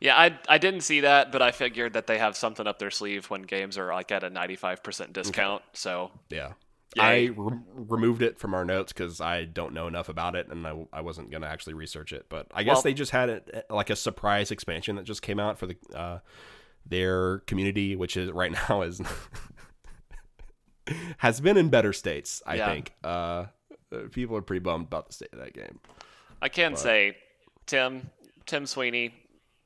Yeah, 0.00 0.16
I 0.16 0.38
I 0.48 0.58
didn't 0.58 0.82
see 0.82 1.00
that, 1.00 1.32
but 1.32 1.42
I 1.42 1.50
figured 1.50 1.94
that 1.94 2.06
they 2.06 2.18
have 2.18 2.36
something 2.36 2.66
up 2.68 2.78
their 2.78 2.90
sleeve 2.90 3.30
when 3.30 3.42
games 3.42 3.76
are 3.78 3.92
like 3.92 4.12
at 4.12 4.22
a 4.22 4.30
95% 4.30 5.12
discount. 5.12 5.62
So 5.72 6.12
Yeah. 6.30 6.52
I 6.98 7.30
re- 7.36 7.58
removed 7.74 8.22
it 8.22 8.38
from 8.38 8.54
our 8.54 8.64
notes 8.64 8.92
because 8.92 9.20
I 9.20 9.44
don't 9.44 9.74
know 9.74 9.86
enough 9.88 10.08
about 10.08 10.34
it 10.34 10.48
and 10.48 10.66
I, 10.66 10.86
I 10.92 11.00
wasn't 11.02 11.30
going 11.30 11.42
to 11.42 11.48
actually 11.48 11.74
research 11.74 12.12
it. 12.12 12.26
But 12.28 12.46
I 12.54 12.62
guess 12.62 12.76
Well- 12.76 12.82
they 12.82 12.94
just 12.94 13.10
had 13.12 13.28
it 13.28 13.66
like 13.68 13.90
a 13.90 13.96
surprise 13.96 14.50
expansion 14.50 14.96
that 14.96 15.04
just 15.04 15.20
came 15.22 15.38
out 15.38 15.58
for 15.58 15.66
the 15.66 15.76
uh, 15.94 16.18
their 16.86 17.40
community, 17.40 17.94
which 17.96 18.16
is 18.16 18.30
right 18.30 18.52
now 18.70 18.82
is 18.82 19.02
has 21.18 21.40
been 21.40 21.56
in 21.56 21.68
better 21.68 21.92
states. 21.92 22.42
I 22.46 22.54
Yeah. 22.56 22.66
think 22.72 22.92
uh, 23.04 23.06
uh, 23.08 23.46
people 24.12 24.36
are 24.36 24.42
pretty 24.42 24.60
bummed 24.60 24.86
about 24.86 25.08
the 25.08 25.12
state 25.12 25.30
of 25.32 25.38
that 25.40 25.52
game. 25.52 25.80
I 26.40 26.48
can 26.48 26.76
say, 26.76 27.16
Tim, 27.66 28.10
Tim 28.46 28.64
Sweeney, 28.66 29.12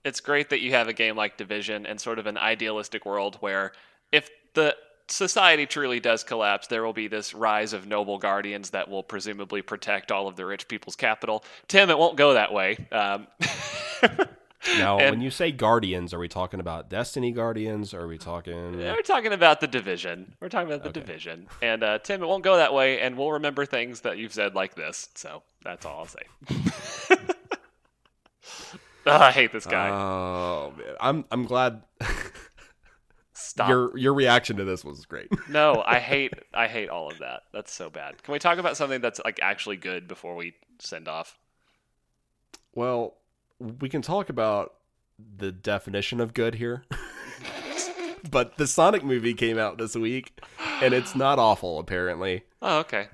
it's 0.05 0.21
great 0.21 0.51
that 0.51 0.61
you 0.61 0.73
have 0.73 0.89
a 0.89 0.93
game 0.93 1.17
like 1.17 1.37
Division 1.37 1.87
and 1.87 2.01
sort 2.01 2.19
of 2.19 2.27
an 2.27 2.37
idealistic 2.39 3.05
world 3.07 3.37
where 3.41 3.73
if 4.11 4.29
the 4.55 4.75
society 5.13 5.67
truly 5.67 6.01
does 6.01 6.25
collapse, 6.25 6.67
there 6.67 6.85
will 6.85 6.93
be 6.93 7.09
this 7.09 7.35
rise 7.35 7.73
of 7.73 7.87
noble 7.87 8.19
guardians 8.19 8.71
that 8.71 8.89
will 8.89 9.03
presumably 9.03 9.63
protect 9.63 10.11
all 10.11 10.27
of 10.29 10.37
the 10.37 10.45
rich 10.47 10.69
people's 10.69 10.97
capital. 10.97 11.45
Tim, 11.69 11.91
it 11.91 11.99
won't 11.99 12.17
go 12.17 12.35
that 12.35 12.53
way. 12.53 12.77
Um, 12.91 13.27
Now, 14.79 14.99
And- 15.01 15.11
when 15.11 15.21
you 15.21 15.31
say 15.31 15.51
guardians, 15.51 16.15
are 16.15 16.21
we 16.21 16.29
talking 16.29 16.61
about 16.61 16.89
Destiny 16.89 17.33
guardians? 17.33 17.93
Or 17.93 18.03
are 18.03 18.07
we 18.07 18.17
talking? 18.17 18.79
we're 18.79 19.03
talking 19.03 19.33
about 19.33 19.61
the 19.61 19.67
division. 19.67 20.35
We're 20.41 20.51
talking 20.51 20.73
about 20.73 20.85
the 20.85 20.93
division. 20.93 21.49
And 21.61 21.83
uh, 21.83 21.99
Tim, 21.99 22.23
it 22.23 22.27
won't 22.27 22.45
go 22.45 22.57
that 22.57 22.73
way, 22.73 23.01
and 23.01 23.19
we'll 23.19 23.33
remember 23.33 23.67
things 23.67 24.03
that 24.03 24.19
you've 24.19 24.33
said 24.33 24.55
like 24.55 24.77
this. 24.77 25.09
So 25.17 25.43
that's 25.65 25.85
all 25.85 25.99
I'll 25.99 26.07
say. 26.07 26.23
Ugh, 27.11 27.19
I 29.07 29.33
hate 29.33 29.51
this 29.53 29.67
guy. 29.67 29.89
Oh, 29.91 30.73
man. 30.77 30.95
I'm 31.01 31.25
I'm 31.33 31.45
glad 31.45 31.83
Stop. 33.53 33.69
your 33.69 33.99
your 33.99 34.15
reaction 34.15 34.57
to 34.57 34.65
this 34.65 34.83
was 34.83 35.05
great. 35.05 35.29
No, 35.49 35.83
I 35.87 35.99
hate 35.99 36.33
I 36.55 36.69
hate 36.69 36.89
all 36.89 37.11
of 37.11 37.19
that. 37.19 37.43
That's 37.53 37.71
so 37.71 37.91
bad. 37.91 38.23
Can 38.23 38.33
we 38.33 38.39
talk 38.39 38.57
about 38.57 38.79
something 38.79 39.03
that's 39.03 39.21
like 39.27 39.39
actually 39.43 39.77
good 39.77 40.09
before 40.09 40.35
we 40.35 40.55
send 40.79 41.07
off? 41.07 41.37
Well, 42.75 43.15
we 43.59 43.91
can 43.91 44.01
talk 44.01 44.31
about 44.31 44.73
the 45.37 45.53
definition 45.53 46.19
of 46.21 46.33
good 46.33 46.55
here. 46.55 46.85
but 48.31 48.57
the 48.57 48.67
Sonic 48.67 49.05
movie 49.05 49.35
came 49.35 49.59
out 49.59 49.77
this 49.77 49.95
week, 49.95 50.41
and 50.81 50.95
it's 50.95 51.15
not 51.15 51.39
awful, 51.39 51.79
apparently. 51.79 52.45
Oh, 52.63 52.79
okay. 52.79 53.09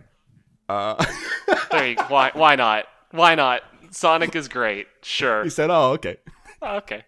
Uh, 0.68 1.04
There 1.72 1.88
you, 1.88 1.96
why 2.08 2.30
why 2.34 2.54
not? 2.54 2.84
Why 3.10 3.34
not? 3.34 3.62
Sonic 3.90 4.36
is 4.36 4.46
great. 4.48 4.86
Sure. 5.02 5.42
he 5.42 5.50
said, 5.50 5.68
"Oh, 5.70 5.92
okay." 5.94 6.18
Oh, 6.62 6.76
okay. 6.76 7.02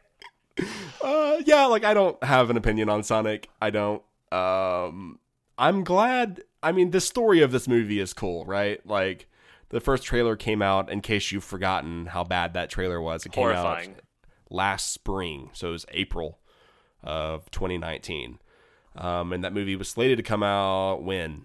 Uh, 1.03 1.36
yeah, 1.46 1.66
like 1.66 1.84
I 1.84 1.94
don't 1.94 2.22
have 2.24 2.51
an 2.51 2.57
opinion 2.57 2.88
on 2.88 3.03
Sonic. 3.03 3.48
I 3.61 3.70
don't. 3.70 4.03
Um, 4.32 5.18
I'm 5.59 5.84
glad. 5.84 6.42
I 6.62 6.72
mean, 6.72 6.90
the 6.90 7.01
story 7.01 7.40
of 7.42 7.53
this 7.53 7.66
movie 7.68 8.01
is 8.01 8.12
cool, 8.12 8.44
right? 8.44 8.84
Like 8.86 9.28
the 9.70 9.80
first 9.80 10.05
trailer 10.05 10.36
came 10.36 10.62
out. 10.62 10.90
In 10.90 11.01
case 11.01 11.32
you've 11.32 11.44
forgotten 11.44 12.07
how 12.07 12.24
bad 12.24 12.55
that 12.55 12.70
trailer 12.70 13.01
was, 13.01 13.24
it 13.26 13.32
came 13.32 13.44
Horrifying. 13.44 13.90
out 13.90 13.96
last 14.51 14.92
spring, 14.92 15.51
so 15.53 15.68
it 15.68 15.72
was 15.72 15.86
April 15.92 16.38
of 17.03 17.51
2019. 17.51 18.38
Um, 18.96 19.32
and 19.32 19.44
that 19.44 19.53
movie 19.53 19.76
was 19.76 19.88
slated 19.88 20.16
to 20.18 20.22
come 20.24 20.42
out 20.42 21.03
when 21.05 21.44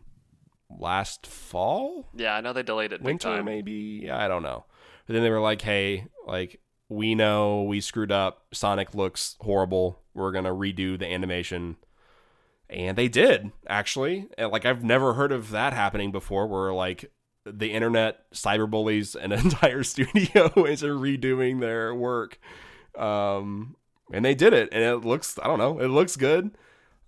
last 0.80 1.28
fall, 1.28 2.10
Yeah, 2.16 2.36
I 2.36 2.42
know 2.42 2.52
they 2.54 2.64
delayed 2.64 2.92
it 2.92 3.02
winter, 3.02 3.44
maybe. 3.44 4.10
I 4.12 4.28
don't 4.28 4.42
know. 4.44 4.66
But 5.06 5.14
then 5.14 5.22
they 5.24 5.30
were 5.30 5.40
like, 5.40 5.62
"Hey, 5.62 6.08
like 6.26 6.60
we 6.90 7.16
know 7.16 7.64
we 7.64 7.82
screwed 7.82 8.12
up. 8.12 8.46
Sonic 8.54 8.94
looks 8.94 9.36
horrible. 9.42 10.00
We're 10.14 10.32
gonna 10.32 10.54
redo 10.54 10.98
the 10.98 11.08
animation." 11.08 11.78
And 12.70 12.98
they 12.98 13.08
did 13.08 13.52
actually. 13.68 14.28
Like 14.38 14.66
I've 14.66 14.84
never 14.84 15.14
heard 15.14 15.32
of 15.32 15.52
that 15.52 15.74
happening 15.74 16.12
before. 16.12 16.48
Where 16.48 16.74
like 16.74 17.12
the 17.46 17.72
internet 17.72 18.30
cyberbullies 18.32 19.16
an 19.16 19.32
entire 19.34 19.84
studio 19.84 20.46
into 20.66 20.88
redoing 20.88 21.60
their 21.60 21.94
work. 21.94 22.40
Um, 22.98 23.76
and 24.12 24.24
they 24.24 24.36
did 24.36 24.54
it, 24.54 24.70
and 24.72 24.84
it 24.84 25.06
looks. 25.06 25.38
I 25.42 25.48
don't 25.48 25.60
know. 25.60 25.80
It 25.80 25.88
looks 25.88 26.16
good. 26.16 26.52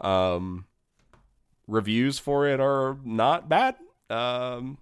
Um, 0.01 0.65
reviews 1.67 2.19
for 2.19 2.47
it 2.47 2.59
are 2.59 2.97
not 3.03 3.49
bad. 3.49 3.75
Um, 4.09 4.77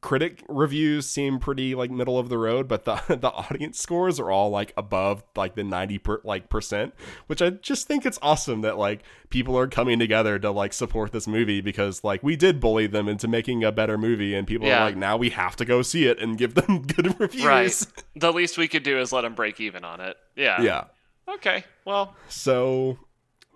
critic 0.00 0.42
reviews 0.48 1.08
seem 1.08 1.38
pretty 1.38 1.74
like 1.74 1.90
middle 1.90 2.18
of 2.18 2.28
the 2.28 2.38
road, 2.38 2.68
but 2.68 2.84
the 2.84 2.94
the 3.20 3.30
audience 3.30 3.78
scores 3.78 4.18
are 4.20 4.30
all 4.30 4.50
like 4.50 4.72
above 4.76 5.22
like 5.36 5.54
the 5.54 5.64
ninety 5.64 5.98
per, 5.98 6.20
like 6.24 6.48
percent, 6.48 6.94
which 7.26 7.40
I 7.42 7.50
just 7.50 7.86
think 7.86 8.06
it's 8.06 8.18
awesome 8.22 8.60
that 8.62 8.78
like 8.78 9.02
people 9.30 9.58
are 9.58 9.66
coming 9.66 9.98
together 9.98 10.38
to 10.38 10.50
like 10.50 10.72
support 10.72 11.12
this 11.12 11.26
movie 11.26 11.60
because 11.60 12.02
like 12.04 12.22
we 12.22 12.36
did 12.36 12.60
bully 12.60 12.86
them 12.86 13.08
into 13.08 13.28
making 13.28 13.64
a 13.64 13.72
better 13.72 13.96
movie, 13.98 14.34
and 14.34 14.46
people 14.46 14.66
Yeah. 14.66 14.82
are 14.82 14.84
like 14.86 14.96
now 14.96 15.16
we 15.16 15.30
have 15.30 15.56
to 15.56 15.64
go 15.64 15.82
see 15.82 16.06
it 16.06 16.20
and 16.20 16.38
give 16.38 16.54
them 16.54 16.82
good 16.86 17.18
reviews. 17.20 17.44
Right. 17.44 17.86
The 18.16 18.32
least 18.32 18.56
we 18.56 18.66
could 18.68 18.82
do 18.82 18.98
is 18.98 19.12
let 19.12 19.22
them 19.22 19.34
break 19.34 19.60
even 19.60 19.84
on 19.84 20.00
it. 20.00 20.16
Yeah. 20.36 20.62
Yeah. 20.62 20.84
Okay. 21.28 21.64
Well, 21.84 22.14
So 22.28 22.98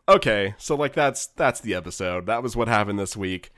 okay, 0.09 0.55
so 0.59 0.75
like 0.77 0.93
that's 0.95 1.27
that's 1.29 1.61
the 1.61 1.75
episode. 1.75 2.27
That 2.27 2.43
was 2.43 2.57
what 2.57 2.69
happened 2.69 2.99
this 2.99 3.17
week. 3.17 3.53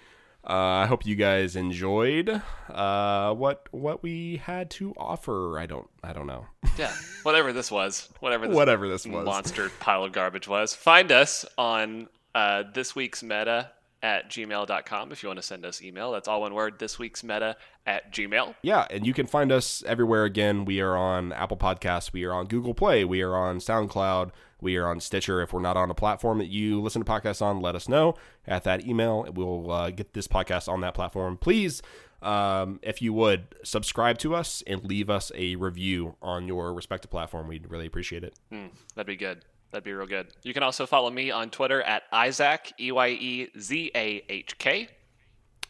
Uh, 0.45 0.53
I 0.55 0.87
hope 0.87 1.07
you 1.07 1.15
guys 1.15 1.55
enjoyed 1.55 2.43
uh, 2.69 3.33
what 3.35 3.69
what 3.71 4.03
we 4.03 4.39
had 4.39 4.71
to 4.73 4.93
offer. 4.97 5.59
I 5.59 5.67
don't 5.67 5.89
I 6.03 6.13
don't 6.13 6.27
know. 6.27 6.47
yeah. 6.79 6.93
Whatever 7.23 7.53
this 7.53 7.71
was, 7.71 8.09
whatever 8.21 8.49
this 8.49 8.57
Whatever 8.57 8.89
this 8.89 9.07
was. 9.07 9.25
monster 9.25 9.71
pile 9.79 10.03
of 10.05 10.13
garbage 10.13 10.49
was. 10.49 10.75
Find 10.75 11.13
us 11.13 11.45
on 11.57 12.09
uh, 12.35 12.65
this 12.75 12.97
week's 12.97 13.23
meta 13.23 13.71
at 14.03 14.29
gmail.com 14.29 15.13
if 15.13 15.23
you 15.23 15.29
want 15.29 15.39
to 15.39 15.43
send 15.43 15.65
us 15.65 15.81
email. 15.81 16.13
That's 16.13 16.27
all 16.27 16.41
one 16.41 16.55
word, 16.55 16.79
this 16.79 16.99
week's 16.99 17.23
meta 17.23 17.57
at 17.87 18.13
gmail. 18.13 18.55
Yeah, 18.63 18.87
and 18.91 19.07
you 19.07 19.15
can 19.15 19.27
find 19.27 19.53
us 19.53 19.83
everywhere 19.87 20.25
again. 20.25 20.65
We 20.65 20.81
are 20.81 20.97
on 20.97 21.33
Apple 21.33 21.57
Podcasts, 21.57 22.13
we 22.13 22.25
are 22.25 22.33
on 22.33 22.47
Google 22.47 22.75
Play, 22.75 23.05
we 23.05 23.23
are 23.23 23.37
on 23.37 23.59
SoundCloud, 23.59 24.31
we 24.61 24.77
are 24.77 24.89
on 24.89 25.01
Stitcher. 25.01 25.41
If 25.41 25.53
we're 25.53 25.61
not 25.61 25.77
on 25.77 25.91
a 25.91 25.95
platform 25.95 26.39
that 26.39 26.49
you 26.49 26.81
listen 26.81 27.05
to 27.05 27.11
podcasts 27.11 27.43
on, 27.43 27.61
let 27.61 27.75
us 27.77 27.89
know 27.89 28.15
at 28.47 28.65
that 28.65 28.87
email. 28.87 29.27
We'll 29.33 29.71
uh, 29.71 29.91
get 29.91 30.15
this 30.15 30.27
podcast 30.27 30.69
on 30.69 30.81
that 30.81 30.95
platform. 30.95 31.37
Please, 31.37 31.83
um, 32.23 32.81
if 32.83 33.03
you 33.03 33.13
would, 33.13 33.55
subscribe 33.63 34.19
to 34.19 34.35
us 34.35 34.63
and 34.67 34.85
leave 34.85 35.11
us 35.11 35.31
a 35.35 35.57
review 35.57 36.17
on 36.21 36.49
your 36.49 36.73
respective 36.73 37.11
platform. 37.11 37.49
We'd 37.49 37.71
really 37.71 37.87
appreciate 37.87 38.25
it. 38.25 38.35
Hmm, 38.51 38.67
that'd 38.95 39.07
be 39.07 39.17
good. 39.17 39.45
That'd 39.73 39.85
be 39.85 39.93
real 39.93 40.07
good. 40.07 40.29
You 40.43 40.55
can 40.55 40.63
also 40.63 40.87
follow 40.87 41.11
me 41.11 41.31
on 41.31 41.51
Twitter 41.51 41.83
at 41.83 42.05
Isaac, 42.13 42.73
E 42.79 42.93
Y 42.93 43.09
E 43.09 43.49
Z 43.59 43.91
A 43.95 44.23
H 44.29 44.59
K. 44.59 44.89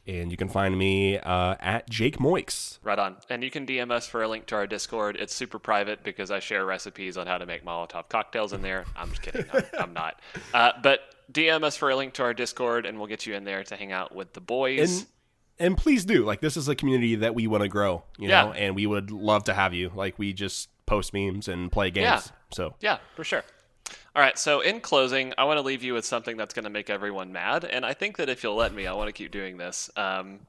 And 0.04 0.32
you 0.32 0.36
can 0.36 0.48
find 0.48 0.76
me 0.76 1.16
uh, 1.18 1.54
at 1.60 1.88
Jake 1.88 2.18
Moix. 2.18 2.80
Right 2.82 2.98
on. 2.98 3.16
And 3.30 3.44
you 3.44 3.52
can 3.52 3.64
DM 3.64 3.92
us 3.92 4.08
for 4.08 4.24
a 4.24 4.28
link 4.28 4.46
to 4.46 4.56
our 4.56 4.66
Discord. 4.66 5.16
It's 5.16 5.32
super 5.32 5.60
private 5.60 6.02
because 6.02 6.32
I 6.32 6.40
share 6.40 6.64
recipes 6.66 7.16
on 7.16 7.28
how 7.28 7.38
to 7.38 7.46
make 7.46 7.64
Molotov 7.64 8.08
cocktails 8.08 8.52
in 8.52 8.62
there. 8.62 8.84
I'm 8.96 9.10
just 9.10 9.22
kidding. 9.22 9.46
I'm, 9.52 9.64
I'm 9.78 9.92
not. 9.92 10.20
Uh, 10.52 10.72
but 10.82 11.00
DM 11.32 11.62
us 11.62 11.76
for 11.76 11.88
a 11.90 11.96
link 11.96 12.14
to 12.14 12.24
our 12.24 12.34
Discord, 12.34 12.84
and 12.84 12.98
we'll 12.98 13.06
get 13.06 13.24
you 13.26 13.34
in 13.34 13.44
there 13.44 13.62
to 13.64 13.76
hang 13.76 13.92
out 13.92 14.12
with 14.14 14.32
the 14.34 14.40
boys. 14.40 14.98
and 15.00 15.06
and 15.58 15.76
please 15.78 16.04
do 16.04 16.24
like 16.24 16.40
this 16.40 16.56
is 16.56 16.66
a 16.68 16.74
community 16.74 17.14
that 17.14 17.34
we 17.34 17.46
want 17.46 17.62
to 17.62 17.68
grow 17.68 18.02
you 18.18 18.28
Yeah. 18.28 18.46
know 18.46 18.52
and 18.52 18.74
we 18.74 18.86
would 18.86 19.10
love 19.10 19.44
to 19.44 19.54
have 19.54 19.72
you 19.74 19.92
like 19.94 20.18
we 20.18 20.32
just 20.32 20.68
post 20.86 21.12
memes 21.14 21.46
and 21.46 21.70
play 21.70 21.90
games 21.90 22.04
Yeah. 22.04 22.20
so 22.52 22.74
Yeah, 22.80 22.98
for 23.14 23.22
sure. 23.22 23.44
All 24.14 24.20
right, 24.20 24.38
so 24.38 24.60
in 24.60 24.80
closing, 24.80 25.32
I 25.38 25.44
want 25.44 25.56
to 25.56 25.62
leave 25.62 25.82
you 25.82 25.94
with 25.94 26.04
something 26.04 26.36
that's 26.36 26.52
going 26.52 26.64
to 26.64 26.70
make 26.70 26.90
everyone 26.90 27.32
mad, 27.32 27.64
and 27.64 27.84
I 27.86 27.94
think 27.94 28.18
that 28.18 28.28
if 28.28 28.42
you'll 28.42 28.56
let 28.56 28.74
me, 28.74 28.86
I 28.86 28.92
want 28.92 29.08
to 29.08 29.12
keep 29.12 29.30
doing 29.30 29.56
this. 29.56 29.88
Um, 29.96 30.40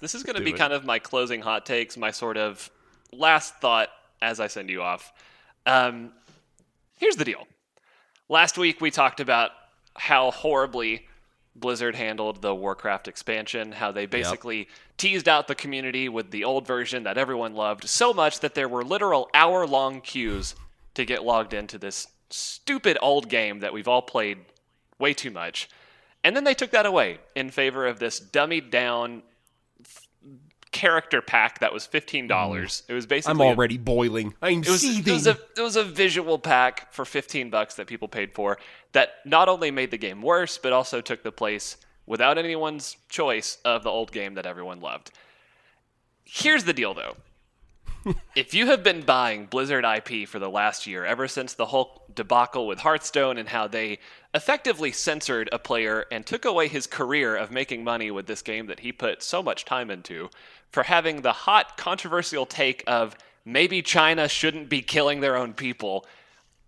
this 0.00 0.16
is 0.16 0.24
going 0.24 0.34
to 0.34 0.42
be 0.42 0.50
it. 0.50 0.56
kind 0.56 0.72
of 0.72 0.84
my 0.84 0.98
closing 0.98 1.40
hot 1.40 1.64
takes, 1.64 1.96
my 1.96 2.10
sort 2.10 2.36
of 2.36 2.68
last 3.12 3.54
thought 3.58 3.90
as 4.20 4.40
I 4.40 4.48
send 4.48 4.70
you 4.70 4.82
off. 4.82 5.12
Um, 5.66 6.10
here's 6.98 7.14
the 7.14 7.24
deal. 7.24 7.46
Last 8.28 8.58
week 8.58 8.80
we 8.80 8.90
talked 8.90 9.20
about 9.20 9.52
how 9.94 10.32
horribly 10.32 11.06
Blizzard 11.54 11.94
handled 11.94 12.42
the 12.42 12.52
Warcraft 12.52 13.06
expansion, 13.06 13.70
how 13.70 13.92
they 13.92 14.06
basically 14.06 14.68
teased 14.96 15.28
out 15.28 15.46
the 15.46 15.54
community 15.54 16.08
with 16.08 16.32
the 16.32 16.42
old 16.42 16.66
version 16.66 17.04
that 17.04 17.18
everyone 17.18 17.54
loved 17.54 17.88
so 17.88 18.12
much 18.12 18.40
that 18.40 18.56
there 18.56 18.68
were 18.68 18.82
literal 18.82 19.28
hour 19.32 19.64
long 19.64 20.00
queues 20.00 20.56
to 20.94 21.04
get 21.04 21.22
logged 21.22 21.54
into 21.54 21.78
this 21.78 22.08
stupid 22.32 22.98
old 23.00 23.28
game 23.28 23.60
that 23.60 23.72
we've 23.72 23.88
all 23.88 24.02
played 24.02 24.38
way 24.98 25.14
too 25.14 25.30
much. 25.30 25.68
And 26.24 26.36
then 26.36 26.44
they 26.44 26.54
took 26.54 26.70
that 26.70 26.86
away 26.86 27.18
in 27.34 27.50
favor 27.50 27.86
of 27.86 27.98
this 27.98 28.20
dummied 28.20 28.70
down 28.70 29.22
character 30.70 31.20
pack 31.20 31.58
that 31.60 31.72
was 31.72 31.86
$15. 31.86 32.28
Mm. 32.28 32.82
It 32.88 32.94
was 32.94 33.06
basically 33.06 33.30
i'm 33.32 33.40
a- 33.40 33.44
already 33.44 33.76
boiling 33.76 34.34
i'm 34.40 34.62
it 34.62 34.68
was, 34.68 34.80
seething 34.80 35.12
it 35.12 35.14
was 35.14 35.26
a 35.26 35.38
it 35.56 35.60
was 35.60 35.76
a 35.76 35.84
visual 35.84 36.38
pack 36.38 36.92
for 36.92 37.04
15 37.04 37.50
bucks 37.50 37.74
that 37.74 37.86
people 37.86 38.08
paid 38.08 38.32
for 38.32 38.58
that 38.92 39.16
not 39.26 39.50
only 39.50 39.70
made 39.70 39.90
the 39.90 39.98
game 39.98 40.22
worse 40.22 40.56
but 40.56 40.72
also 40.72 41.02
took 41.02 41.22
the 41.22 41.30
place 41.30 41.76
without 42.06 42.38
anyone's 42.38 42.96
choice 43.10 43.58
of 43.66 43.84
the 43.84 43.90
old 43.90 44.12
game 44.12 44.34
that 44.34 44.46
everyone 44.46 44.80
loved. 44.80 45.12
Here's 46.24 46.64
the 46.64 46.72
deal 46.72 46.94
though. 46.94 47.16
If 48.34 48.54
you 48.54 48.66
have 48.66 48.82
been 48.82 49.02
buying 49.02 49.46
Blizzard 49.46 49.84
IP 49.84 50.28
for 50.28 50.38
the 50.38 50.48
last 50.48 50.86
year, 50.86 51.04
ever 51.04 51.28
since 51.28 51.54
the 51.54 51.66
whole 51.66 52.02
debacle 52.14 52.66
with 52.66 52.80
Hearthstone 52.80 53.38
and 53.38 53.48
how 53.48 53.66
they 53.66 53.98
effectively 54.34 54.92
censored 54.92 55.48
a 55.52 55.58
player 55.58 56.06
and 56.10 56.24
took 56.24 56.44
away 56.44 56.68
his 56.68 56.86
career 56.86 57.36
of 57.36 57.50
making 57.50 57.84
money 57.84 58.10
with 58.10 58.26
this 58.26 58.42
game 58.42 58.66
that 58.66 58.80
he 58.80 58.92
put 58.92 59.22
so 59.22 59.42
much 59.42 59.64
time 59.64 59.90
into, 59.90 60.30
for 60.70 60.82
having 60.84 61.22
the 61.22 61.32
hot, 61.32 61.76
controversial 61.76 62.46
take 62.46 62.82
of 62.86 63.16
maybe 63.44 63.82
China 63.82 64.28
shouldn't 64.28 64.68
be 64.68 64.82
killing 64.82 65.20
their 65.20 65.36
own 65.36 65.52
people, 65.52 66.06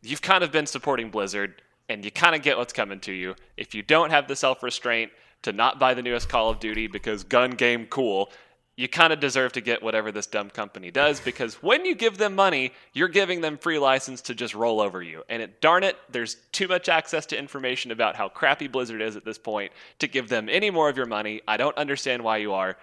you've 0.02 0.22
kind 0.22 0.44
of 0.44 0.52
been 0.52 0.66
supporting 0.66 1.10
Blizzard 1.10 1.62
and 1.88 2.04
you 2.04 2.10
kind 2.10 2.34
of 2.34 2.42
get 2.42 2.56
what's 2.56 2.72
coming 2.72 3.00
to 3.00 3.12
you. 3.12 3.34
If 3.56 3.74
you 3.74 3.82
don't 3.82 4.10
have 4.10 4.28
the 4.28 4.36
self 4.36 4.62
restraint 4.62 5.10
to 5.42 5.52
not 5.52 5.78
buy 5.78 5.94
the 5.94 6.02
newest 6.02 6.28
Call 6.28 6.50
of 6.50 6.58
Duty 6.58 6.86
because 6.86 7.24
gun 7.24 7.50
game 7.50 7.86
cool, 7.86 8.30
you 8.76 8.88
kind 8.88 9.12
of 9.12 9.20
deserve 9.20 9.52
to 9.52 9.60
get 9.60 9.82
whatever 9.82 10.10
this 10.10 10.26
dumb 10.26 10.50
company 10.50 10.90
does 10.90 11.20
because 11.20 11.62
when 11.62 11.84
you 11.84 11.94
give 11.94 12.18
them 12.18 12.34
money, 12.34 12.72
you're 12.92 13.08
giving 13.08 13.40
them 13.40 13.56
free 13.56 13.78
license 13.78 14.20
to 14.22 14.34
just 14.34 14.54
roll 14.54 14.80
over 14.80 15.00
you. 15.00 15.22
And 15.28 15.40
it, 15.42 15.60
darn 15.60 15.84
it, 15.84 15.96
there's 16.10 16.36
too 16.50 16.66
much 16.66 16.88
access 16.88 17.24
to 17.26 17.38
information 17.38 17.92
about 17.92 18.16
how 18.16 18.28
crappy 18.28 18.66
Blizzard 18.66 19.00
is 19.00 19.14
at 19.14 19.24
this 19.24 19.38
point 19.38 19.72
to 20.00 20.08
give 20.08 20.28
them 20.28 20.48
any 20.48 20.70
more 20.70 20.88
of 20.88 20.96
your 20.96 21.06
money. 21.06 21.40
I 21.46 21.56
don't 21.56 21.76
understand 21.76 22.24
why 22.24 22.38
you 22.38 22.52
are. 22.54 22.76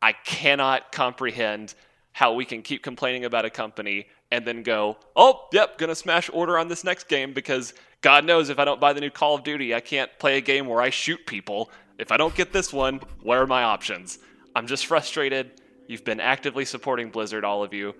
I 0.00 0.12
cannot 0.12 0.92
comprehend 0.92 1.74
how 2.12 2.34
we 2.34 2.44
can 2.44 2.62
keep 2.62 2.84
complaining 2.84 3.24
about 3.24 3.44
a 3.44 3.50
company 3.50 4.06
and 4.30 4.46
then 4.46 4.62
go, 4.62 4.96
oh, 5.16 5.48
yep, 5.52 5.78
gonna 5.78 5.96
smash 5.96 6.30
order 6.32 6.58
on 6.58 6.68
this 6.68 6.84
next 6.84 7.08
game 7.08 7.32
because 7.32 7.74
God 8.02 8.24
knows 8.24 8.50
if 8.50 8.60
I 8.60 8.64
don't 8.64 8.80
buy 8.80 8.92
the 8.92 9.00
new 9.00 9.10
Call 9.10 9.34
of 9.34 9.42
Duty, 9.42 9.74
I 9.74 9.80
can't 9.80 10.10
play 10.20 10.36
a 10.36 10.40
game 10.40 10.66
where 10.66 10.80
I 10.80 10.90
shoot 10.90 11.26
people. 11.26 11.70
If 11.98 12.12
I 12.12 12.16
don't 12.16 12.34
get 12.34 12.52
this 12.52 12.72
one, 12.72 13.00
where 13.22 13.40
are 13.42 13.46
my 13.46 13.64
options? 13.64 14.18
I'm 14.54 14.66
just 14.66 14.86
frustrated. 14.86 15.60
You've 15.86 16.04
been 16.04 16.20
actively 16.20 16.64
supporting 16.64 17.10
Blizzard, 17.10 17.44
all 17.44 17.62
of 17.62 17.74
you. 17.74 17.94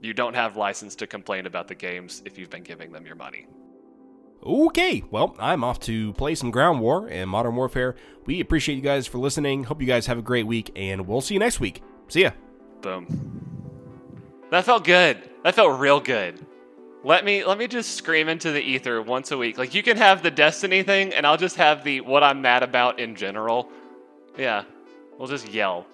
You 0.00 0.14
don't 0.14 0.34
have 0.34 0.56
license 0.56 0.94
to 0.96 1.06
complain 1.06 1.46
about 1.46 1.68
the 1.68 1.74
games 1.74 2.22
if 2.24 2.38
you've 2.38 2.50
been 2.50 2.62
giving 2.62 2.92
them 2.92 3.04
your 3.04 3.16
money. 3.16 3.46
Okay, 4.44 5.02
well, 5.10 5.34
I'm 5.40 5.64
off 5.64 5.80
to 5.80 6.12
play 6.12 6.36
some 6.36 6.52
Ground 6.52 6.80
War 6.80 7.08
and 7.08 7.28
Modern 7.28 7.56
Warfare. 7.56 7.96
We 8.24 8.40
appreciate 8.40 8.76
you 8.76 8.82
guys 8.82 9.06
for 9.06 9.18
listening. 9.18 9.64
Hope 9.64 9.80
you 9.80 9.86
guys 9.86 10.06
have 10.06 10.18
a 10.18 10.22
great 10.22 10.46
week, 10.46 10.70
and 10.76 11.08
we'll 11.08 11.20
see 11.20 11.34
you 11.34 11.40
next 11.40 11.58
week. 11.58 11.82
See 12.06 12.22
ya. 12.22 12.30
Boom. 12.80 14.38
That 14.50 14.64
felt 14.64 14.84
good. 14.84 15.28
That 15.42 15.56
felt 15.56 15.80
real 15.80 15.98
good. 15.98 16.46
Let 17.04 17.24
me 17.24 17.44
let 17.44 17.58
me 17.58 17.66
just 17.68 17.94
scream 17.94 18.28
into 18.28 18.52
the 18.52 18.60
ether 18.60 19.02
once 19.02 19.30
a 19.30 19.38
week. 19.38 19.58
Like 19.58 19.74
you 19.74 19.82
can 19.82 19.96
have 19.96 20.22
the 20.22 20.30
Destiny 20.30 20.82
thing, 20.82 21.12
and 21.12 21.26
I'll 21.26 21.36
just 21.36 21.56
have 21.56 21.82
the 21.82 22.00
what 22.00 22.22
I'm 22.22 22.40
mad 22.40 22.62
about 22.62 23.00
in 23.00 23.16
general. 23.16 23.68
Yeah, 24.36 24.64
we'll 25.18 25.28
just 25.28 25.48
yell. 25.52 25.86